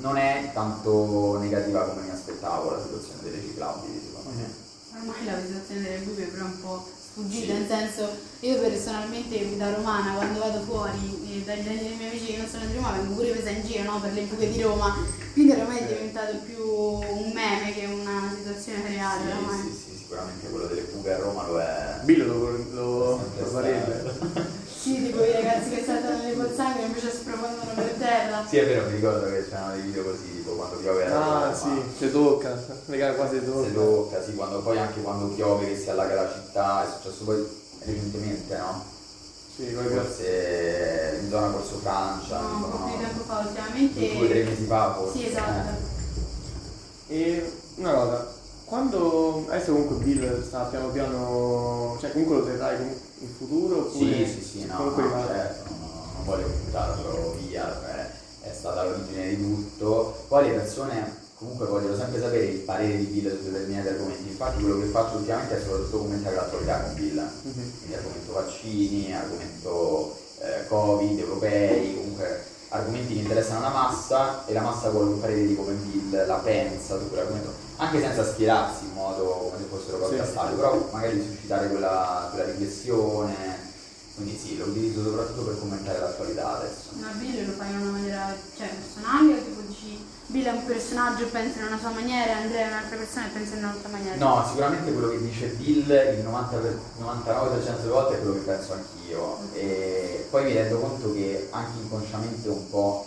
non 0.00 0.16
è 0.18 0.50
tanto 0.52 1.38
negativa 1.38 1.84
come 1.84 2.02
mi 2.02 2.10
aspettavo 2.10 2.70
la 2.70 2.82
situazione 2.82 3.22
delle 3.22 3.40
ciclabili 3.40 4.00
secondo 4.04 4.30
me. 4.38 4.64
Ormai 4.98 5.24
la 5.24 5.40
situazione 5.40 5.82
delle 5.82 5.98
buche 6.04 6.30
è 6.32 6.40
un 6.40 6.60
po' 6.60 6.86
sfuggita, 6.98 7.46
Sì. 7.46 7.52
nel 7.52 7.66
senso 7.66 8.08
io 8.40 8.60
personalmente 8.60 9.56
da 9.56 9.74
romana 9.74 10.14
quando 10.14 10.38
vado 10.40 10.60
fuori 10.60 11.40
eh, 11.40 11.44
dagli 11.44 11.66
miei 11.96 12.10
amici 12.10 12.26
che 12.26 12.36
non 12.38 12.46
sono 12.46 12.66
di 12.66 12.74
Roma 12.74 12.92
vengo 12.92 13.14
pure 13.14 13.30
presa 13.30 13.50
in 13.50 13.64
giro 13.64 13.90
no, 13.90 14.00
per 14.00 14.12
le 14.12 14.22
buche 14.22 14.50
di 14.52 14.60
Roma, 14.62 14.96
quindi 15.36 15.52
ormai 15.52 15.80
è 15.80 15.86
diventato 15.86 16.36
più 16.46 16.64
un 16.64 17.30
meme 17.34 17.74
che 17.74 17.84
una 17.84 18.32
situazione 18.34 18.88
reale 18.88 19.30
ormai. 19.32 19.60
Sì, 19.60 19.68
sì, 19.68 19.90
sì, 19.90 19.96
sicuramente 19.98 20.48
quello 20.48 20.64
delle 20.66 20.80
buche 20.90 21.12
a 21.12 21.18
Roma 21.18 21.46
lo 21.46 21.60
è. 21.60 21.98
Billo 22.04 22.24
lo, 22.26 22.56
lo, 22.72 23.10
lo 23.38 23.46
farebbe. 23.46 24.54
Sì, 24.86 25.02
tipo 25.04 25.24
i 25.24 25.32
ragazzi 25.32 25.70
che 25.70 25.82
saltano 25.84 26.22
nel 26.22 26.36
pozzanghero 26.36 26.84
e 26.84 26.86
invece 26.86 27.10
sprofondano 27.10 27.72
per 27.74 27.94
terra. 27.98 28.46
Sì, 28.48 28.56
è 28.58 28.66
vero, 28.66 28.86
mi 28.86 28.94
ricordo 28.94 29.26
che 29.26 29.48
c'erano 29.48 29.72
dei 29.72 29.80
video 29.82 30.04
così, 30.04 30.36
tipo 30.36 30.52
quando 30.52 30.76
piove 30.76 31.04
Ah 31.06 31.52
sì, 31.52 31.82
se 31.98 32.12
tocca, 32.12 32.56
raga 32.86 33.12
quasi 33.14 33.38
Se 33.40 33.44
tocca. 33.44 33.68
tocca, 33.72 34.22
sì, 34.22 34.34
quando, 34.34 34.60
poi 34.60 34.78
anche 34.78 35.02
quando 35.02 35.26
piove 35.34 35.66
che 35.66 35.76
si 35.76 35.90
allaga 35.90 36.14
la 36.14 36.32
città, 36.32 36.84
è 36.86 36.92
successo 37.02 37.24
poi 37.24 37.44
recentemente, 37.80 38.56
no? 38.56 38.84
Sì, 39.56 39.64
Forse 39.72 41.18
in 41.22 41.30
zona 41.30 41.48
Corso 41.50 41.78
Francia, 41.78 42.40
No, 42.40 42.46
un 42.56 42.60
po' 42.60 42.66
insomma, 42.66 42.90
di 42.90 42.98
tempo 43.02 43.22
fa 43.24 43.34
due 43.40 43.44
o 43.44 43.48
ultimamente. 43.48 44.28
tre 44.28 44.44
mesi 44.44 44.64
fa 44.66 44.94
forse. 44.94 45.18
Sì, 45.18 45.26
esatto. 45.26 45.76
E 47.08 47.52
una 47.76 47.92
cosa, 47.94 48.32
quando 48.66 49.44
adesso 49.48 49.72
comunque 49.72 49.96
Bill 50.04 50.46
sta 50.46 50.64
piano 50.64 50.88
piano, 50.88 51.96
cioè 52.00 52.12
comunque 52.12 52.36
lo 52.36 52.44
terrai 52.44 52.82
in 53.18 53.28
futuro 53.38 53.76
Eh. 53.76 53.80
oppure 53.80 54.26
Sì, 54.26 54.32
sì, 54.32 54.42
sì, 54.42 54.64
no, 54.66 54.76
comunque 54.76 55.02
no, 55.04 55.24
certo, 55.26 55.70
non, 55.70 55.88
non 56.16 56.24
voglio 56.24 56.48
buttarlo 56.48 57.36
via, 57.46 57.80
cioè, 57.80 58.10
è 58.50 58.52
stata 58.54 58.84
l'origine 58.84 59.28
di 59.28 59.36
tutto. 59.42 60.24
Poi 60.28 60.48
le 60.48 60.52
persone 60.54 61.24
comunque 61.38 61.66
vogliono 61.66 61.96
sempre 61.96 62.20
sapere 62.20 62.44
il 62.46 62.58
parere 62.60 62.96
di 62.96 63.04
Bill 63.04 63.36
su 63.36 63.50
determinati 63.50 63.88
argomenti, 63.88 64.28
infatti 64.28 64.62
quello 64.62 64.80
che 64.80 64.86
faccio 64.86 65.16
ultimamente 65.16 65.56
è 65.58 65.60
soprattutto 65.62 65.98
commentare 65.98 66.34
l'attualità 66.34 66.80
con 66.80 66.94
Bill, 66.94 67.16
Mhm. 67.42 67.72
quindi 67.78 67.94
argomento 67.94 68.32
vaccini, 68.32 69.14
argomento 69.14 70.16
eh, 70.40 70.66
Covid, 70.66 71.18
europei, 71.18 71.94
comunque 71.94 72.44
argomenti 72.68 73.14
che 73.14 73.20
interessano 73.20 73.60
la 73.60 73.68
massa 73.68 74.44
e 74.46 74.52
la 74.52 74.60
massa 74.60 74.90
vuole 74.90 75.10
un 75.10 75.20
parere 75.20 75.46
di 75.46 75.54
come 75.56 75.72
Bill 75.72 76.26
la 76.26 76.34
pensa 76.36 76.98
su 76.98 77.08
quell'argomento, 77.08 77.52
anche 77.76 78.00
senza 78.00 78.24
schierarsi 78.24 78.84
in 78.84 78.92
modo 78.94 79.24
come 79.24 79.56
se 79.58 79.64
fossero 79.68 79.98
cose 79.98 80.24
Sì. 80.24 80.32
però 80.56 80.88
magari 80.90 81.22
suscitare 81.26 81.68
quella, 81.68 82.28
quella 82.32 82.44
riflessione 82.50 83.64
Quindi 84.16 84.38
sì, 84.42 84.56
lo 84.56 84.64
utilizzo 84.64 85.02
soprattutto 85.02 85.42
per 85.42 85.58
commentare 85.58 85.98
l'attualità 86.00 86.56
adesso. 86.56 86.88
Ma 86.94 87.08
Bill 87.18 87.44
lo 87.48 87.52
fai 87.52 87.70
in 87.70 87.80
una 87.82 87.90
maniera, 87.90 88.34
cioè 88.56 88.70
personale 88.72 89.34
o 89.34 89.44
Bill 90.28 90.44
è 90.44 90.50
un 90.50 90.64
personaggio 90.66 91.22
e 91.22 91.26
pensa 91.26 91.60
in 91.60 91.66
una 91.66 91.78
sua 91.78 91.90
maniera, 91.90 92.36
Andrea 92.38 92.64
è 92.66 92.68
un'altra 92.68 92.96
persona 92.96 93.26
e 93.26 93.28
pensa 93.30 93.54
in 93.54 93.58
un'altra 93.64 93.88
maniera? 93.90 94.16
No, 94.16 94.44
sicuramente 94.48 94.92
quello 94.92 95.10
che 95.10 95.20
dice 95.22 95.46
Bill 95.48 95.88
il 95.88 96.22
90 96.24 96.56
per- 96.56 96.78
99% 97.00 97.76
delle 97.82 97.92
volte 97.92 98.14
è 98.14 98.18
quello 98.18 98.34
che 98.34 98.40
penso 98.40 98.72
anch'io. 98.72 99.38
E 99.54 100.26
poi 100.28 100.44
mi 100.44 100.52
rendo 100.52 100.78
conto 100.80 101.12
che 101.12 101.46
anche 101.52 101.78
inconsciamente 101.80 102.48
un 102.48 102.68
po' 102.70 103.06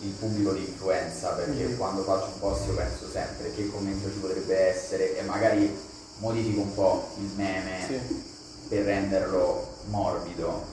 il 0.00 0.10
pubblico 0.12 0.52
di 0.52 0.60
influenza, 0.60 1.28
perché 1.30 1.64
Mhm. 1.64 1.76
quando 1.76 2.02
faccio 2.02 2.26
un 2.32 2.38
post 2.40 2.66
io 2.68 2.74
penso 2.74 3.06
sempre 3.12 3.54
che 3.54 3.70
commento 3.70 4.10
ci 4.10 4.18
potrebbe 4.18 4.58
essere 4.58 5.18
e 5.18 5.22
magari 5.22 5.76
modifico 6.18 6.60
un 6.62 6.74
po' 6.74 7.08
il 7.18 7.30
meme 7.36 7.84
Sì. 7.86 8.22
per 8.68 8.84
renderlo 8.84 9.72
morbido 9.90 10.72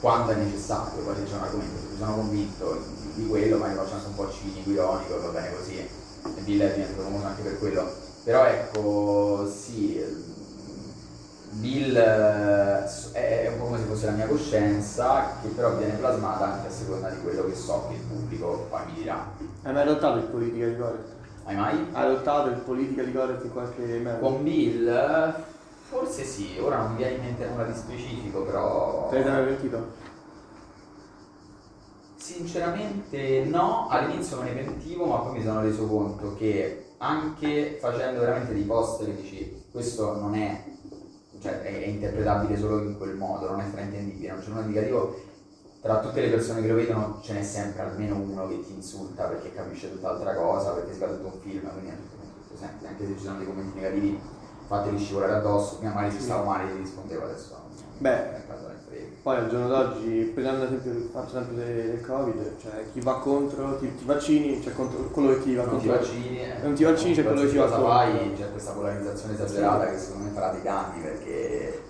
quando 0.00 0.32
è 0.32 0.34
necessario, 0.36 1.02
poi 1.02 1.14
se 1.16 1.24
c'è 1.24 1.34
un 1.36 1.42
argomento 1.42 1.78
su 1.80 1.88
cui 1.88 1.96
sono 1.98 2.14
convinto 2.16 2.84
di, 3.14 3.26
quello, 3.26 3.58
magari 3.58 3.78
faccio 3.78 3.94
anche 3.94 4.06
un 4.06 4.14
po' 4.14 4.30
cinico, 4.30 4.70
ironico, 4.70 5.20
va 5.20 5.28
bene 5.28 5.54
così, 5.56 5.78
e 5.78 6.40
Bill 6.40 6.60
è 6.60 6.72
diventato 6.72 7.02
famoso 7.02 7.26
anche 7.26 7.42
per 7.42 7.58
quello. 7.58 7.90
Però 8.24 8.44
ecco, 8.44 9.50
sì, 9.52 10.00
Bill 11.50 11.96
eh, 11.96 13.12
è 13.12 13.48
un 13.48 13.58
po' 13.58 13.64
come 13.64 13.78
se 13.78 13.84
fosse 13.84 14.06
la 14.06 14.12
mia 14.12 14.26
coscienza, 14.26 15.36
che 15.42 15.48
però 15.48 15.74
viene 15.76 15.94
plasmata 15.94 16.52
anche 16.52 16.68
a 16.68 16.70
seconda 16.70 17.10
di 17.10 17.20
quello 17.20 17.44
che 17.46 17.54
so 17.54 17.86
che 17.88 17.94
il 17.94 18.00
pubblico 18.00 18.66
poi 18.70 18.80
mi 18.86 18.92
dirà. 18.94 19.30
Hai 19.62 19.72
mai 19.72 19.82
adottato 19.82 20.18
il 20.18 20.24
politica 20.24 20.66
di 20.66 20.76
correct? 20.76 21.08
Hai 21.44 21.56
mai? 21.56 21.86
Hai 21.92 22.04
adottato 22.04 22.48
il 22.48 22.56
politica 22.56 23.02
di 23.02 23.12
correct 23.12 23.44
in 23.44 23.52
qualche 23.52 23.82
meme? 23.82 24.18
Con 24.18 24.42
Bill, 24.42 25.34
forse 25.88 26.24
sì, 26.24 26.58
ora 26.58 26.78
non 26.78 26.92
mi 26.92 26.96
viene 26.98 27.16
in 27.16 27.22
mente 27.22 27.46
nulla 27.46 27.64
di 27.64 27.74
specifico, 27.74 28.42
però... 28.42 29.08
Te 29.10 29.18
ne 29.18 29.22
sei 29.24 29.32
mai 29.32 29.44
pentito? 29.44 30.01
Sinceramente 32.22 33.42
no, 33.46 33.88
all'inizio 33.88 34.40
me 34.40 34.52
ne 34.52 34.62
pentivo, 34.62 35.06
ma 35.06 35.16
poi 35.16 35.38
mi 35.38 35.42
sono 35.42 35.60
reso 35.60 35.88
conto 35.88 36.36
che 36.36 36.92
anche 36.98 37.78
facendo 37.80 38.20
veramente 38.20 38.52
dei 38.52 38.62
post 38.62 39.04
che 39.04 39.16
dici 39.16 39.64
questo 39.72 40.16
non 40.20 40.36
è, 40.36 40.62
cioè 41.40 41.62
è, 41.62 41.82
è 41.82 41.86
interpretabile 41.88 42.56
solo 42.56 42.80
in 42.84 42.96
quel 42.96 43.16
modo, 43.16 43.50
non 43.50 43.58
è 43.58 43.64
fraintendibile, 43.64 44.30
non 44.30 44.40
c'è 44.40 44.50
nulla 44.50 44.66
negativo, 44.66 45.20
tra 45.80 45.98
tutte 45.98 46.20
le 46.20 46.28
persone 46.28 46.60
che 46.60 46.68
lo 46.68 46.76
vedono 46.76 47.18
ce 47.24 47.32
n'è 47.32 47.42
sempre 47.42 47.82
almeno 47.82 48.14
uno 48.14 48.46
che 48.46 48.60
ti 48.60 48.72
insulta 48.72 49.24
perché 49.24 49.52
capisce 49.52 49.90
tutt'altra 49.90 50.36
cosa, 50.36 50.74
perché 50.74 50.92
si 50.92 51.00
fa 51.00 51.08
tutto 51.08 51.26
un 51.26 51.40
film, 51.40 51.68
quindi 51.72 51.90
è 51.90 51.96
tutto, 51.96 52.22
tutto 52.46 52.56
sempre, 52.56 52.86
anche 52.86 53.04
se 53.04 53.14
ci 53.16 53.24
sono 53.24 53.38
dei 53.38 53.46
commenti 53.46 53.74
negativi 53.74 54.20
fateli 54.68 54.96
scivolare 54.96 55.32
addosso, 55.32 55.78
prima 55.78 55.94
magari 55.94 56.14
se 56.14 56.20
stavo 56.20 56.44
male 56.44 56.70
ti 56.70 56.78
rispondevo 56.78 57.24
adesso. 57.24 57.58
Beh. 57.98 58.71
Poi 59.22 59.36
al 59.36 59.48
giorno 59.48 59.68
d'oggi, 59.68 60.32
prendendo 60.34 60.64
ad 60.64 60.72
esempio, 60.72 61.08
faccio 61.12 61.38
esempio 61.38 61.56
del 61.64 61.90
del 61.92 62.00
Covid, 62.04 62.56
cioè 62.60 62.84
chi 62.92 63.00
va 63.00 63.18
contro, 63.20 63.76
ti, 63.78 63.94
ti 63.94 64.04
vaccini, 64.04 64.60
cioè 64.60 64.72
contro 64.72 64.98
quello 65.10 65.34
che 65.34 65.42
ti 65.42 65.54
va 65.54 65.64
non 65.64 65.78
ti 65.78 65.86
contro. 65.86 66.04
vaccini, 66.06 66.40
eh, 66.40 66.62
Non 66.62 66.74
ti 66.74 66.82
vaccini, 66.82 67.14
c'è 67.14 67.22
quello 67.22 67.40
che 67.42 67.48
ti 67.50 67.56
va 67.56 67.66
contro. 67.66 67.86
fai, 67.86 68.32
c'è 68.36 68.50
questa 68.50 68.72
polarizzazione 68.72 69.34
esagerata 69.34 69.90
che 69.90 69.98
secondo 69.98 70.24
me 70.24 70.30
farà 70.32 70.50
dei 70.50 70.62
danni 70.62 71.02
perché 71.02 71.82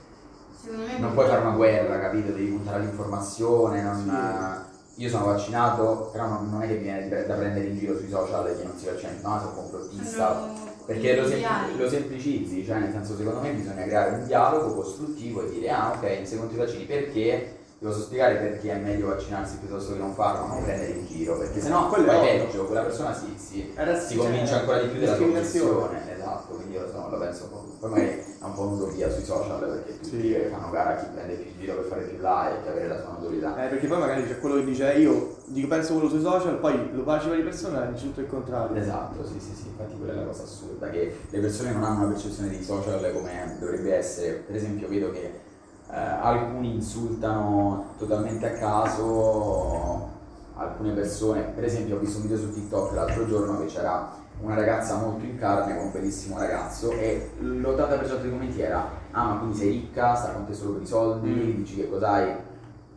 Secondo 0.63 0.85
me 0.85 0.99
non 0.99 1.13
puoi 1.15 1.27
fare 1.27 1.41
una 1.41 1.57
guerra, 1.57 1.99
capito? 2.01 2.33
Devi 2.33 2.47
puntare 2.51 2.77
all'informazione, 2.77 3.83
non- 3.83 4.65
io 4.97 5.09
sono 5.09 5.25
vaccinato, 5.25 6.11
però 6.13 6.27
non, 6.29 6.51
non 6.51 6.63
è 6.63 6.67
che 6.69 6.77
viene 6.77 7.09
da 7.09 7.35
prendere 7.35 7.65
in 7.65 7.79
giro 7.79 7.97
sui 7.97 8.11
social 8.11 8.55
chi 8.59 8.67
non 8.67 8.77
si 8.77 8.85
vaccina, 8.87 9.11
no, 9.23 9.39
sono 9.41 9.55
complottista. 9.55 10.53
sono 10.55 10.72
Perché 10.93 11.17
lo, 11.17 11.27
sem- 11.27 11.39
ideali. 11.39 11.77
lo 11.79 11.89
semplicizzi, 11.89 12.65
cioè 12.65 12.79
nel 12.79 12.93
senso 12.93 13.17
secondo 13.17 13.41
me 13.41 13.51
bisogna 13.53 13.85
creare 13.85 14.11
un 14.17 14.27
dialogo 14.27 14.75
costruttivo 14.75 15.45
e 15.47 15.51
dire 15.51 15.71
ah 15.71 15.93
ok, 15.97 16.19
mi 16.21 16.27
seguo 16.27 16.49
i 16.51 16.57
vaccini 16.57 16.85
perché 16.85 17.57
ti 17.79 17.89
posso 17.89 18.03
spiegare 18.03 18.37
perché 18.37 18.71
è 18.71 18.77
meglio 18.77 19.09
vaccinarsi 19.09 19.57
piuttosto 19.57 19.93
che 19.93 19.99
non 19.99 20.15
farlo, 20.15 20.47
non 20.47 20.63
prendere 20.63 20.93
in 20.93 21.07
giro, 21.07 21.37
perché 21.39 21.61
sennò 21.61 21.89
Quello 21.89 22.11
è 22.13 22.21
peggio, 22.21 22.65
quella 22.67 22.83
persona 22.83 23.13
si, 23.13 23.27
si, 23.37 23.73
si 23.73 23.73
cioè, 23.75 24.17
convince 24.17 24.55
ancora 24.55 24.79
di 24.83 24.87
più 24.89 25.01
della 25.01 25.17
posizione, 25.17 26.15
esatto, 26.15 26.55
quindi 26.55 26.75
io 26.75 26.83
lo 26.83 26.89
so, 26.91 27.09
la 27.11 27.17
penso 27.17 27.43
un 27.45 27.51
po'. 27.51 27.65
Poi 27.81 27.91
magari 27.91 28.09
è 28.11 28.45
un 28.45 28.55
po' 28.55 28.63
un'utopia 28.63 29.11
sui 29.11 29.25
social 29.25 29.59
perché 29.59 29.99
tutti 30.01 30.21
Sì. 30.21 30.37
fanno 30.49 30.71
gara 30.71 30.91
a 30.91 30.97
chi 30.97 31.07
prende 31.13 31.35
più 31.35 31.51
in 31.51 31.59
giro 31.59 31.75
per 31.75 31.85
fare 31.87 32.03
più 32.03 32.17
like 32.19 32.65
e 32.65 32.69
avere 32.71 32.87
la 32.87 33.01
sua 33.01 33.17
notorietà. 33.19 33.65
Eh, 33.65 33.69
perché 33.69 33.87
poi 33.89 33.99
magari 33.99 34.27
c'è 34.29 34.39
quello 34.39 34.55
che 34.55 34.65
dice 34.65 34.93
"Eh, 34.95 35.01
io 35.01 35.37
dico 35.53 35.69
penso 35.69 35.95
quello 35.95 36.09
sui 36.09 36.21
social, 36.21 36.59
poi 36.59 36.91
lo 36.93 37.03
faceva 37.03 37.35
di 37.35 37.43
persona 37.43 37.87
e 37.89 37.93
dice 37.93 38.07
tutto 38.07 38.21
il 38.21 38.27
contrario. 38.27 38.77
Esatto, 38.77 39.25
sì, 39.27 39.39
sì, 39.39 39.55
sì, 39.55 39.67
infatti 39.69 39.97
quella 39.97 40.13
è 40.13 40.17
la 40.17 40.25
cosa 40.25 40.43
assurda, 40.45 40.89
che 40.91 41.17
le 41.29 41.41
persone 41.41 41.73
non 41.73 41.85
hanno 41.85 42.05
una 42.05 42.13
percezione 42.13 42.49
di 42.49 42.63
social 42.63 43.13
come 43.13 43.57
dovrebbe 43.59 43.95
essere. 43.95 44.33
Per 44.47 44.57
esempio 44.57 44.89
vedo 44.89 45.11
che 45.11 45.41
eh, 45.91 45.97
alcuni 45.97 46.75
insultano 46.75 47.95
totalmente 47.99 48.47
a 48.47 48.53
caso 48.59 50.09
alcune 50.55 50.93
persone. 50.93 51.41
Per 51.55 51.65
esempio 51.65 51.97
ho 51.97 51.99
visto 51.99 52.19
un 52.19 52.23
video 52.25 52.39
su 52.39 52.53
TikTok 52.53 52.93
l'altro 52.95 53.27
giorno 53.27 53.59
che 53.59 53.67
c'era 53.67 54.21
una 54.41 54.55
ragazza 54.55 54.97
molto 54.97 55.25
in 55.25 55.39
carne 55.39 55.77
con 55.77 55.87
un 55.87 55.93
bellissimo 55.93 56.39
ragazzo 56.39 56.91
e 56.93 57.31
l'80% 57.41 58.21
dei 58.23 58.31
commenti 58.31 58.61
era 58.61 58.89
ah 59.13 59.25
ma 59.29 59.39
quindi 59.39 59.57
sei 59.57 59.71
ricca, 59.71 60.15
sta 60.15 60.33
con 60.33 60.47
te 60.47 60.53
solo 60.55 60.73
per 60.75 60.83
i 60.83 60.87
soldi, 60.87 61.29
Mm. 61.31 61.57
dici 61.57 61.77
che 61.77 61.89
cos'hai. 61.89 62.35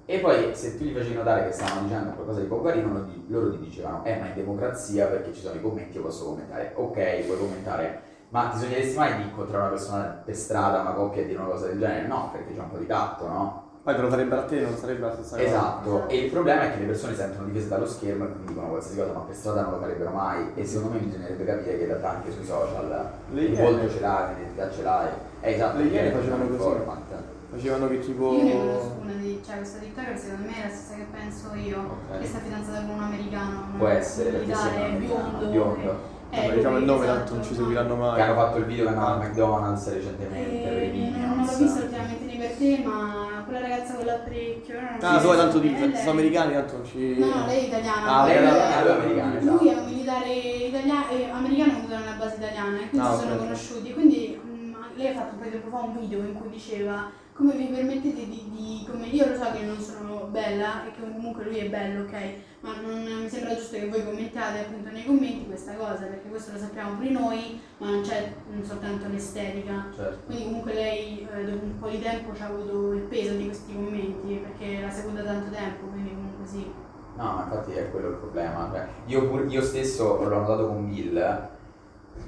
E 0.07 0.19
poi 0.19 0.53
se 0.53 0.77
tu 0.77 0.83
gli 0.83 0.93
facevi 0.93 1.15
notare 1.15 1.45
che 1.47 1.51
stavano 1.51 1.81
dicendo 1.87 2.11
qualcosa 2.11 2.39
di 2.39 2.45
poco 2.45 2.63
carino, 2.63 2.93
loro 2.93 3.05
ti- 3.05 3.25
loro 3.27 3.49
ti 3.51 3.57
dicevano 3.59 4.03
eh 4.05 4.17
ma 4.19 4.27
in 4.27 4.33
democrazia 4.35 5.07
perché 5.07 5.33
ci 5.33 5.41
sono 5.41 5.55
i 5.55 5.61
commenti 5.61 5.97
io 5.97 6.03
posso 6.03 6.25
commentare. 6.25 6.73
Ok, 6.75 7.25
puoi 7.25 7.37
commentare, 7.39 8.01
ma 8.29 8.49
ti 8.49 8.59
sogneresti 8.59 8.95
mai 8.97 9.15
di 9.17 9.23
incontrare 9.23 9.61
una 9.63 9.69
persona 9.71 10.21
per 10.23 10.35
strada, 10.35 10.81
una 10.81 10.91
coppia 10.93 11.23
e 11.23 11.25
dire 11.25 11.39
una 11.39 11.49
cosa 11.49 11.65
del 11.67 11.79
genere? 11.79 12.05
No, 12.05 12.29
perché 12.31 12.53
c'è 12.53 12.59
un 12.59 12.69
po' 12.69 12.77
di 12.77 12.85
tatto, 12.85 13.27
no? 13.27 13.63
Poi 13.81 13.95
te 13.95 14.01
lo 14.01 14.09
farebbero 14.09 14.41
a 14.41 14.45
te, 14.45 14.59
non 14.61 14.75
sarebbe 14.75 15.01
la 15.05 15.13
stessa 15.13 15.35
cosa. 15.37 15.47
Esatto, 15.47 16.07
e 16.07 16.17
il 16.17 16.31
problema 16.31 16.61
è 16.63 16.71
che 16.73 16.79
le 16.79 16.85
persone 16.85 17.15
sentono 17.15 17.45
difese 17.45 17.67
dallo 17.67 17.85
schermo 17.85 18.25
e 18.25 18.27
quindi 18.29 18.47
dicono 18.47 18.67
qualsiasi 18.67 18.97
cosa, 18.99 19.11
ma 19.13 19.19
per 19.21 19.35
strada 19.35 19.61
non 19.61 19.71
lo 19.73 19.79
farebbero 19.79 20.09
mai. 20.11 20.51
E 20.55 20.65
secondo 20.65 20.97
me 20.97 21.03
bisognerebbe 21.03 21.45
capire 21.45 21.77
che 21.77 21.81
in 21.83 21.87
realtà 21.89 22.09
anche 22.11 22.31
sui 22.31 22.45
social 22.45 23.09
Le 23.31 23.41
il 23.41 23.55
volto 23.55 23.89
ce 23.89 23.99
l'hai, 23.99 24.33
l'identità 24.35 24.71
ce 24.71 24.81
l'hai. 24.83 25.07
Eh, 25.41 25.53
esatto, 25.53 25.77
Le 25.77 25.83
Iene 25.83 26.11
facevano 26.11 26.47
così. 26.47 26.57
format. 26.59 27.13
Facevano 27.55 27.87
che 27.87 27.99
tipo... 27.99 28.33
Io 28.33 28.43
ne 28.43 28.51
conosco 28.51 28.95
una 29.01 29.13
di, 29.13 29.41
cioè 29.45 29.55
questa 29.57 29.79
TikToker 29.79 30.17
secondo 30.17 30.43
me 30.47 30.55
è 30.63 30.67
la 30.67 30.73
stessa 30.73 30.95
che 30.95 31.05
penso 31.11 31.53
io, 31.55 31.77
Ok. 32.11 32.19
che 32.19 32.25
sta 32.27 32.39
fidanzata 32.39 32.79
con 32.85 32.95
un 32.95 33.03
americano, 33.03 33.63
Può 33.77 33.87
un 33.87 33.93
essere, 33.93 34.29
perché 34.31 34.51
americano, 34.51 34.97
biondo. 34.99 35.45
biondo. 35.47 35.79
che- 35.79 36.13
Vabbè, 36.35 36.47
eh, 36.51 36.55
diciamo 36.55 36.77
il 36.79 36.83
nome, 36.83 37.03
esatto, 37.05 37.17
tanto 37.17 37.33
non 37.35 37.43
ci 37.43 37.49
no. 37.51 37.55
seguiranno 37.59 37.95
mai. 37.95 38.15
Che 38.15 38.21
hanno 38.21 38.33
fatto 38.33 38.57
il 38.57 38.65
video 38.65 38.83
che 38.83 38.89
andavano 38.89 39.21
al 39.21 39.27
McDonald's 39.29 39.93
recentemente 39.93 40.63
Eh, 40.65 41.09
non, 41.15 41.45
l'ho 41.45 41.57
visto 41.57 41.79
ultimamente 41.83 42.25
né 42.25 42.35
per 42.35 42.51
te, 42.57 42.81
ma 42.83 43.43
quella 43.45 43.59
ragazza 43.61 43.93
con 43.93 44.05
l'apparecchio. 44.05 44.75
Ah, 44.99 45.19
tu 45.21 45.27
hai 45.27 45.37
tanto 45.37 45.59
di 45.59 45.67
eh, 45.75 45.79
lei- 45.87 45.95
sono 45.95 46.09
americani, 46.11 46.53
tanto 46.53 46.73
non 46.73 46.85
ci... 46.85 47.15
No, 47.19 47.25
no, 47.27 47.45
lei 47.45 47.63
è 47.63 47.67
italiana. 47.67 48.05
Ah, 48.07 48.25
lei 48.25 48.35
è 48.35 48.39
Lui- 48.41 48.49
italiana, 48.49 48.83
lui 48.83 49.15
è 49.17 49.21
americano, 49.21 49.55
Lui 49.57 49.69
è 49.69 49.77
un 49.77 49.85
militare 49.85 50.33
italiano, 50.33 51.09
eh, 51.09 51.29
americano 51.29 51.71
che 51.79 51.87
da 51.87 51.97
una 51.99 52.15
base 52.19 52.35
italiana 52.35 52.75
e 52.81 52.89
quindi 52.89 53.07
Ah, 53.07 53.13
si 53.15 53.19
sono 53.23 53.35
conosciuti. 53.37 53.93
Quindi 53.93 54.24
lei 54.95 55.07
ha 55.07 55.13
fatto 55.13 55.33
un 55.33 55.39
po' 55.39 55.43
di 55.45 55.51
tempo 55.51 55.69
fa 55.69 55.81
un 55.81 55.99
video 55.99 56.19
in 56.19 56.33
cui 56.33 56.49
diceva 56.49 57.11
come 57.35 57.53
vi 57.55 57.65
permettete 57.65 58.25
di, 58.27 58.49
di 58.49 58.87
come 58.89 59.07
io 59.07 59.27
lo 59.27 59.35
so 59.35 59.51
che 59.51 59.65
non 59.65 59.77
sono 59.77 60.27
bella 60.31 60.85
e 60.85 60.91
che 60.91 61.01
comunque 61.01 61.43
lui 61.43 61.57
è 61.57 61.69
bello, 61.69 62.03
ok? 62.03 62.13
Ma 62.61 62.79
non 62.79 63.03
mi 63.03 63.29
sembra 63.29 63.53
giusto 63.53 63.75
che 63.75 63.89
voi 63.89 64.05
commentiate 64.05 64.59
appunto 64.59 64.89
nei 64.89 65.03
commenti 65.03 65.45
questa 65.45 65.73
cosa, 65.73 66.05
perché 66.05 66.29
questo 66.29 66.53
lo 66.53 66.59
sappiamo 66.59 66.95
pure 66.95 67.09
noi, 67.09 67.59
ma 67.79 67.89
non 67.89 68.01
c'è 68.01 68.33
soltanto 68.61 69.09
l'estetica. 69.09 69.87
Certo. 69.93 70.25
Quindi 70.27 70.43
comunque 70.45 70.73
lei 70.73 71.27
eh, 71.29 71.43
dopo 71.43 71.65
un 71.65 71.77
po' 71.77 71.89
di 71.89 72.01
tempo 72.01 72.33
ci 72.33 72.41
ha 72.41 72.47
avuto 72.47 72.93
il 72.93 73.01
peso 73.01 73.33
di 73.33 73.45
questi 73.45 73.73
commenti, 73.73 74.35
perché 74.35 74.79
l'ha 74.79 74.89
seguita 74.89 75.23
tanto 75.23 75.53
tempo, 75.53 75.87
quindi 75.87 76.11
comunque 76.11 76.45
sì. 76.45 76.71
No, 77.17 77.23
ma 77.33 77.43
infatti 77.43 77.71
è 77.73 77.91
quello 77.91 78.09
il 78.09 78.15
problema. 78.15 78.69
Cioè, 78.71 78.87
io, 79.07 79.27
pur- 79.27 79.51
io 79.51 79.61
stesso 79.61 80.23
l'ho 80.23 80.39
notato 80.39 80.67
con 80.67 80.87
Bill, 80.87 81.49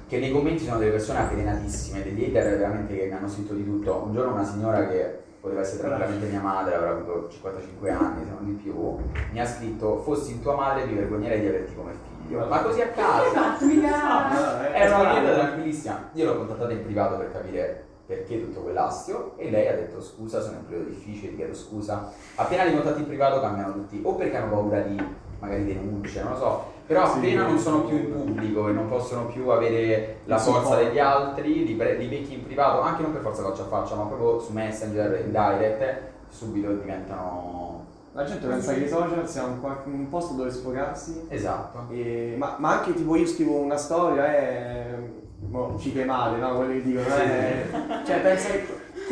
che 0.07 0.19
nei 0.19 0.31
commenti 0.31 0.63
sono 0.63 0.77
delle 0.77 0.91
persone 0.91 1.19
avvelenatissime, 1.19 2.03
degli 2.03 2.23
hater 2.23 2.57
veramente 2.57 2.95
che 2.95 3.05
mi 3.05 3.11
hanno 3.11 3.27
scritto 3.27 3.53
di 3.53 3.65
tutto. 3.65 4.03
Un 4.05 4.13
giorno 4.13 4.33
una 4.33 4.45
signora 4.45 4.87
che 4.87 5.19
poteva 5.39 5.61
essere 5.61 5.79
tranquillamente 5.79 6.27
mia 6.27 6.41
madre, 6.41 6.75
avrà 6.75 6.91
avuto 6.91 7.29
55 7.29 7.89
anni, 7.91 8.23
se 8.23 8.29
non 8.29 8.45
di 8.45 8.53
più, 8.53 8.97
mi 9.31 9.39
ha 9.39 9.45
scritto 9.45 10.01
fossi 10.01 10.31
in 10.33 10.41
tua 10.41 10.55
madre 10.55 10.85
mi 10.85 10.93
vergognerei 10.93 11.41
di 11.41 11.47
averti 11.47 11.75
come 11.75 11.93
figlio. 12.21 12.45
Ma 12.45 12.61
così 12.61 12.81
a 12.81 12.87
caso. 12.89 13.29
Esatto, 13.29 13.65
mica... 13.65 14.29
Ah, 14.29 14.65
eh, 14.65 14.79
Era 14.79 14.97
una 14.97 15.19
chiesa 15.19 15.33
tranquillissima. 15.33 16.09
Io 16.13 16.25
l'ho 16.25 16.37
contattata 16.37 16.71
in 16.71 16.83
privato 16.83 17.17
per 17.17 17.31
capire 17.31 17.85
perché 18.07 18.39
tutto 18.39 18.61
quell'astio 18.61 19.33
e 19.35 19.49
lei 19.49 19.67
ha 19.67 19.75
detto 19.75 20.01
scusa, 20.01 20.39
sono 20.39 20.53
in 20.53 20.59
un 20.59 20.65
periodo 20.65 20.89
difficile, 20.89 21.29
ti 21.31 21.35
chiedo 21.35 21.53
scusa. 21.53 22.11
Appena 22.35 22.63
li 22.63 22.73
contatti 22.73 23.01
in 23.01 23.07
privato 23.07 23.41
cambiano 23.41 23.73
tutti, 23.73 23.99
o 24.01 24.15
perché 24.15 24.37
hanno 24.37 24.49
paura 24.49 24.79
di 24.79 24.95
magari 25.39 25.65
denunce, 25.65 26.23
non 26.23 26.31
lo 26.31 26.37
so. 26.37 26.75
Però 26.87 27.05
Sì. 27.11 27.17
appena 27.17 27.43
non 27.43 27.57
sono 27.59 27.81
più 27.81 27.97
in 27.97 28.11
pubblico 28.11 28.69
e 28.69 28.71
non 28.71 28.87
possono 28.87 29.25
più 29.25 29.49
avere 29.49 30.19
la 30.23 30.37
forza 30.37 30.61
supporto. 30.61 30.83
degli 30.85 30.99
altri, 30.99 31.65
li, 31.65 31.73
pre- 31.73 31.97
li 31.97 32.07
becchi 32.07 32.33
in 32.35 32.43
privato, 32.45 32.79
anche 32.79 33.01
non 33.01 33.11
per 33.11 33.21
forza 33.21 33.43
faccia 33.43 33.63
a 33.63 33.65
faccia, 33.65 33.95
ma 33.95 34.03
proprio 34.05 34.39
su 34.39 34.53
Messenger, 34.53 35.19
in 35.25 35.31
direct, 35.31 35.99
subito 36.29 36.71
diventano... 36.73 37.85
La 38.13 38.23
gente 38.23 38.47
pensa 38.47 38.73
che 38.73 38.79
i 38.79 38.87
social 38.89 39.27
sia 39.29 39.43
un, 39.43 39.59
un 39.83 40.07
posto 40.09 40.33
dove 40.33 40.49
sfogarsi, 40.49 41.25
Esatto. 41.27 41.93
e- 41.93 42.35
ma, 42.37 42.55
ma 42.57 42.79
anche 42.79 42.93
tipo 42.93 43.15
io 43.15 43.25
scrivo 43.27 43.55
una 43.57 43.77
storia 43.77 44.35
e... 44.35 45.25
Mo, 45.49 45.75
ci 45.77 45.91
chiamate, 45.91 46.37
no? 46.37 46.55
Quelli 46.55 46.81
che 46.81 46.83
dicono, 46.83 47.05
eh, 47.15 47.65
cioè 48.05 48.21
pensa 48.21 48.49
che... 48.49 48.65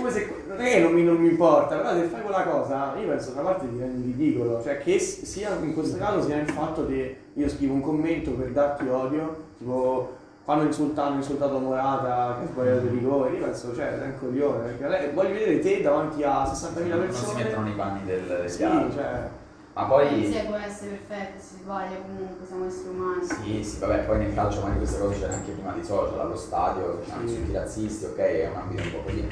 Come 0.06 0.12
se... 0.12 0.34
non 0.48 0.60
è 0.62 0.72
che 0.72 0.80
non 0.80 0.94
mi, 0.94 1.04
non 1.04 1.16
mi 1.18 1.30
importa, 1.30 1.76
però 1.78 1.94
se 1.94 2.04
fai 2.04 2.22
quella 2.22 2.44
cosa, 2.44 2.94
io 2.98 3.08
penso 3.08 3.32
da 3.32 3.42
una 3.42 3.50
parte 3.52 3.70
ti 3.70 3.78
rendi 3.80 4.12
ridicolo, 4.16 4.62
cioè 4.62 4.78
che 4.78 5.00
sia 5.00 5.56
in 5.62 5.74
questo 5.74 5.98
caso 5.98 6.22
sia 6.22 6.38
il 6.40 6.50
fatto 6.50 6.86
che 6.88 7.18
io 7.34 7.50
scrivo 7.50 7.74
un 7.74 7.82
commento 7.82 8.32
per 8.32 8.50
darti 8.50 8.88
odio, 8.88 9.36
tipo 9.58 10.14
quando 10.46 10.66
insultano, 10.66 11.16
insultato 11.16 11.58
Morata, 11.58 12.38
che 12.40 12.46
ha 12.46 12.48
sbagliato 12.52 12.86
i 12.86 12.90
rigori, 12.90 13.38
io 13.38 13.44
penso, 13.46 13.74
cioè, 13.76 13.96
sei 13.98 14.10
un 14.10 14.20
coglione, 14.20 14.64
perché 14.70 14.88
lei, 14.88 15.12
voglio 15.12 15.34
vedere 15.34 15.60
te 15.60 15.82
davanti 15.82 16.22
a 16.22 16.44
60.000 16.44 16.88
non 16.88 17.12
si 17.12 17.24
persone. 17.24 17.44
mettono 17.44 17.64
nei 17.66 17.74
panni 17.74 18.04
del, 18.06 18.44
Sì, 18.48 18.64
altri. 18.64 18.94
cioè, 18.94 19.28
Ma 19.74 19.84
poi... 19.86 20.32
Sì, 20.32 20.40
può 20.46 20.56
essere 20.56 21.00
perfetto, 21.08 21.40
si 21.42 21.56
sbaglia 21.64 21.96
comunque, 22.00 22.46
siamo 22.46 22.66
esseri 22.68 22.90
umani. 22.90 23.24
Sì, 23.26 23.64
sì, 23.64 23.80
vabbè, 23.80 23.98
poi 24.06 24.18
nel 24.20 24.34
calcio 24.36 24.60
magari 24.62 24.78
queste 24.78 25.00
cose 25.00 25.16
c'erano 25.20 25.34
anche 25.38 25.52
prima 25.52 25.72
dei 25.72 25.84
social, 25.84 26.20
allo 26.20 26.36
stadio, 26.36 27.00
c'erano 27.04 27.28
Sì. 27.28 27.34
insulti 27.34 27.54
razzisti, 27.54 28.06
ok, 28.06 28.18
è 28.20 28.50
un 28.54 28.58
ambito 28.62 28.84
un 28.84 28.92
po' 28.92 29.00
così. 29.00 29.28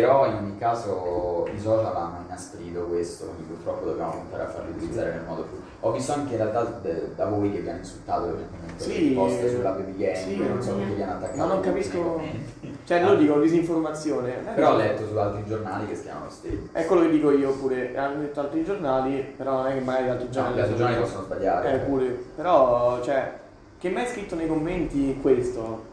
Però 0.00 0.26
in 0.26 0.34
ogni 0.34 0.58
caso 0.58 1.48
i 1.54 1.58
social 1.60 1.94
hanno 1.94 2.24
inasprito 2.26 2.80
questo, 2.86 3.26
quindi 3.26 3.52
purtroppo 3.54 3.84
dobbiamo 3.86 4.10
puntare 4.10 4.42
a 4.42 4.46
farli 4.46 4.70
utilizzare 4.70 5.12
nel 5.12 5.22
modo 5.24 5.42
più. 5.42 5.56
Ho 5.80 5.92
visto 5.92 6.12
anche 6.14 6.32
in 6.32 6.38
realtà 6.38 6.80
da 7.14 7.26
voi 7.26 7.52
che 7.52 7.60
vi 7.60 7.68
hanno 7.68 7.78
insultato 7.78 8.24
recentemente 8.32 8.82
Sì, 8.82 9.10
post 9.10 9.48
sulla 9.54 9.70
baby 9.70 9.96
game, 9.96 10.16
sì. 10.16 10.36
non 10.38 10.60
so 10.62 10.74
perché 10.74 10.94
vi 10.94 11.02
hanno 11.02 11.12
attaccato. 11.12 11.36
Ma 11.38 11.44
non 11.46 11.60
capisco- 11.60 12.00
commenti. 12.00 12.78
cioè 12.84 13.02
loro 13.04 13.14
dicono 13.14 13.40
disinformazione. 13.42 14.44
è 14.44 14.50
Però 14.54 14.72
ho 14.72 14.76
letto 14.76 15.06
su 15.06 15.16
altri 15.16 15.44
giornali 15.46 15.86
che 15.86 15.94
si 15.94 16.02
chiamano 16.02 16.30
stesso. 16.30 16.68
È 16.72 16.86
quello 16.86 17.02
che 17.02 17.10
dico 17.10 17.30
io 17.30 17.52
pure, 17.52 17.96
hanno 17.96 18.20
detto 18.20 18.40
altri 18.40 18.64
giornali, 18.64 19.34
però 19.36 19.58
non 19.58 19.66
è 19.68 19.74
che 19.74 19.80
magari 19.80 20.08
altri 20.08 20.26
No, 20.26 20.32
giornali... 20.32 20.56
gli 20.56 20.60
altri 20.60 20.76
giornali 20.76 21.00
possono 21.00 21.22
sbagliare. 21.22 21.72
Eh 21.72 21.78
pure, 21.84 22.06
però 22.34 23.00
cioè, 23.00 23.32
che 23.78 23.90
mai 23.90 24.06
scritto 24.06 24.34
nei 24.34 24.48
commenti 24.48 25.18
questo? 25.22 25.92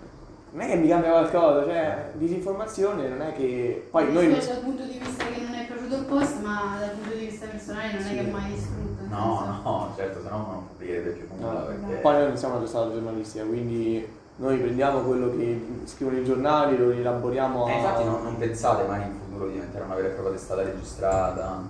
Non 0.54 0.66
è 0.66 0.68
che 0.68 0.76
mi 0.76 0.88
cambia 0.90 1.12
qualcosa, 1.12 1.64
cioè 1.64 2.12
disinformazione 2.14 3.08
non 3.08 3.22
è 3.22 3.34
che... 3.34 3.88
Poi 3.90 4.12
noi... 4.12 4.30
Questo 4.32 4.54
dal 4.54 4.64
punto 4.64 4.84
di 4.84 5.00
vista 5.02 5.24
che 5.26 5.42
non 5.42 5.54
è 5.54 5.66
piaciuto 5.66 5.96
il 5.96 6.04
post, 6.04 6.42
ma 6.42 6.76
dal 6.78 6.90
punto 6.90 7.16
di 7.16 7.26
vista 7.26 7.46
personale 7.48 7.94
non 7.94 8.02
è 8.02 8.04
Sì. 8.04 8.14
che 8.16 8.20
è 8.20 8.30
mai 8.30 8.52
distrutto. 8.52 9.04
No, 9.08 9.44
senso- 9.44 9.62
no, 9.64 9.94
certo, 9.96 10.22
se 10.22 10.30
no 10.30 10.38
non 10.38 10.68
pubblicherebbe 10.68 11.10
più 11.12 11.28
nulla 11.38 11.60
No, 11.60 11.66
perché... 11.66 11.94
Poi 12.02 12.14
noi 12.14 12.24
non 12.28 12.38
siamo 12.38 12.56
una 12.56 12.64
testata 12.64 12.92
giornalistica, 12.92 13.46
quindi 13.46 14.08
noi 14.36 14.58
prendiamo 14.58 15.00
quello 15.02 15.30
che 15.38 15.66
scrivono 15.86 16.18
i 16.18 16.24
giornali, 16.26 16.78
lo 16.78 16.90
rielaboriamo 16.90 17.66
a... 17.66 17.72
Eh, 17.72 17.76
infatti 17.78 18.04
non, 18.04 18.24
non 18.24 18.38
pensate 18.38 18.84
mai 18.88 19.04
in 19.04 19.14
futuro 19.24 19.48
di 19.48 19.54
diventare 19.54 19.86
una 19.86 19.96
vera 19.96 20.08
e 20.10 20.12
propria 20.12 20.34
testata 20.34 20.64
registrata? 20.64 21.62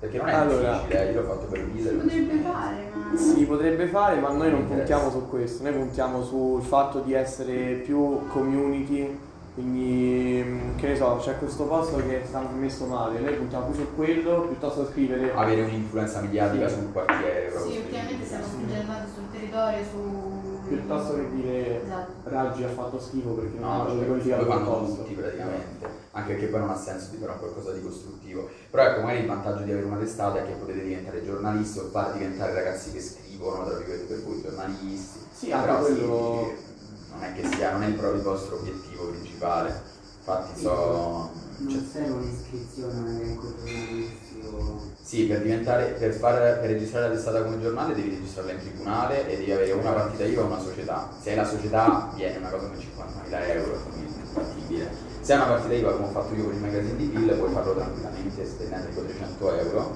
Perché 0.00 0.16
non 0.16 0.28
è 0.28 0.32
Allora. 0.34 0.72
difficile, 0.78 1.08
eh, 1.08 1.12
io 1.12 1.20
l'ho 1.20 1.26
fatto 1.28 1.46
per 1.46 1.58
Si 1.58 1.70
ridere. 1.76 1.96
potrebbe 1.96 2.38
fare, 2.40 2.90
ma... 2.94 3.16
Si 3.18 3.44
potrebbe 3.44 3.86
fare, 3.88 4.16
ma 4.20 4.28
noi 4.30 4.50
non 4.50 4.66
puntiamo 4.66 5.10
su 5.10 5.28
questo, 5.28 5.62
noi 5.62 5.72
puntiamo 5.74 6.22
sul 6.24 6.62
fatto 6.62 7.00
di 7.00 7.12
essere 7.12 7.74
più 7.84 8.26
community, 8.28 9.18
quindi 9.52 10.42
mm, 10.42 10.76
che 10.76 10.86
ne 10.88 10.96
so, 10.96 11.18
c'è 11.20 11.36
questo 11.38 11.64
posto 11.64 11.96
che 11.98 12.22
sta 12.24 12.40
messo 12.56 12.86
male, 12.86 13.18
noi 13.20 13.34
puntiamo 13.34 13.66
più 13.66 13.74
su 13.74 13.94
quello 13.94 14.42
piuttosto 14.42 14.84
che 14.86 14.92
scrivere 14.92 15.32
Avere 15.34 15.62
un'influenza 15.64 16.20
mediatica 16.20 16.66
su 16.68 16.78
un 16.78 16.92
quartiere. 16.92 17.50
Sì, 17.58 17.76
ultimamente 17.84 18.24
siamo 18.24 18.44
concentrati 18.56 19.10
sul 19.14 19.24
territorio, 19.32 19.84
su... 19.90 20.68
piuttosto 20.68 21.14
che 21.14 21.30
dire 21.34 21.82
Esatto. 21.84 22.12
Raggi 22.24 22.64
ha 22.64 22.68
fatto 22.68 22.98
schifo 22.98 23.30
perché 23.30 23.58
non 23.58 23.68
No, 23.68 23.82
ha 23.82 23.86
cioè, 23.90 23.98
riqualificato 23.98 24.44
poi 24.46 24.56
il 24.56 24.62
fanno 24.64 24.76
posto. 24.78 25.02
tutti 25.02 25.14
praticamente, 25.14 25.88
anche 26.12 26.32
perché 26.32 26.46
poi 26.46 26.60
non 26.60 26.70
ha 26.70 26.76
senso 26.76 27.10
di 27.10 27.18
fare 27.18 27.38
qualcosa 27.38 27.72
di 27.72 27.82
costruttivo. 27.82 28.48
Però 28.70 28.82
ecco, 28.82 29.00
magari 29.02 29.20
il 29.20 29.26
vantaggio 29.26 29.62
di 29.62 29.70
avere 29.70 29.86
una 29.86 29.98
testata 29.98 30.40
è 30.40 30.46
che 30.46 30.52
potete 30.52 30.82
diventare 30.82 31.24
giornalisti 31.24 31.78
o 31.78 31.88
far 31.90 32.12
diventare 32.12 32.52
ragazzi 32.52 32.92
che 32.92 33.00
scrivono, 33.00 33.64
tra 33.64 33.76
virgolette, 33.76 34.04
per 34.04 34.22
voi 34.24 34.42
giornalisti. 34.42 35.18
Sì, 35.32 35.52
anche 35.52 35.66
Però 35.66 35.80
quello- 35.80 36.52
sì, 36.56 37.12
non 37.12 37.22
è 37.22 37.32
che 37.34 37.48
sia, 37.54 37.72
non 37.72 37.82
è 37.82 37.88
proprio 37.90 38.14
il 38.14 38.22
vostro 38.22 38.56
obiettivo 38.56 39.06
principale. 39.06 39.82
Infatti 40.18 40.60
so... 40.60 41.30
cioè, 41.56 41.72
Non 41.72 41.88
serve 41.92 42.10
un'iscrizione 42.10 42.92
a 42.92 42.96
un 42.96 43.06
elenco 43.06 43.54
giornalistico. 43.56 44.88
Sì, 45.02 45.24
per 45.26 45.42
diventare, 45.42 45.86
per, 45.98 46.12
far, 46.12 46.60
per 46.60 46.70
registrare 46.70 47.08
la 47.08 47.14
testata 47.14 47.42
come 47.42 47.60
giornale 47.60 47.94
devi 47.94 48.10
registrarla 48.10 48.52
in 48.52 48.58
tribunale 48.60 49.28
e 49.28 49.36
devi 49.36 49.50
avere 49.50 49.72
una 49.72 49.90
partita 49.90 50.24
IVA 50.24 50.42
o 50.42 50.46
una 50.46 50.60
società. 50.60 51.08
Se 51.20 51.30
hai 51.30 51.36
la 51.36 51.46
società 51.46 52.10
viene 52.14 52.36
una 52.38 52.48
cosa 52.48 52.66
come 52.66 52.78
50.000 52.78 53.48
euro, 53.48 53.78
quindi 53.90 54.12
è 54.12 54.24
fattibile. 54.32 55.09
Se 55.30 55.36
hai 55.36 55.42
una 55.42 55.52
partita 55.52 55.74
IVA 55.74 55.92
come 55.92 56.06
ho 56.06 56.10
fatto 56.10 56.34
io 56.34 56.42
con 56.42 56.54
il 56.54 56.60
magazine 56.60 56.96
di 56.96 57.04
Bill 57.04 57.38
puoi 57.38 57.52
farlo 57.52 57.72
tranquillamente 57.76 58.44
spendendo 58.44 58.88
tipo 58.88 59.02
300 59.02 59.54
euro. 59.60 59.94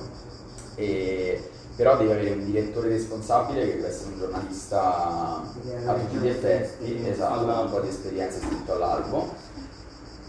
E, 0.77 1.51
però 1.75 1.97
devi 1.97 2.13
avere 2.13 2.31
un 2.31 2.45
direttore 2.45 2.91
responsabile 2.91 3.65
che 3.65 3.75
deve 3.75 3.89
essere 3.89 4.13
un 4.13 4.19
giornalista 4.21 4.81
a 4.85 5.95
tutti 5.95 6.17
gli 6.19 6.29
effetti, 6.29 7.05
esatto, 7.09 7.47
un 7.47 7.69
po' 7.69 7.81
di 7.81 7.89
esperienza 7.89 8.39
iscritto 8.39 8.75
all'albo. 8.75 9.35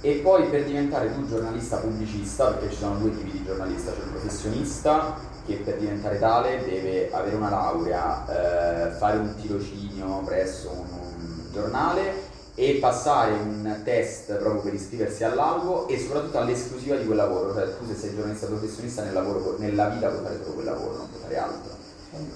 E 0.02 0.14
poi 0.24 0.48
per 0.48 0.64
diventare 0.64 1.14
tu 1.14 1.28
giornalista 1.28 1.78
pubblicista, 1.78 2.48
perché 2.48 2.72
ci 2.72 2.78
sono 2.78 2.96
due 2.96 3.16
tipi 3.16 3.30
di 3.30 3.44
giornalista, 3.46 3.92
c'è 3.92 3.98
il 4.00 4.10
professionista 4.10 5.18
che 5.46 5.58
per 5.58 5.78
diventare 5.78 6.18
tale 6.18 6.64
deve 6.66 7.12
avere 7.14 7.36
una 7.36 7.52
laurea, 7.52 8.88
eh, 8.88 8.90
fare 8.94 9.18
un 9.18 9.36
tirocinio 9.36 10.24
presso 10.26 10.72
un, 10.72 10.88
un 10.98 11.52
giornale 11.52 12.25
e 12.56 12.78
passare 12.80 13.34
un 13.34 13.82
test 13.84 14.34
proprio 14.36 14.62
per 14.62 14.74
iscriversi 14.74 15.24
all'albo 15.24 15.88
e 15.88 16.00
soprattutto 16.00 16.38
all'esclusiva 16.38 16.96
di 16.96 17.06
quel 17.06 17.18
lavoro, 17.18 17.54
cioè 17.54 17.78
tu 17.78 17.86
se 17.88 17.96
sei 17.96 18.16
giornalista 18.16 18.48
professionista 18.48 19.04
nel 19.04 19.14
lavoro, 19.14 19.56
nella 19.60 19.90
vita 19.90 20.08
puoi 20.08 20.24
fare 20.24 20.40
solo 20.42 20.54
quel 20.54 20.66
lavoro, 20.66 20.98
non 20.98 21.10
puoi 21.10 21.22
fare 21.22 21.38
altro 21.38 21.74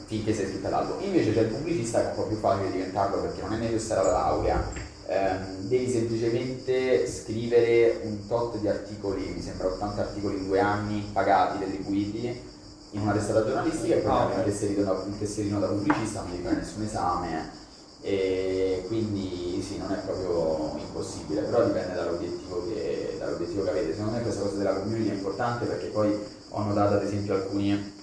finché 0.07 0.33
sei 0.33 0.45
iscritto 0.45 0.67
all'albo. 0.67 0.97
Invece 0.99 1.33
c'è 1.33 1.41
il 1.41 1.47
pubblicista 1.47 2.01
che 2.01 2.05
è 2.07 2.09
un 2.09 2.15
po' 2.15 2.23
più 2.23 2.37
facile 2.37 2.71
diventarlo 2.71 3.21
perché 3.21 3.41
non 3.41 3.53
è 3.53 3.57
necessaria 3.57 4.03
la 4.03 4.11
laurea, 4.11 4.87
Ehm, 5.11 5.61
devi 5.61 5.89
semplicemente 5.89 7.07
scrivere 7.07 8.01
un 8.03 8.27
tot 8.27 8.57
di 8.59 8.67
articoli, 8.67 9.33
mi 9.35 9.41
sembra 9.41 9.65
80 9.65 10.01
articoli 10.01 10.37
in 10.37 10.45
due 10.45 10.59
anni, 10.59 11.09
pagati, 11.11 11.63
retribuiti, 11.63 12.39
in 12.91 13.01
una 13.01 13.13
testata 13.13 13.43
giornalistica 13.43 13.95
e 13.95 13.97
poi 13.99 14.11
Ah, 14.11 14.25
hai 14.27 14.31
ok. 14.33 14.37
un, 14.37 14.43
tesserino 14.43 14.83
da, 14.83 14.91
un 14.91 15.17
tesserino 15.17 15.59
da 15.59 15.65
pubblicista, 15.65 16.21
non 16.21 16.29
devi 16.29 16.43
fare 16.43 16.55
nessun 16.57 16.83
esame 16.83 17.49
e 18.01 18.83
quindi 18.87 19.61
sì, 19.61 19.77
non 19.77 19.91
è 19.91 19.97
proprio 19.97 20.77
impossibile, 20.79 21.41
però 21.41 21.65
dipende 21.65 21.95
dall'obiettivo 21.95 22.65
che, 22.67 23.15
dall'obiettivo 23.19 23.63
che 23.63 23.69
avete. 23.69 23.91
Secondo 23.93 24.11
me 24.17 24.21
questa 24.21 24.41
cosa 24.41 24.55
della 24.55 24.73
community 24.73 25.09
è 25.09 25.13
importante 25.13 25.65
perché 25.65 25.87
poi 25.87 26.17
ho 26.49 26.63
notato 26.63 26.95
ad 26.95 27.03
esempio 27.03 27.35
alcuni 27.35 27.93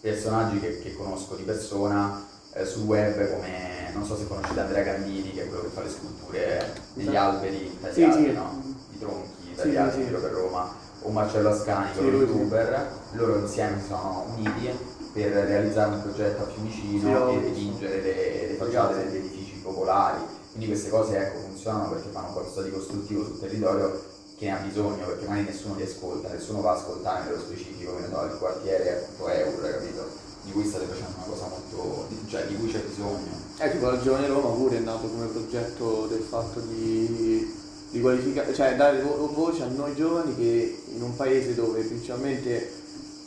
personaggi 0.00 0.58
che, 0.60 0.80
che 0.80 0.94
conosco 0.94 1.34
di 1.34 1.42
persona 1.42 2.24
eh, 2.54 2.64
sul 2.64 2.82
web 2.84 3.30
come, 3.32 3.90
non 3.94 4.04
so 4.04 4.16
se 4.16 4.26
conoscete 4.26 4.60
Andrea 4.60 4.84
Candini 4.84 5.32
che 5.32 5.42
è 5.44 5.48
quello 5.48 5.62
che 5.62 5.68
fa 5.68 5.82
le 5.82 5.88
sculture 5.90 6.72
degli 6.94 7.08
Sì. 7.08 7.16
alberi 7.16 7.78
tagliati, 7.80 8.22
sì. 8.24 8.32
no? 8.32 8.62
I 8.92 8.98
tronchi 8.98 9.28
Sì, 9.50 9.54
tagliati 9.54 9.90
sì, 9.92 9.96
in 9.98 10.02
sì. 10.02 10.08
giro 10.08 10.20
per 10.20 10.30
Roma, 10.32 10.74
o 11.02 11.10
Marcello 11.10 11.50
Ascani, 11.50 11.88
Sì, 11.92 11.98
quello 11.98 12.18
lui 12.18 12.26
sì. 12.26 12.32
youtuber, 12.32 12.88
loro 13.12 13.38
insieme 13.38 13.80
si 13.80 13.86
sono 13.88 14.26
uniti 14.34 14.70
per 15.12 15.30
realizzare 15.30 15.94
un 15.94 16.02
progetto 16.02 16.42
a 16.42 16.46
Fiumicino 16.46 17.28
Sì, 17.30 17.34
e 17.36 17.40
dipingere 17.42 18.00
le, 18.00 18.46
le 18.48 18.54
facciate 18.54 18.96
degli 18.96 19.16
edifici 19.16 19.31
popolari. 19.62 20.20
Quindi 20.50 20.68
queste 20.68 20.90
cose 20.90 21.16
ecco, 21.16 21.38
funzionano 21.40 21.90
perché 21.90 22.08
fanno 22.10 22.32
qualcosa 22.32 22.62
di 22.62 22.70
costruttivo 22.70 23.24
sul 23.24 23.40
territorio 23.40 24.10
che 24.36 24.46
ne 24.46 24.52
ha 24.58 24.60
bisogno, 24.60 25.06
perché 25.06 25.26
magari 25.26 25.46
nessuno 25.46 25.76
ti 25.76 25.82
ascolta, 25.82 26.28
nessuno 26.28 26.60
va 26.60 26.72
a 26.72 26.74
ascoltare 26.74 27.24
nello 27.24 27.38
specifico, 27.38 27.96
che 27.96 28.02
il 28.04 28.36
quartiere 28.38 28.84
è 28.84 28.92
appunto 29.02 29.28
Eur, 29.28 29.70
capito? 29.70 30.08
Di 30.42 30.50
cui 30.50 30.66
state 30.66 30.84
facendo 30.86 31.12
una 31.16 31.26
cosa 31.26 31.46
molto. 31.46 32.06
cioè 32.26 32.46
di 32.46 32.56
cui 32.56 32.70
c'è 32.70 32.80
bisogno. 32.80 33.30
Eh, 33.58 33.70
tipo 33.70 33.88
la 33.88 34.00
Giovane 34.00 34.26
Roma 34.26 34.48
pure 34.48 34.76
è 34.78 34.80
nato 34.80 35.06
come 35.06 35.26
progetto 35.26 36.06
del 36.08 36.22
fatto 36.22 36.58
di, 36.58 37.54
di 37.90 38.00
qualificare, 38.00 38.52
cioè 38.52 38.74
dare 38.74 39.00
vo- 39.02 39.30
voce 39.32 39.62
a 39.62 39.66
noi 39.66 39.94
giovani 39.94 40.34
che 40.34 40.82
in 40.88 41.02
un 41.02 41.14
paese 41.14 41.54
dove 41.54 41.80
principalmente 41.82 42.72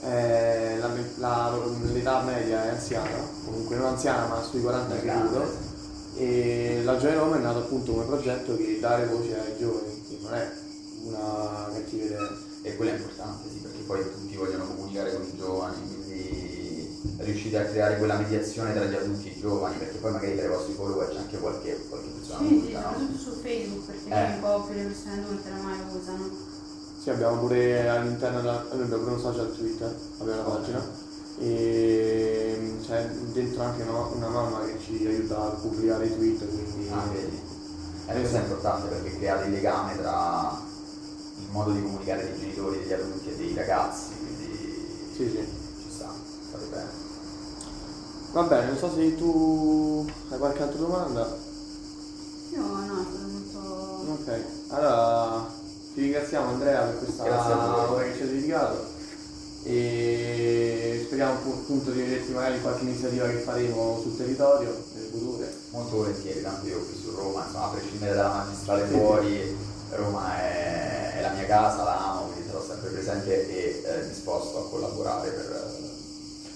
eh, 0.02 0.78
la 0.78 0.90
la- 1.18 1.58
l'età 1.94 2.22
media 2.24 2.66
è 2.66 2.70
anziana, 2.70 3.10
comunque 3.46 3.78
non 3.78 3.86
anziana 3.88 4.28
ma 4.28 4.42
sui 4.44 4.62
40 4.62 4.94
anni 4.94 5.02
Grande. 5.02 5.65
E 6.16 6.82
la 6.84 6.98
Giovane 6.98 7.18
Roma 7.18 7.38
è 7.38 7.42
nato 7.42 7.60
appunto 7.60 7.92
come 7.92 8.06
progetto 8.06 8.56
che 8.56 8.80
dare 8.80 9.06
voce 9.08 9.38
ai 9.40 9.58
giovani, 9.58 10.04
che 10.08 10.18
non 10.22 10.34
è 10.34 10.52
una 11.04 11.70
cattiva 11.74 12.04
idea. 12.06 12.38
E 12.62 12.76
quello 12.76 12.92
è 12.92 12.96
importante, 12.96 13.50
sì, 13.50 13.58
perché 13.60 13.78
poi 13.86 14.02
tutti 14.02 14.36
vogliono 14.36 14.66
comunicare 14.66 15.14
con 15.14 15.22
i 15.24 15.38
giovani, 15.38 15.76
quindi 15.88 17.14
riuscite 17.18 17.58
a 17.60 17.66
creare 17.66 17.98
quella 17.98 18.18
mediazione 18.18 18.74
tra 18.74 18.86
gli 18.86 18.96
adulti 18.96 19.28
e 19.30 19.32
i 19.32 19.40
giovani, 19.40 19.78
perché 19.78 19.98
poi 19.98 20.12
magari 20.12 20.36
tra 20.36 20.46
i 20.46 20.50
vostri 20.50 20.74
follower 20.74 21.10
c'è 21.10 21.18
anche 21.18 21.38
qualche, 21.38 21.86
qualche 21.88 22.08
persona 22.10 22.40
Sì, 22.40 22.48
sì, 22.48 22.54
adulta, 22.56 22.80
no? 22.80 22.92
soprattutto 22.92 23.18
su 23.20 23.40
Facebook 23.42 23.86
perché 23.86 24.10
Eh. 24.10 24.34
un 24.34 24.40
po' 24.40 24.64
più 24.64 24.76
le 24.76 24.84
persone 24.84 25.14
adulte 25.22 25.50
ormai 25.52 25.78
lo 25.78 26.00
usano. 26.00 26.30
Sì, 27.02 27.10
abbiamo 27.12 27.38
pure 27.38 27.88
all'interno 27.90 28.42
della, 28.42 28.66
noi 28.72 28.82
abbiamo 28.82 29.04
pure 29.04 29.14
un 29.16 29.22
social 29.22 29.56
Twitter, 29.56 29.96
abbiamo 30.18 30.42
una 30.42 30.50
pagina 30.56 30.90
e 31.40 32.78
c'è 32.82 33.06
dentro 33.34 33.64
anche 33.64 33.84
una, 33.84 34.00
una 34.06 34.28
mamma 34.30 34.66
che 34.66 34.78
ci 34.80 35.06
aiuta 35.06 35.38
a 35.38 35.50
pubblicare 35.50 36.06
i 36.06 36.16
tweet, 36.16 36.48
quindi 36.48 36.90
Ah, 36.92 37.04
vedi. 37.12 37.40
E 38.08 38.14
questo 38.14 38.38
è 38.38 38.40
importante 38.42 38.88
perché 38.88 39.18
create 39.18 39.46
il 39.46 39.54
legame 39.54 39.98
tra 39.98 40.62
il 41.38 41.48
modo 41.52 41.72
di 41.72 41.82
comunicare 41.82 42.24
dei 42.24 42.40
genitori, 42.40 42.80
degli 42.80 42.94
adulti 42.94 43.30
e 43.30 43.36
dei 43.36 43.54
ragazzi, 43.56 44.14
quindi 44.18 45.10
sì 45.16 45.30
sì. 45.30 45.48
ci 45.84 45.92
sta, 45.92 46.14
fate 46.52 46.66
bene. 46.70 46.90
Va 48.32 48.44
bene, 48.44 48.66
non 48.68 48.78
so 48.78 48.94
se 48.94 49.16
tu 49.16 50.06
hai 50.30 50.38
qualche 50.38 50.62
altra 50.62 50.78
domanda. 50.78 51.38
Io 52.52 52.62
no, 52.62 53.06
sono 53.10 53.28
molto... 53.28 54.22
Ok, 54.22 54.42
allora 54.70 55.50
ti 55.94 56.02
ringraziamo 56.02 56.50
Andrea 56.50 56.82
per 56.84 56.98
questa 57.00 57.24
ora 57.24 58.04
che 58.04 58.16
ci 58.16 58.22
hai 58.22 58.28
dedicato 58.28 58.94
e 59.64 60.85
speriamo 61.16 61.40
appunto 61.54 61.92
di 61.92 62.02
vederti 62.02 62.34
magari 62.34 62.56
in 62.56 62.62
qualche 62.62 62.84
iniziativa 62.84 63.26
che 63.28 63.38
faremo 63.38 64.00
sul 64.02 64.18
territorio 64.18 64.84
nelle 64.94 65.08
future. 65.08 65.54
Molto 65.70 65.96
volentieri, 65.96 66.42
tanto 66.42 66.68
io 66.68 66.84
qui 66.84 67.00
su 67.02 67.16
Roma, 67.16 67.46
insomma, 67.46 67.66
a 67.66 67.70
prescindere 67.70 68.16
dalla 68.16 68.44
magistrale 68.44 68.86
fuori, 68.88 69.58
Roma 69.92 70.38
è, 70.42 71.14
è 71.16 71.22
la 71.22 71.30
mia 71.30 71.46
casa, 71.46 71.84
la 71.84 72.12
amo, 72.12 72.32
quindi 72.32 72.50
sarò 72.50 72.62
sempre 72.62 72.90
presente 72.90 73.48
e 73.50 73.82
eh, 73.86 74.08
disposto 74.10 74.58
a 74.58 74.70
collaborare 74.70 75.30
per... 75.30 75.74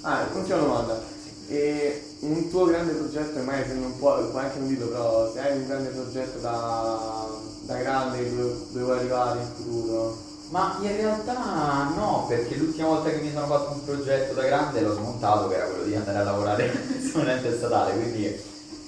Ah, 0.02 0.28
ultima 0.34 0.58
domanda. 0.58 1.02
E 1.48 2.04
un 2.20 2.50
tuo 2.50 2.66
grande 2.66 2.92
progetto, 2.92 3.40
magari 3.40 3.70
se 3.70 3.76
non 3.76 3.98
puoi, 3.98 4.28
puoi 4.30 4.44
anche 4.44 4.60
non 4.60 4.68
dirlo, 4.68 4.88
però 4.88 5.32
se 5.32 5.40
hai 5.40 5.58
un 5.58 5.68
grande 5.68 5.90
progetto 5.90 6.38
da, 6.40 7.28
da 7.62 7.76
grande 7.78 8.36
dove, 8.36 8.56
dove 8.72 8.84
vuoi 8.84 8.98
arrivare 8.98 9.40
in 9.40 9.48
futuro? 9.56 10.29
Ma 10.50 10.78
in 10.82 10.96
realtà 10.96 11.92
no, 11.96 12.26
perché 12.28 12.56
l'ultima 12.56 12.88
volta 12.88 13.10
che 13.10 13.18
mi 13.18 13.32
sono 13.32 13.46
fatto 13.46 13.74
un 13.74 13.84
progetto 13.86 14.34
da 14.34 14.42
grande 14.44 14.82
l'ho 14.82 14.96
smontato, 14.96 15.48
che 15.48 15.56
era 15.56 15.66
quello 15.66 15.84
di 15.84 15.94
andare 15.96 16.18
a 16.18 16.24
lavorare 16.24 16.72
come 17.14 17.32
ente 17.34 17.56
statale, 17.56 17.94
quindi 17.94 18.42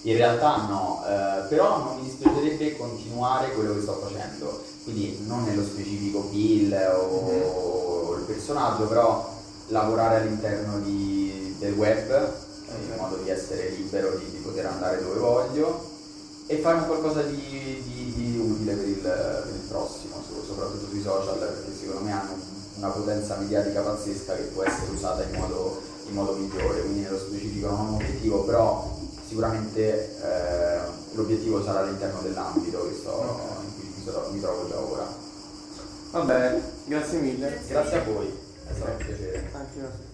in 0.04 0.16
realtà 0.16 0.66
no, 0.68 1.04
eh, 1.08 1.48
però 1.50 1.84
non 1.84 1.98
mi 1.98 2.04
dispiacerebbe 2.06 2.76
continuare 2.78 3.52
quello 3.52 3.76
che 3.76 3.82
sto 3.82 3.94
facendo, 3.94 4.64
quindi 4.84 5.24
non 5.28 5.44
nello 5.44 5.64
specifico 5.64 6.22
Bill 6.32 6.74
o 6.96 8.16
il 8.18 8.24
personaggio, 8.24 8.86
però 8.88 9.30
lavorare 9.68 10.22
all'interno 10.22 10.80
di- 10.80 11.56
del 11.60 11.74
web 11.74 12.34
in 12.70 12.96
modo 12.98 13.18
di 13.18 13.30
essere 13.30 13.70
libero 13.70 14.16
di, 14.18 14.32
di 14.32 14.38
poter 14.38 14.66
andare 14.66 15.00
dove 15.04 15.20
voglio 15.20 15.90
e 16.48 16.58
fare 16.58 16.78
un 16.80 16.88
qualcosa 16.88 17.22
di, 17.22 17.38
di- 17.86 18.40
utile 18.40 18.74
per 18.74 18.88
il, 18.88 18.96
per 18.96 19.52
il 19.54 19.68
prossimo, 19.68 20.01
soprattutto 20.52 20.88
sui 20.90 21.02
social, 21.02 21.38
perché 21.38 21.72
secondo 21.80 22.02
me 22.02 22.12
hanno 22.12 22.36
una 22.76 22.90
potenza 22.90 23.38
mediatica 23.38 23.82
pazzesca 23.82 24.36
che 24.36 24.44
può 24.44 24.64
essere 24.64 24.92
usata 24.92 25.24
in 25.24 25.40
modo, 25.40 25.82
in 26.08 26.14
modo 26.14 26.34
migliore, 26.34 26.82
quindi 26.82 27.02
nello 27.02 27.18
specifico 27.18 27.68
non 27.68 27.80
ho 27.80 27.84
un 27.84 27.94
obiettivo, 27.96 28.44
però 28.44 28.98
sicuramente 29.28 30.18
eh, 30.22 30.80
l'obiettivo 31.14 31.64
sarà 31.64 31.80
all'interno 31.80 32.20
dell'ambito 32.22 32.88
che 32.88 32.96
sto, 32.96 33.40
in 33.64 33.76
cui 33.76 33.94
mi, 33.96 34.04
so- 34.04 34.30
mi 34.32 34.42
trovo 34.42 34.68
già 34.68 34.80
ora. 34.80 35.08
Va 36.12 36.20
bene, 36.22 36.62
grazie 36.86 37.20
mille. 37.20 37.62
Grazie 37.68 38.00
a 38.00 38.04
voi, 38.04 38.28
è 38.68 38.74
stato 38.76 38.92
un 38.92 38.98
piacere. 38.98 39.50
Anche 39.54 39.80
te. 39.80 40.11